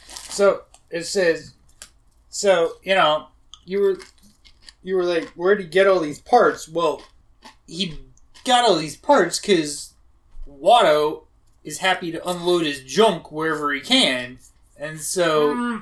[0.07, 1.55] so it says,
[2.29, 3.27] so you know,
[3.65, 3.99] you were,
[4.85, 6.69] you were like, where'd he get all these parts?
[6.69, 7.03] Well,
[7.67, 7.99] he
[8.45, 9.95] got all these parts because
[10.49, 11.26] Watto
[11.67, 14.39] is happy to unload his junk wherever he can,
[14.79, 15.81] and so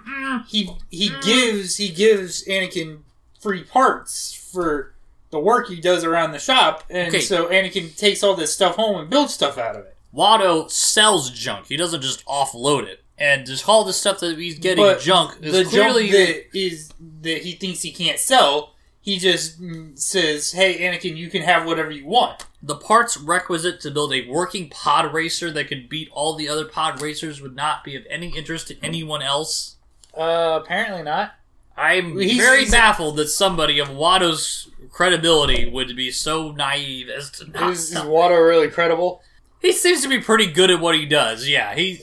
[0.49, 3.01] he he gives he gives Anakin
[3.41, 4.95] free parts for
[5.31, 7.21] the work he does around the shop, and Okay.
[7.21, 9.97] so Anakin takes all this stuff home and builds stuff out of it.
[10.15, 11.67] Watto sells junk.
[11.67, 13.01] He doesn't just offload it.
[13.19, 16.13] And just all the stuff that he's getting But junk is the clearly junk
[16.53, 16.91] that is
[17.23, 18.74] that he thinks he can't sell,
[19.05, 19.59] he just
[19.95, 24.27] says, "Hey, Anakin, you can have whatever you want." the parts requisite to build a
[24.27, 28.03] working pod racer that could beat all the other pod racers would not be of
[28.09, 29.77] any interest to anyone else.
[30.17, 31.35] Uh, apparently not.
[31.77, 37.31] I'm He's- very he's- baffled that somebody of Watto's credibility would be so naive as
[37.33, 37.99] to not Is, is.
[37.99, 39.21] Watto really credible?
[39.61, 41.47] He seems to be pretty good at what he does.
[41.47, 42.01] Yeah, he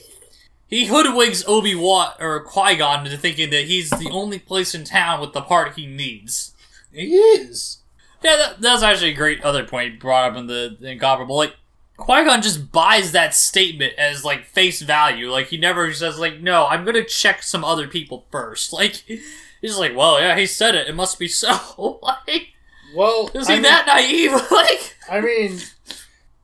[0.67, 4.83] he hoodwinks Obi Wan or Qui Gon into thinking that he's the only place in
[4.83, 6.53] town with the part he needs.
[6.93, 7.79] He is.
[8.23, 11.35] Yeah, that, that's actually a great other point brought up in the incomparable.
[11.35, 11.55] Like
[11.97, 15.31] Qui Gon just buys that statement as like face value.
[15.31, 18.73] Like he never says like, "No, I'm gonna check some other people first.
[18.81, 19.03] Like
[19.61, 20.87] he's like, "Well, yeah, he said it.
[20.87, 22.49] It must be so." like,
[22.95, 24.31] Well, is I mean- that naive?
[24.51, 25.59] like, I mean,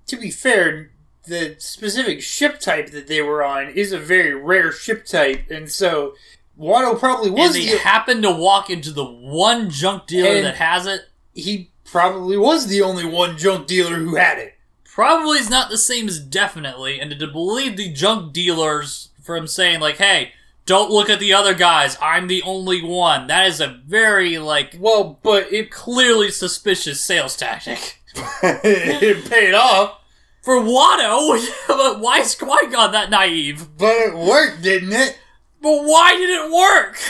[0.07, 0.91] to be fair,
[1.27, 5.69] the specific ship type that they were on is a very rare ship type, and
[5.69, 6.13] so
[6.59, 10.55] Watto probably and was they the happen to walk into the one junk dealer that
[10.55, 11.01] has it.
[11.33, 14.55] he probably was the only one junk dealer who had it.
[14.83, 19.79] Probably is not the same as definitely, and to believe the junk dealers from saying
[19.79, 20.31] like, "Hey,
[20.65, 21.97] don't look at the other guys.
[22.01, 27.37] I'm the only one." That is a very like Well, but it clearly suspicious sales
[27.37, 28.01] tactic
[28.43, 29.99] it paid off,
[30.41, 31.45] for Watto.
[31.67, 33.67] but why is Qui Gon that naive?
[33.77, 35.19] but it worked, didn't it?
[35.61, 36.97] But why did it work?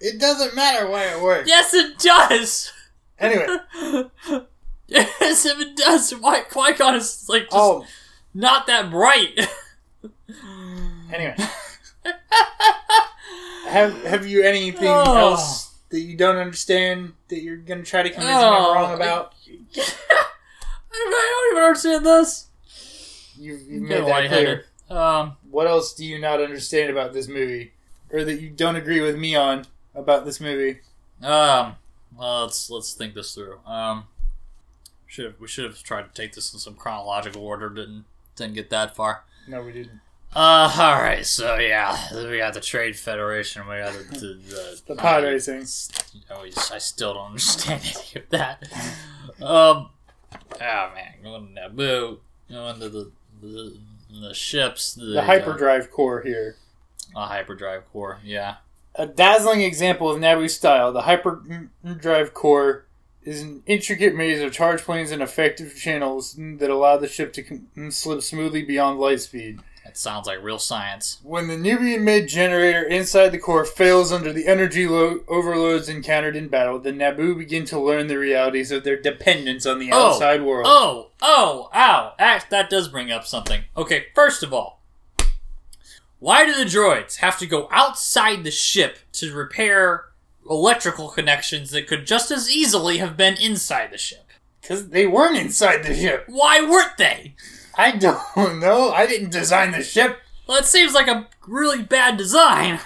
[0.00, 1.48] It doesn't matter why it worked.
[1.48, 2.72] yes, it does.
[3.18, 3.46] Anyway,
[4.86, 7.84] yes, if it does, why Qui Gon is like just oh,
[8.32, 9.36] not that bright.
[11.12, 11.34] anyway,
[13.66, 15.16] have have you anything Oh.
[15.16, 19.34] else that you don't understand that you're gonna try to convince me I'm wrong about?
[19.76, 19.84] I
[20.92, 22.46] don't even understand this.
[23.36, 24.64] You've, you've made that clear.
[24.88, 27.72] Um, What else do you not understand about this movie,
[28.10, 30.80] or that you don't agree with me on about this movie?
[31.22, 31.76] um,
[32.16, 33.58] well, let's let's think this through.
[33.66, 34.04] Um,
[35.06, 37.68] should have, we should have tried to take this in some chronological order.
[37.68, 38.04] Didn't
[38.36, 39.24] didn't get that far.
[39.46, 40.00] No, we didn't.
[40.34, 41.24] Uh, all right.
[41.24, 43.66] So yeah, we got the Trade Federation.
[43.66, 45.66] We got the the, the, The pod racing.
[46.30, 48.62] Oh, I still don't understand any of that.
[49.42, 49.90] Um,
[50.60, 52.18] oh man, going to Naboo,
[52.50, 53.10] going to the
[53.40, 53.76] the,
[54.20, 56.56] the ships, the, The hyperdrive core here.
[57.14, 58.18] Uh, hyperdrive core.
[58.24, 58.56] Yeah.
[58.94, 62.86] A dazzling example of Naboo style, the hyperdrive core
[63.22, 67.90] is an intricate maze of charge planes and effective channels that allow the ship to
[67.90, 69.60] slip smoothly beyond light speed.
[69.84, 71.18] That sounds like real science.
[71.22, 76.36] When the Nubian made generator inside the core fails under the energy lo- overloads encountered
[76.36, 80.08] in battle, the Naboo begin to learn the realities of their dependence on the Oh.
[80.12, 80.66] outside world.
[80.68, 82.12] Oh, oh, ow.
[82.18, 83.62] Act, that does bring up something.
[83.78, 84.77] Okay, first of all,
[86.18, 90.06] why do the droids have to go outside the ship to repair
[90.48, 94.26] electrical connections that could just as easily have been inside the ship?
[94.60, 96.24] Because they weren't inside the ship.
[96.26, 97.34] Why weren't they?
[97.76, 98.18] I don't
[98.60, 98.90] know.
[98.90, 100.18] I didn't design the ship.
[100.46, 102.80] Well, it seems like a really bad design.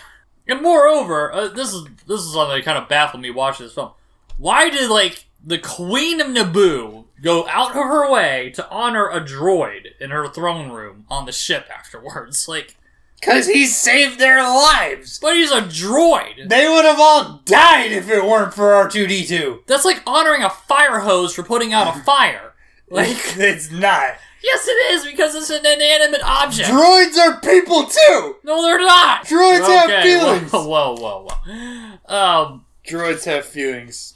[0.46, 3.74] And moreover, uh, this is this is something that kind of baffled me watching this
[3.74, 3.92] film.
[4.36, 9.20] Why did like the Queen of Naboo go out of her way to honor a
[9.20, 12.46] droid in her throne room on the ship afterwards?
[12.48, 12.76] Like,
[13.22, 15.18] Because he saved their lives.
[15.20, 16.48] but he's a droid.
[16.48, 19.64] They would have all died if it weren't for R2D2.
[19.66, 22.52] That's like honoring a fire hose for putting out a fire.
[22.90, 24.16] Like, it's not.
[24.42, 26.68] yes, it is because it's an inanimate object.
[26.68, 28.36] Droids are people too!
[28.42, 29.24] no, they're not.
[29.24, 30.50] Droids have feelings!
[30.50, 32.14] Whoa, whoa, whoa, whoa.
[32.14, 34.14] Um, Droids have feelings.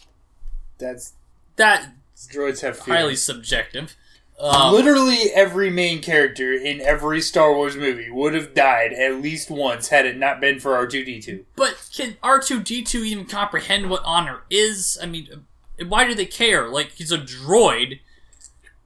[0.79, 1.13] That's.
[1.55, 1.91] that
[2.29, 3.01] Droids have feelings.
[3.01, 3.95] highly subjective.
[4.39, 9.51] Um, Literally every main character in every Star Wars movie would have died at least
[9.51, 11.45] once had it not been for R2D2.
[11.57, 14.99] but can R two D two even comprehend what honor is?
[15.03, 16.69] I mean, uh, why do they care?
[16.69, 18.01] Like he's a droid.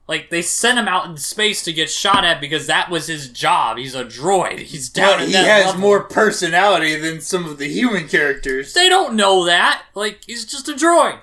[0.07, 3.27] Like they sent him out in space to get shot at because that was his
[3.29, 3.77] job.
[3.77, 4.59] He's a droid.
[4.59, 5.19] He's down.
[5.19, 5.81] But he has level.
[5.81, 8.73] more personality than some of the human characters.
[8.73, 9.83] They don't know that.
[9.95, 11.19] Like he's just a droid.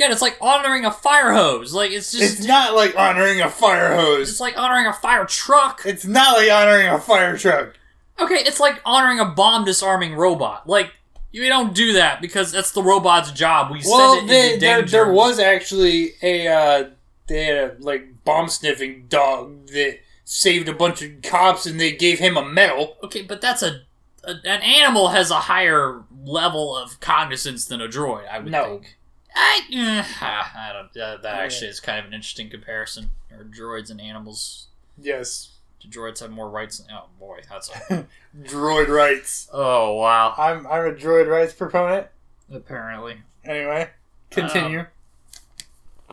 [0.00, 1.74] Yeah, it's like honoring a fire hose.
[1.74, 4.30] Like it's just It's not like honoring a fire hose.
[4.30, 5.82] it's like honoring a fire truck.
[5.84, 7.74] It's not like honoring a fire truck.
[8.18, 10.66] Okay, it's like honoring a bomb disarming robot.
[10.66, 10.92] Like
[11.32, 13.70] you don't do that because that's the robot's job.
[13.70, 14.90] We Well, send it they, into there, danger.
[14.90, 16.90] there was actually a uh,
[17.26, 21.92] they had a like bomb sniffing dog that saved a bunch of cops, and they
[21.92, 22.96] gave him a medal.
[23.02, 23.82] Okay, but that's a
[24.24, 28.28] a, an animal has a higher level of cognizance than a droid.
[28.28, 28.64] I would No.
[28.64, 28.96] think.
[29.34, 30.96] I, eh, I don't.
[30.96, 33.10] Uh, that actually is kind of an interesting comparison.
[33.32, 34.66] Or droids and animals.
[34.98, 35.52] Yes.
[35.80, 36.82] Do droids have more rights?
[36.92, 38.06] Oh boy, that's a.
[38.42, 39.48] Droid rights.
[39.52, 40.34] oh wow.
[40.36, 42.08] I'm I'm a droid rights proponent.
[42.52, 43.22] Apparently.
[43.44, 43.88] Anyway,
[44.30, 44.86] continue.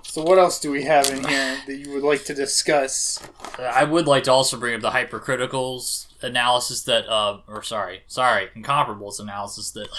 [0.02, 3.22] so what else do we have in here that you would like to discuss?
[3.60, 8.50] I would like to also bring up the hypercriticals analysis that, uh, or sorry, sorry,
[8.56, 9.90] incomparables analysis that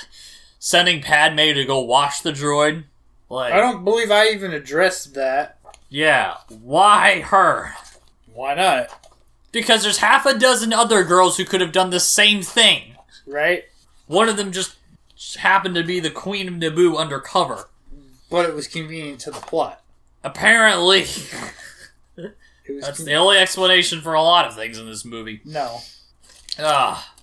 [0.59, 2.85] sending Padme to go watch the droid.
[3.29, 5.59] Like, I don't believe I even addressed that.
[5.89, 7.75] yeah, why her?
[8.33, 9.09] Why not?
[9.53, 12.95] Because there's half a dozen other girls who could have done the same thing.
[13.27, 13.65] Right?
[14.07, 14.77] One of them just
[15.39, 17.69] happened to be the Queen of Naboo undercover.
[18.31, 19.83] But it was convenient to the plot.
[20.23, 21.07] Apparently,
[22.17, 25.41] that's con- the only explanation for a lot of things in this movie.
[25.45, 25.79] no.
[26.61, 27.15] Ah,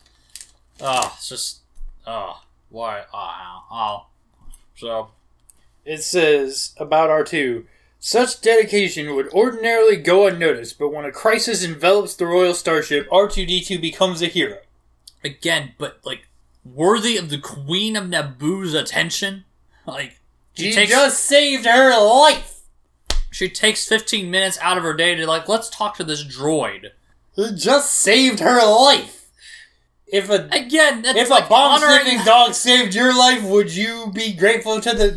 [0.82, 1.60] ah, it's just,
[2.08, 4.08] ah, why, ah, oh.
[4.78, 5.10] So,
[5.86, 7.66] It says about R2
[8.06, 13.82] such dedication would ordinarily go unnoticed, but when a crisis envelops the royal starship, R2D2
[13.82, 14.60] becomes a hero.
[15.24, 16.28] again, but like,
[16.64, 19.46] worthy of the Queen of Naboo's attention?
[19.88, 20.20] Like,
[20.54, 22.62] She takes, just saved her life.
[23.32, 26.92] she takes 15 minutes out of her day to, like, let's talk to this droid.
[27.36, 29.26] It just saved her life.
[30.06, 34.34] If a Again, if like a bomb sniffing dog saved your life, would you be
[34.34, 35.12] grateful to the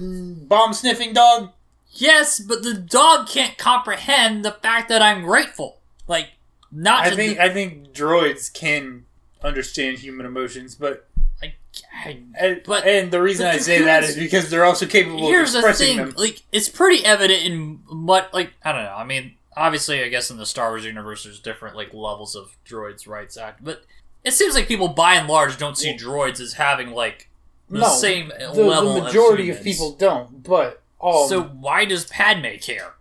[0.48, 1.52] bomb sniffing dog?
[1.92, 5.78] Yes, but the dog can't comprehend the fact that I'm grateful.
[6.06, 6.30] Like,
[6.70, 9.04] not I think the- I think droids can
[9.42, 11.08] understand human emotions, but
[11.42, 11.54] I,
[12.04, 15.54] I, and, But- and the reason I say that is because they're also capable here's
[15.54, 16.14] of the expressing thing them.
[16.16, 20.30] like it's pretty evident in what like i don't know i mean obviously i guess
[20.30, 23.84] in the star wars universe there's different like levels of droids rights act but
[24.24, 27.27] it seems like people by and large don't see droids as having like
[27.70, 30.42] the no, same the, level the majority of, of, people don't.
[30.42, 32.94] But um, so why does padme care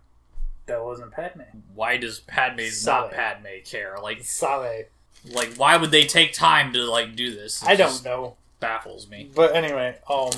[0.68, 1.40] that wasn't Padme.
[1.74, 3.14] why does padme's not Sabe.
[3.16, 4.86] padme care like Save.
[5.32, 8.36] like why would they take time to like do this It I don't know.
[8.60, 10.30] baffles me But anyway, um,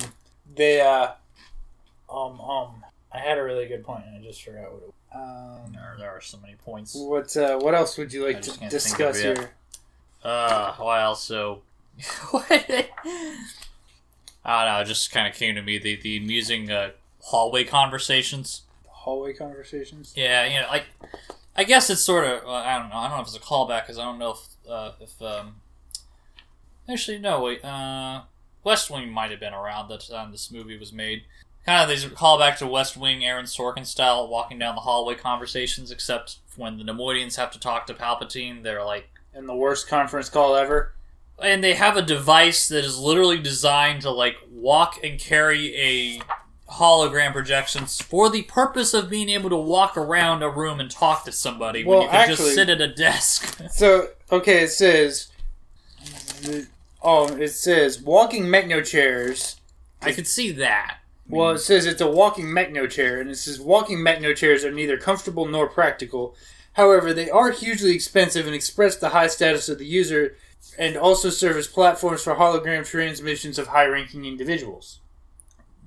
[0.55, 1.11] they uh,
[2.09, 4.85] um, um, I had a really good point and I just forgot what it.
[4.85, 4.93] Was.
[5.13, 8.69] Um, there, there are so many points what uh, what else would you like to
[8.69, 9.51] discuss here?
[10.23, 11.61] Uh, well, so
[14.43, 14.81] I don't know.
[14.81, 18.63] It just kind of came to me the the amusing uh, hallway conversations.
[18.87, 20.13] Hallway conversations.
[20.15, 20.85] Yeah, you know, like
[21.55, 22.95] I guess it's sort of I don't know.
[22.95, 25.55] I don't know if it's a callback because I don't know if uh, if um
[26.89, 28.23] actually no wait uh
[28.63, 31.23] West Wing might have been around that time this movie was made.
[31.65, 35.91] Kind of these callback to West Wing, Aaron Sorkin style, walking down the hallway conversations.
[35.91, 39.09] Except when the Neimoidians have to talk to Palpatine, they're like.
[39.33, 40.93] "In the worst conference call ever.
[41.41, 46.21] And they have a device that is literally designed to like walk and carry a
[46.73, 51.25] hologram projections for the purpose of being able to walk around a room and talk
[51.25, 53.59] to somebody when you can actually- just sit at a desk.
[53.71, 55.27] So okay, it says.
[57.03, 59.57] Oh, it says walking mechno chairs.
[60.01, 60.97] I could see that.
[61.27, 64.71] Well, it says it's a walking mechno chair, and it says walking mechno chairs are
[64.71, 66.35] neither comfortable nor practical.
[66.73, 70.35] However, they are hugely expensive and express the high status of the user,
[70.77, 74.99] and also serve as platforms for hologram transmissions of high-ranking individuals.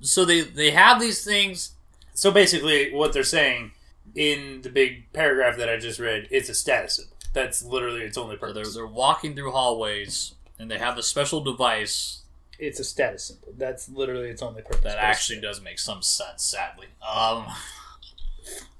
[0.01, 1.71] So they they have these things.
[2.13, 3.71] So basically, what they're saying
[4.13, 7.15] in the big paragraph that I just read, it's a status symbol.
[7.33, 8.75] That's literally its only They're purpose.
[8.75, 12.21] they're walking through hallways and they have a special device
[12.59, 13.49] It's a status symbol.
[13.57, 14.83] That's literally its only purpose.
[14.83, 16.43] that actually does make some sense.
[16.43, 16.87] Sadly.
[17.05, 17.47] Um.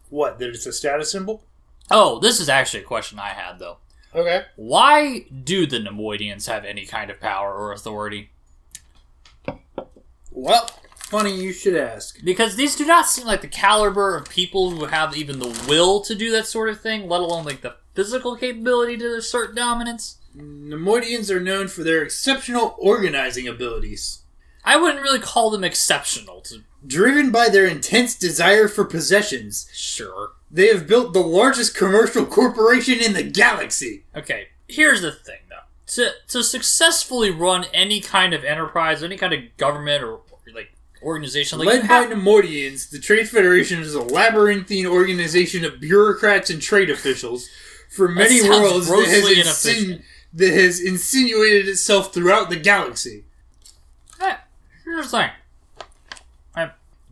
[0.09, 0.39] what?
[0.39, 1.43] That it's a status symbol?
[1.91, 3.77] Oh, this is actually a question I had though.
[4.16, 4.44] Okay.
[4.56, 8.30] Why do the Neimoidians have any kind of power or authority?
[10.32, 12.24] Well, funny you should ask.
[12.24, 16.00] Because these do not seem like the caliber of people who have even the will
[16.02, 20.18] to do that sort of thing, let alone like the physical capability to assert dominance.
[20.36, 24.24] Neimoidians are known for their exceptional organizing abilities.
[24.64, 26.42] I wouldn't really call them exceptional.
[26.42, 30.32] To Driven by their intense desire for possessions, sure.
[30.56, 34.06] They have built the largest commercial corporation in the galaxy.
[34.15, 35.56] Okay, here's the thing though.
[35.88, 40.22] To to successfully run any kind of enterprise, any kind of government or
[40.53, 40.73] like
[41.03, 46.61] organization, like Led by Neimoidians, the Trade Federation is a labyrinthine organization of bureaucrats and
[46.61, 47.49] trade officials
[47.90, 49.23] for many worlds that has,
[49.65, 50.03] insin-
[50.34, 53.26] that has insinuated itself throughout the galaxy.
[54.22, 54.38] Eh,
[54.86, 55.30] here's the thing.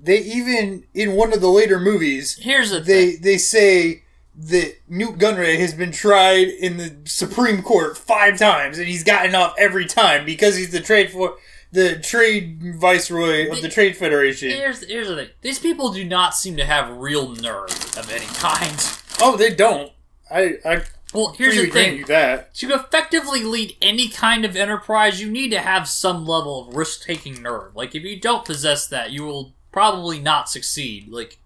[0.03, 2.85] They even in one of the later movies, Here's the thing.
[2.85, 4.03] they they say
[4.35, 9.33] that Nute Gunray has been tried in the Supreme Court five times, and he's gotten
[9.35, 11.35] off every time because he's the trade for
[11.71, 14.49] the trade viceroy of the Trade Federation.
[14.49, 15.29] Here's here's the thing.
[15.41, 18.75] These people do not seem to have real nerve of any kind.
[19.21, 19.91] Oh, they don't.
[20.29, 22.05] I I Well, here's the thing.
[22.07, 22.53] that.
[22.55, 27.41] To effectively lead any kind of enterprise, you need to have some level of risk-taking
[27.41, 27.75] nerve.
[27.75, 31.09] Like, if you don't possess that, you will probably not succeed.
[31.09, 31.37] Like,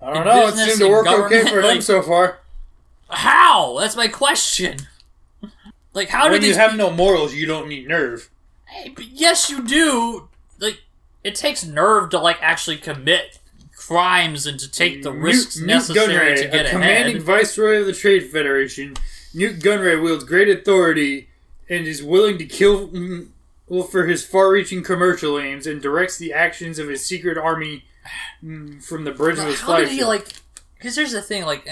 [0.00, 0.46] I don't know.
[0.46, 2.38] It seemed to work okay for like- so far.
[3.08, 3.78] how?
[3.80, 4.76] That's my question.
[5.92, 8.30] Like, how when did you have no morals, you don't need nerve.
[8.66, 10.28] Hey, but yes, you do.
[10.60, 10.82] Like,
[11.24, 13.40] it takes nerve to like actually commit
[13.76, 17.26] crimes and to take the risks Nute, necessary Nute Gunray, to get a commanding ahead.
[17.26, 18.94] viceroy of the Trade Federation,
[19.34, 21.28] Nute Gunray wields great authority
[21.68, 22.88] and is willing to kill
[23.70, 27.84] well, for his far-reaching commercial aims and directs the actions of his secret army
[28.44, 29.98] mm, from the bridge of his How did flagship.
[29.98, 30.28] he like?
[30.74, 31.68] Because here's the thing, like,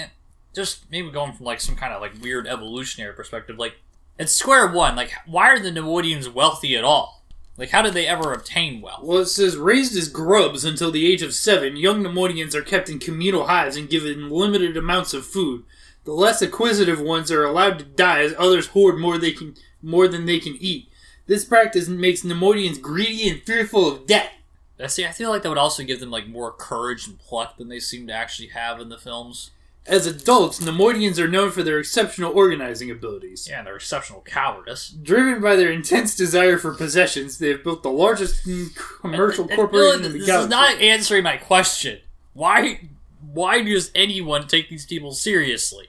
[0.53, 3.75] just maybe going from like some kind of like weird evolutionary perspective, like
[4.17, 7.23] at square one, like why are the Neimoidians wealthy at all?
[7.57, 9.03] Like, how did they ever obtain wealth?
[9.03, 12.89] Well, it says raised as grubs until the age of seven, young Neimoidians are kept
[12.89, 15.65] in communal hives and given limited amounts of food.
[16.05, 20.07] The less acquisitive ones are allowed to die as others hoard more they can more
[20.07, 20.88] than they can eat.
[21.29, 24.31] This practice makes Neimoidians greedy and fearful of death.
[24.79, 25.05] I see.
[25.05, 27.79] I feel like that would also give them like more courage and pluck than they
[27.79, 29.51] seem to actually have in the films.
[29.85, 33.47] As adults, Neimoidians are known for their exceptional organizing abilities.
[33.47, 34.89] Yeah, and their exceptional cowardice.
[34.89, 39.51] Driven by their intense desire for possessions, they have built the largest mm, commercial And-
[39.51, 40.49] and corporation really, in the this galaxy.
[40.49, 41.99] This is not answering my question.
[42.33, 42.89] Why?
[43.33, 45.88] Why does anyone take these people seriously?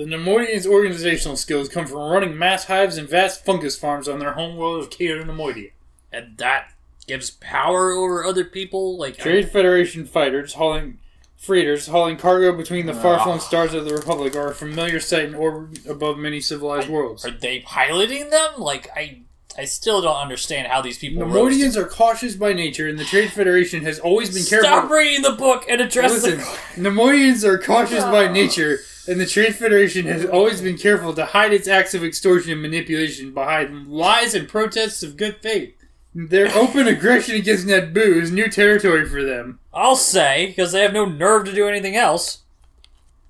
[0.00, 4.32] The Neimoidians' organizational skills come from running mass hives and vast fungus farms on their
[4.32, 5.72] homeworld of Cato Neimoidia.
[6.10, 6.72] And that
[7.06, 8.96] gives power over other people.
[8.96, 11.00] Like Trade Federation fighters hauling
[11.36, 13.34] freighters hauling cargo between the far-flung ah.
[13.34, 13.40] Ugh.
[13.42, 17.26] stars of the Republic are a familiar sight in orbit above many civilized worlds.
[17.26, 18.52] Are they piloting them?
[18.56, 19.20] Like I,
[19.58, 21.22] I still don't understand how these people.
[21.26, 24.70] rose Neimoidians are cautious by nature, and the Trade Federation has always been careful.
[24.70, 26.38] Stop reading the book and address Listen,
[26.82, 26.88] the.
[26.88, 28.32] Neimoidians are cautious by ah.
[28.32, 32.52] nature, and the Trade Federation has always been careful to hide its acts of extortion
[32.52, 35.74] and manipulation behind lies and protests of good faith.
[36.14, 39.60] Their open aggression against Naboo is new territory for them.
[39.72, 42.38] I'll say because they have no nerve to do anything else.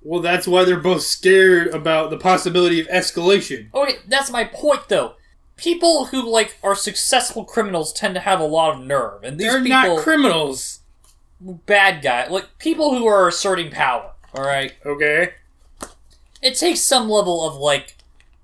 [0.03, 3.71] Well, that's why they're both scared about the possibility of escalation.
[3.73, 5.13] Okay, that's my point though.
[5.57, 9.51] People who like are successful criminals tend to have a lot of nerve, and these
[9.51, 10.79] They're people, not criminals,
[11.39, 14.11] bad guy, like people who are asserting power.
[14.33, 15.33] All right, okay?
[16.41, 17.95] It takes some level of like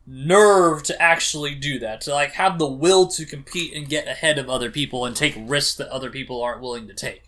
[0.05, 4.37] nerve to actually do that, to like have the will to compete and get ahead
[4.37, 7.23] of other people and take risks that other people aren't willing to take.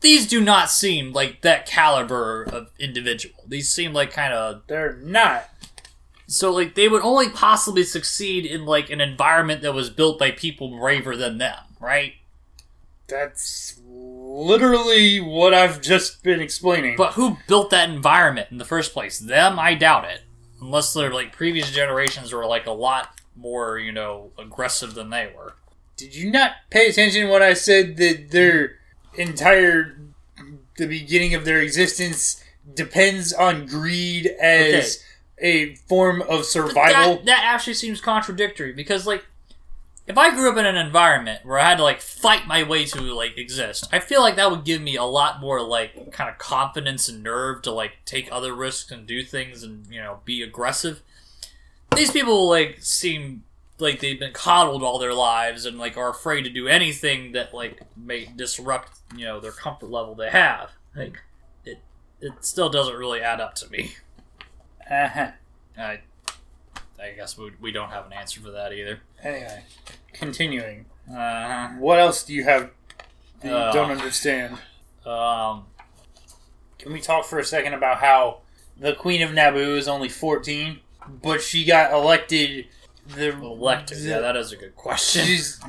[0.00, 3.36] These do not seem like that caliber of individual.
[3.46, 5.48] These seem like kind of They're not.
[6.26, 10.32] so like they would only possibly succeed in like an environment that was built by
[10.32, 12.14] people braver than them, right?
[13.06, 13.78] That's
[14.32, 16.96] literally what I've just been explaining.
[16.96, 19.18] But who built that environment in the first place?
[19.18, 19.58] Them?
[19.58, 20.22] I doubt it.
[20.60, 25.32] Unless they're like previous generations were like a lot more, you know, aggressive than they
[25.36, 25.54] were.
[25.96, 28.78] Did you not pay attention when I said that their
[29.14, 29.98] entire
[30.78, 32.42] the beginning of their existence
[32.74, 35.04] depends on greed as
[35.38, 37.16] a form of survival?
[37.16, 39.26] That, that actually seems contradictory because like
[40.06, 42.84] if I grew up in an environment where I had to like fight my way
[42.86, 46.28] to like exist, I feel like that would give me a lot more like kind
[46.28, 50.20] of confidence and nerve to like take other risks and do things and you know
[50.24, 51.02] be aggressive.
[51.94, 53.44] These people like seem
[53.78, 57.54] like they've been coddled all their lives and like are afraid to do anything that
[57.54, 60.70] like may disrupt you know their comfort level they have.
[60.96, 61.18] Like
[61.64, 61.78] it,
[62.20, 63.94] it still doesn't really add up to me.
[64.90, 65.30] uh-huh.
[65.78, 66.00] I,
[67.02, 69.00] I guess we, we don't have an answer for that either.
[69.22, 69.64] Anyway,
[70.12, 70.86] continuing.
[71.12, 72.70] Uh What else do you have
[73.40, 73.72] that you Uh.
[73.72, 74.58] don't understand?
[75.04, 75.66] Um,
[76.78, 78.38] Can we talk for a second about how
[78.78, 80.78] the Queen of Naboo is only 14,
[81.22, 82.66] but she got elected
[83.06, 83.98] the elected.
[83.98, 85.24] the- Yeah, that is a good question.
[85.26, 85.60] She's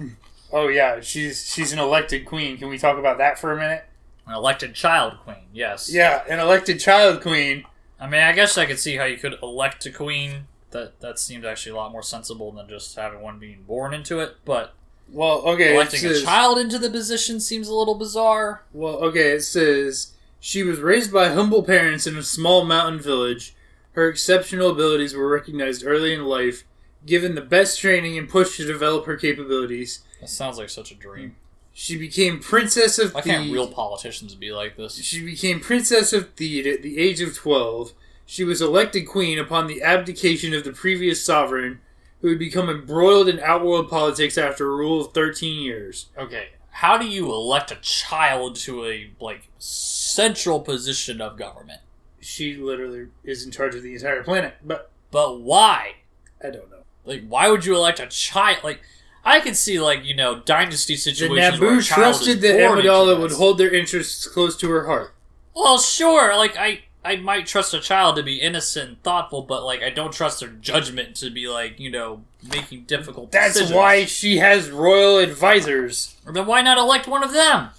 [0.52, 2.58] oh yeah, she's she's an elected queen.
[2.58, 3.86] Can we talk about that for a minute?
[4.28, 5.48] An elected child queen.
[5.52, 5.90] Yes.
[5.92, 7.66] Yeah, an elected child queen.
[8.00, 10.48] I mean, I guess I could see how you could elect a queen.
[10.74, 14.20] That that seems actually a lot more sensible than just having one being born into
[14.20, 14.36] it.
[14.44, 14.74] But
[15.10, 18.64] Well, okay, electing says, a child into the position seems a little bizarre.
[18.74, 23.56] well, okay, it says she was raised by humble parents in a small mountain village.
[23.94, 26.64] Her exceptional abilities were recognized early in life,
[27.06, 30.00] given the best training and pushed to develop her capabilities.
[30.20, 31.36] That sounds like such a dream.
[31.74, 33.54] She became princess of Why can't Theed.
[33.54, 34.96] real politicians be like this?
[35.04, 37.94] She became princess of Theed at the age of 12.
[38.34, 41.82] She was elected queen upon the abdication of the previous sovereign,
[42.20, 46.08] who had become embroiled in outworld politics after a rule of 13 years.
[46.18, 51.82] Okay, how do you elect a child to a like central position of government?
[52.22, 55.98] She literally is in charge of the entire planet, but But why?
[56.44, 56.86] I don't know.
[57.06, 58.64] Like, why would you elect a child?
[58.64, 58.82] Like,
[59.24, 61.60] I could see like you know dynasty The situations.
[61.62, 65.14] where a Naboo child trusted that Amidala would hold their interests close to her heart.
[65.56, 66.36] Well, sure.
[66.36, 69.90] Like I, I might trust a child to be innocent and thoughtful, but like I
[69.90, 73.32] don't trust their judgment to be like you know making difficult.
[73.32, 73.76] That's decisions.
[73.76, 76.16] why she has royal advisors.
[76.32, 77.70] Then why not elect one of them?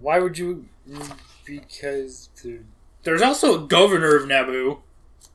[0.00, 0.66] Why would you?
[1.44, 2.64] Because there-
[3.02, 4.78] there's also a governor of Naboo.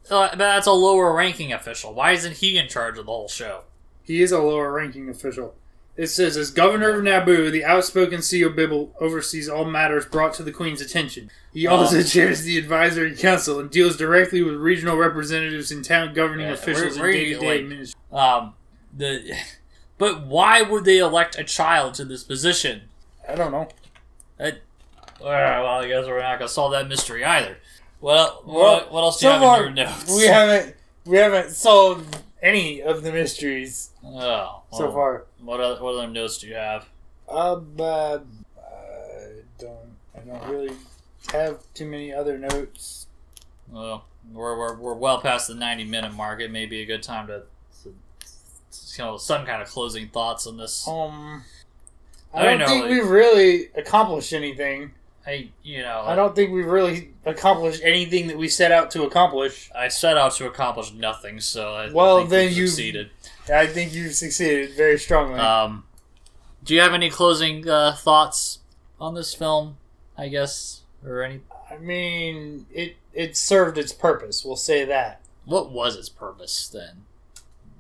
[0.10, 1.94] Uh, but that's a lower ranking official.
[1.94, 3.64] Why isn't he in charge of the whole show?
[4.04, 5.56] He is a lower ranking official.
[5.96, 10.44] It says, as governor of Naboo, the outspoken Sio Bibble oversees all matters brought to
[10.44, 11.30] the Queen's attention.
[11.54, 12.04] He also Oh.
[12.16, 16.98] chairs the advisory council and deals directly with regional representatives and town governing Yeah, officials
[16.98, 18.00] and day to day administration.
[18.12, 18.54] Um,
[18.96, 19.38] the,
[20.00, 22.84] but why would they elect a child to this position?
[23.30, 23.68] I don't know.
[24.42, 24.62] Alright,
[25.22, 27.58] well, I guess we're not gonna solve that mystery either.
[28.02, 30.16] Well, Well, what, what else do so you have in your notes?
[30.16, 30.76] We haven't
[31.06, 35.26] we haven't solved any of the mysteries Oh, so far.
[35.40, 36.88] What other, what other notes do you have?
[37.30, 38.20] Um, uh,
[38.60, 39.78] I don't.
[40.16, 40.74] I don't really
[41.32, 43.08] have too many other notes.
[43.72, 46.42] Well, we're, we're, we're well past the 90 minute mark.
[46.42, 47.44] It may be a good time to,
[47.84, 47.90] to, to
[48.98, 50.88] you know, some kind of closing thoughts on this.
[50.88, 51.44] Um,
[52.34, 54.92] I I don't know, think like- we've really accomplished anything.
[55.26, 59.04] I, you know, I don't think we've really accomplished anything that we set out to
[59.04, 59.72] accomplish.
[59.74, 63.10] I set out to accomplish nothing, so I Well, think then we've you- succeeded.
[63.52, 65.40] I think you've succeeded very strongly.
[65.40, 65.86] Um,
[66.64, 68.60] do you have any closing uh, thoughts
[69.00, 69.78] on this film?
[70.18, 71.42] I guess, or any?
[71.70, 74.46] I mean, it it served its purpose.
[74.46, 75.22] We'll say that.
[75.46, 77.04] What was its purpose then?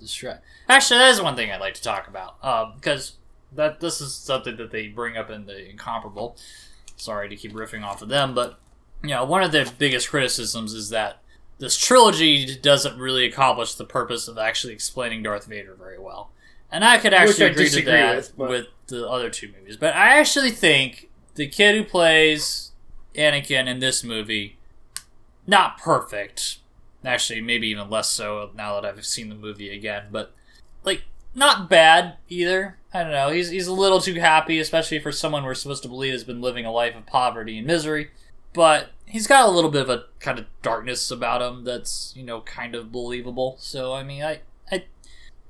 [0.01, 3.13] Distra- Actually, that is one thing I'd like to talk about um, because
[3.53, 6.35] that this is something that they bring up in the incomparable.
[6.97, 8.59] Sorry to keep riffing off of them, but
[9.01, 11.21] you know, one of their biggest criticisms is that
[11.63, 16.29] this trilogy doesn't really accomplish the purpose of actually explaining Darth Vader very well.
[16.69, 19.77] And I could actually I agree to that with, with, the other two movies.
[19.77, 22.73] But I actually think the kid who plays
[23.15, 24.57] Anakin in this movie,
[25.47, 26.57] not perfect.
[27.05, 30.07] Actually, maybe even less so now that I've seen the movie again.
[30.11, 30.33] But
[30.83, 31.03] like,
[31.33, 32.77] not bad either.
[32.93, 33.29] I don't know.
[33.29, 36.41] He's he's a little too happy, especially for someone we're supposed to believe has been
[36.41, 38.09] living a life of poverty and misery.
[38.53, 42.23] But he's got a little bit of a kind of darkness about him that's you
[42.23, 43.55] know kind of believable.
[43.59, 44.41] So I mean, I
[44.71, 44.85] I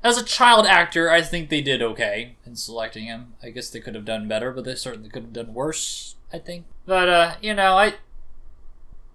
[0.04, 3.34] as a child actor, I think they did okay in selecting him.
[3.42, 6.16] I guess they could have done better, but they certainly could have done worse.
[6.32, 6.66] I think.
[6.86, 7.96] But uh, you know, I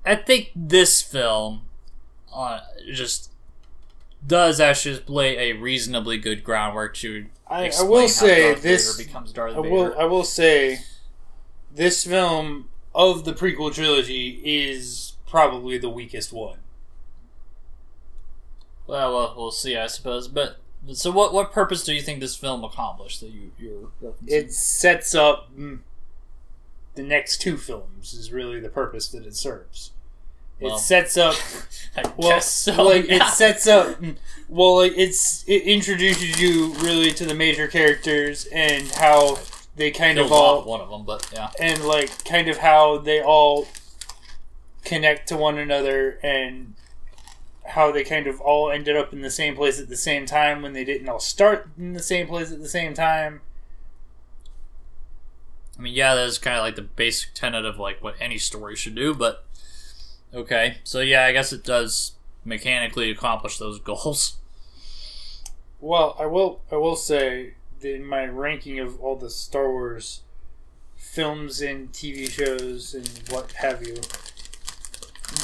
[0.04, 1.62] I think this film
[2.34, 2.60] uh,
[2.90, 3.30] just
[4.26, 8.96] does actually play a reasonably good groundwork to I, I will say this.
[8.96, 9.68] Vader becomes Darth I Vader.
[9.68, 9.94] will.
[9.98, 10.80] I will say,
[11.74, 12.68] this film
[12.98, 16.58] of the prequel trilogy is probably the weakest one.
[18.88, 20.26] Well, well, we'll see, I suppose.
[20.26, 20.56] But
[20.92, 24.28] so, what what purpose do you think this film accomplished that you you're referencing?
[24.28, 25.78] It sets up mm,
[26.96, 28.14] the next two films.
[28.14, 29.92] Is really the purpose that it serves.
[30.60, 31.36] Well, it sets up
[32.16, 32.82] well, so.
[32.82, 33.28] like yeah.
[33.28, 33.96] it sets up.
[34.48, 39.38] Well, like it's it introduces you really to the major characters and how
[39.78, 41.50] they kind of all one of them, but yeah.
[41.58, 43.66] and like kind of how they all
[44.84, 46.74] connect to one another and
[47.64, 50.62] how they kind of all ended up in the same place at the same time
[50.62, 53.40] when they didn't all start in the same place at the same time.
[55.78, 58.74] I mean, yeah, that's kind of like the basic tenet of like what any story
[58.74, 59.14] should do.
[59.14, 59.44] But
[60.34, 62.12] okay, so yeah, I guess it does
[62.44, 64.38] mechanically accomplish those goals.
[65.80, 70.22] Well, I will I will say in my ranking of all the Star Wars
[70.96, 73.94] films and TV shows and what have you,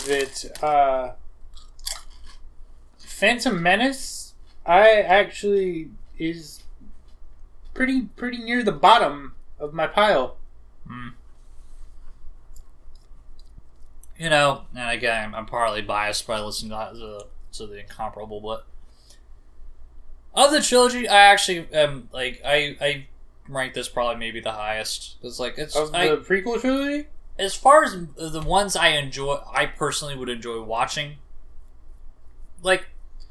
[0.06, 1.12] that uh,
[2.98, 4.34] Phantom Menace,
[4.66, 6.62] I actually is
[7.72, 10.36] pretty pretty near the bottom of my pile.
[14.18, 18.64] You know, and again, I'm partly biased by listening to the, to the incomparable, but
[20.34, 23.06] of the trilogy, I actually am like I I
[23.48, 25.16] rank this probably maybe the highest.
[25.22, 27.08] It's like it's Of the I, prequel trilogy,
[27.38, 31.16] as far as the ones I enjoy, I personally would enjoy watching.
[32.62, 32.86] Like,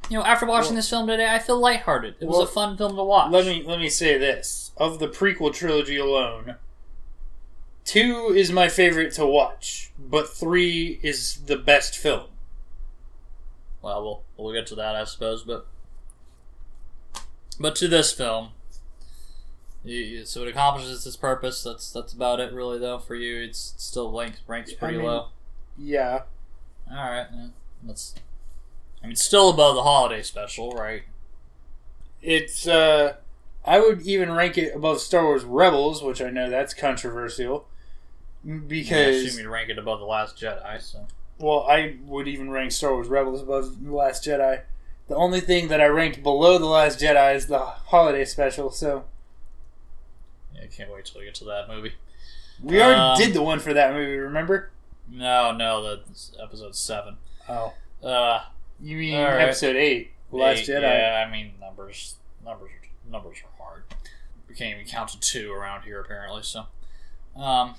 [0.10, 2.16] you know, after watching Well- this film today, I feel lighthearted.
[2.20, 3.32] It was a fun film to watch.
[3.32, 6.56] let me let me say this: of the prequel trilogy alone,
[7.86, 12.28] two is my favorite to watch, but three is the best film.
[13.82, 15.44] well, we'll we'll get to that, I suppose.
[15.44, 15.66] But
[17.60, 18.50] but to this film,
[19.84, 21.64] you, so it accomplishes its purpose.
[21.64, 22.80] That's that's about it, really.
[22.80, 25.28] Though for you, it's still ranks ranks pretty mean- low.
[25.78, 26.24] Yeah.
[26.92, 27.48] All right, yeah,
[27.84, 28.16] that's.
[29.04, 31.04] I mean, still above the holiday special, right?
[32.22, 33.16] It's uh
[33.66, 37.66] I would even rank it above Star Wars Rebels, which I know that's controversial.
[38.46, 40.82] because I Because assume you'd rank it above the Last Jedi.
[40.82, 41.08] So
[41.40, 44.62] well, I would even rank Star Wars Rebels above The Last Jedi.
[45.08, 49.06] The only thing that I ranked below The Last Jedi is the holiday special, so
[50.56, 51.94] yeah, I can't wait till we get to that movie.
[52.62, 54.72] we already Um, did the one for that movie, remember?
[55.10, 57.18] No, no, that's episode seven.
[57.50, 57.74] Oh.
[58.02, 58.44] Uh,
[58.80, 59.42] You mean right.
[59.42, 60.82] episode eight, The Last eight, Jedi.
[60.82, 63.84] Yeah, I mean numbers, numbers, are- numbers are hard.
[64.48, 66.44] We can't even count to two around here apparently.
[66.44, 66.66] So,
[67.36, 67.76] um,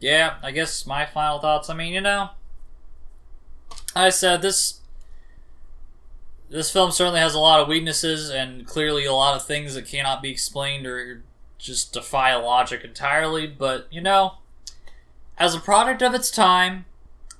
[0.00, 1.70] yeah, I guess my final thoughts.
[1.70, 2.30] I mean, you know,
[3.94, 4.80] I said this.
[6.52, 9.86] This film certainly has a lot of weaknesses and clearly a lot of things that
[9.86, 11.22] cannot be explained or
[11.58, 13.46] just defy logic entirely.
[13.46, 14.34] But you know,
[15.38, 16.84] as a product of its time,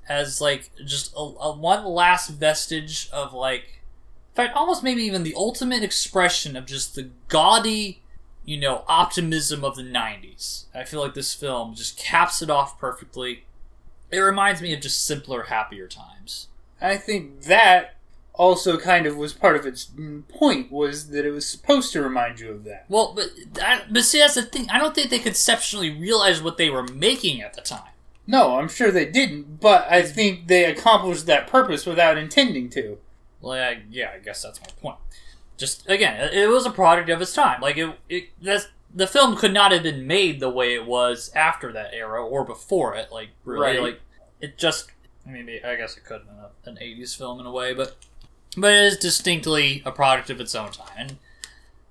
[0.08, 3.82] as like just a, a one last vestige of like
[4.32, 8.02] in fact almost maybe even the ultimate expression of just the gaudy
[8.44, 12.80] you know optimism of the 90s i feel like this film just caps it off
[12.80, 13.44] perfectly
[14.10, 16.48] it reminds me of just simpler happier times
[16.82, 17.94] I think that
[18.42, 19.90] also kind of was part of its
[20.28, 22.84] point was that it was supposed to remind you of that.
[22.88, 23.26] well but
[23.62, 26.86] I, but see that's the thing i don't think they conceptually realized what they were
[27.08, 27.92] making at the time
[28.26, 32.98] No, I'm sure they didn't, but I think they accomplished that purpose without intending to.
[33.40, 34.98] Well, yeah, yeah, I guess that's my point.
[35.62, 37.60] Just again, it, was a product of its time.
[37.60, 41.32] Like it, it that's the film could not have been made the way it was
[41.34, 43.08] after that era or before it.
[43.10, 43.82] Like really, Right.
[43.82, 44.00] like
[44.40, 44.92] it just.
[45.26, 47.74] I mean, I guess it could have been a, an '80s film in a way,
[47.74, 47.96] but
[48.56, 50.88] but it is distinctly a product of its own time.
[50.96, 51.16] And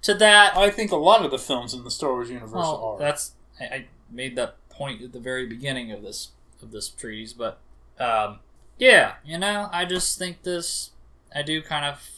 [0.03, 2.97] to that, I think a lot of the films in the Star Wars universe well,
[2.99, 2.99] are.
[2.99, 6.29] that's I, I made that point at the very beginning of this
[6.61, 7.59] of this treatise, but
[7.99, 8.39] um,
[8.77, 10.91] yeah, you know, I just think this.
[11.33, 12.09] I do kind of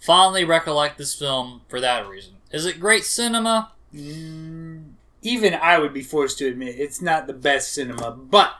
[0.00, 2.34] fondly recollect this film for that reason.
[2.50, 3.72] Is it great cinema?
[3.94, 8.54] Mm, even I would be forced to admit it's not the best cinema, but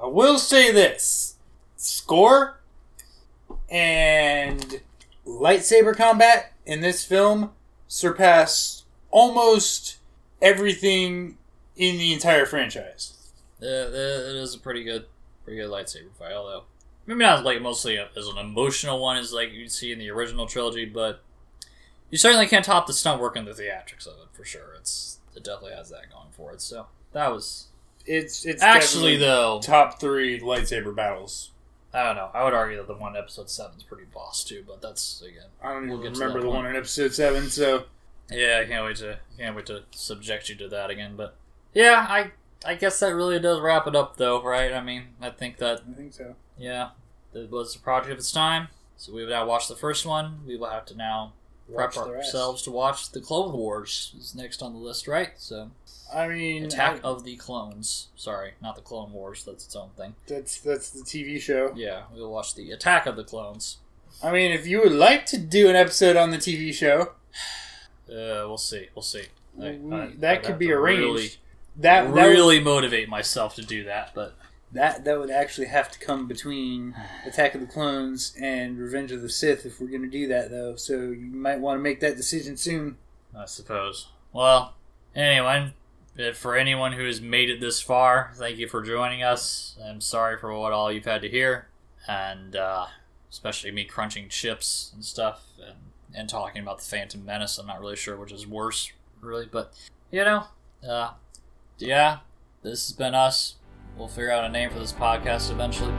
[0.00, 1.36] I will say this
[1.76, 2.60] score
[3.68, 4.80] and
[5.26, 7.52] lightsaber combat in this film
[7.88, 9.98] surpass almost
[10.40, 11.38] everything
[11.76, 13.32] in the entire franchise.
[13.60, 15.06] It is a pretty good,
[15.44, 16.32] pretty good lightsaber fight.
[16.32, 16.64] Although
[17.06, 20.10] maybe not like mostly a, as an emotional one as like you see in the
[20.10, 21.22] original trilogy, but
[22.10, 24.74] you certainly can't top the stunt work and the theatrics of it for sure.
[24.78, 26.60] It's it definitely has that going for it.
[26.60, 27.68] So that was
[28.04, 29.60] It's it's actually though.
[29.62, 31.50] top three lightsaber battles.
[31.96, 32.30] I don't know.
[32.34, 35.22] I would argue that the one in episode seven is pretty boss too, but that's
[35.22, 35.48] again.
[35.62, 36.56] I don't We'll even remember the one.
[36.64, 37.84] one in episode seven, so
[38.30, 41.16] Yeah, I can't wait to can't wait to subject you to that again.
[41.16, 41.36] But
[41.72, 42.32] yeah, I
[42.64, 44.72] I guess that really does wrap it up though, right?
[44.72, 46.34] I mean, I think that I think so.
[46.58, 46.90] yeah,
[47.32, 48.68] it was a project of its time.
[48.98, 50.40] So we have now watched the first one.
[50.46, 51.32] We will have to now
[51.68, 55.30] Watch prep ourselves to watch the Clone Wars is next on the list, right?
[55.36, 55.70] So
[56.14, 58.08] I mean, Attack I- of the Clones.
[58.16, 59.44] Sorry, not the Clone Wars.
[59.44, 60.14] That's its own thing.
[60.26, 61.72] that's that's the TV show.
[61.76, 63.78] Yeah, we'll watch the Attack of the Clones.
[64.22, 67.12] I mean, if you would like to do an episode on the TV show,
[68.08, 68.88] Uh, we'll see.
[68.94, 69.24] We'll see.
[69.60, 71.00] I- I- that could be arranged.
[71.02, 71.26] Really,
[71.76, 74.34] that that would, really motivate myself to do that, but
[74.72, 76.94] that that would actually have to come between
[77.26, 80.50] Attack of the Clones and Revenge of the Sith if we're going to do that,
[80.50, 80.76] though.
[80.76, 82.96] So you might want to make that decision soon.
[83.36, 84.08] I suppose.
[84.32, 84.74] Well,
[85.14, 85.72] anyway,
[86.34, 89.76] for anyone who has made it this far, thank you for joining us.
[89.84, 91.68] I'm sorry for what all you've had to hear,
[92.08, 92.86] and uh,
[93.30, 95.76] especially me crunching chips and stuff, and,
[96.14, 97.58] and talking about the Phantom Menace.
[97.58, 99.74] I'm not really sure which is worse, really, but
[100.10, 100.44] you know,
[100.88, 101.10] uh,
[101.78, 102.18] yeah,
[102.62, 103.56] this has been us.
[103.96, 105.94] We'll figure out a name for this podcast eventually.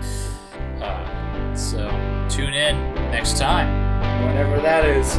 [0.82, 1.88] Uh, so
[2.30, 3.88] tune in next time,
[4.26, 5.18] Whenever that is.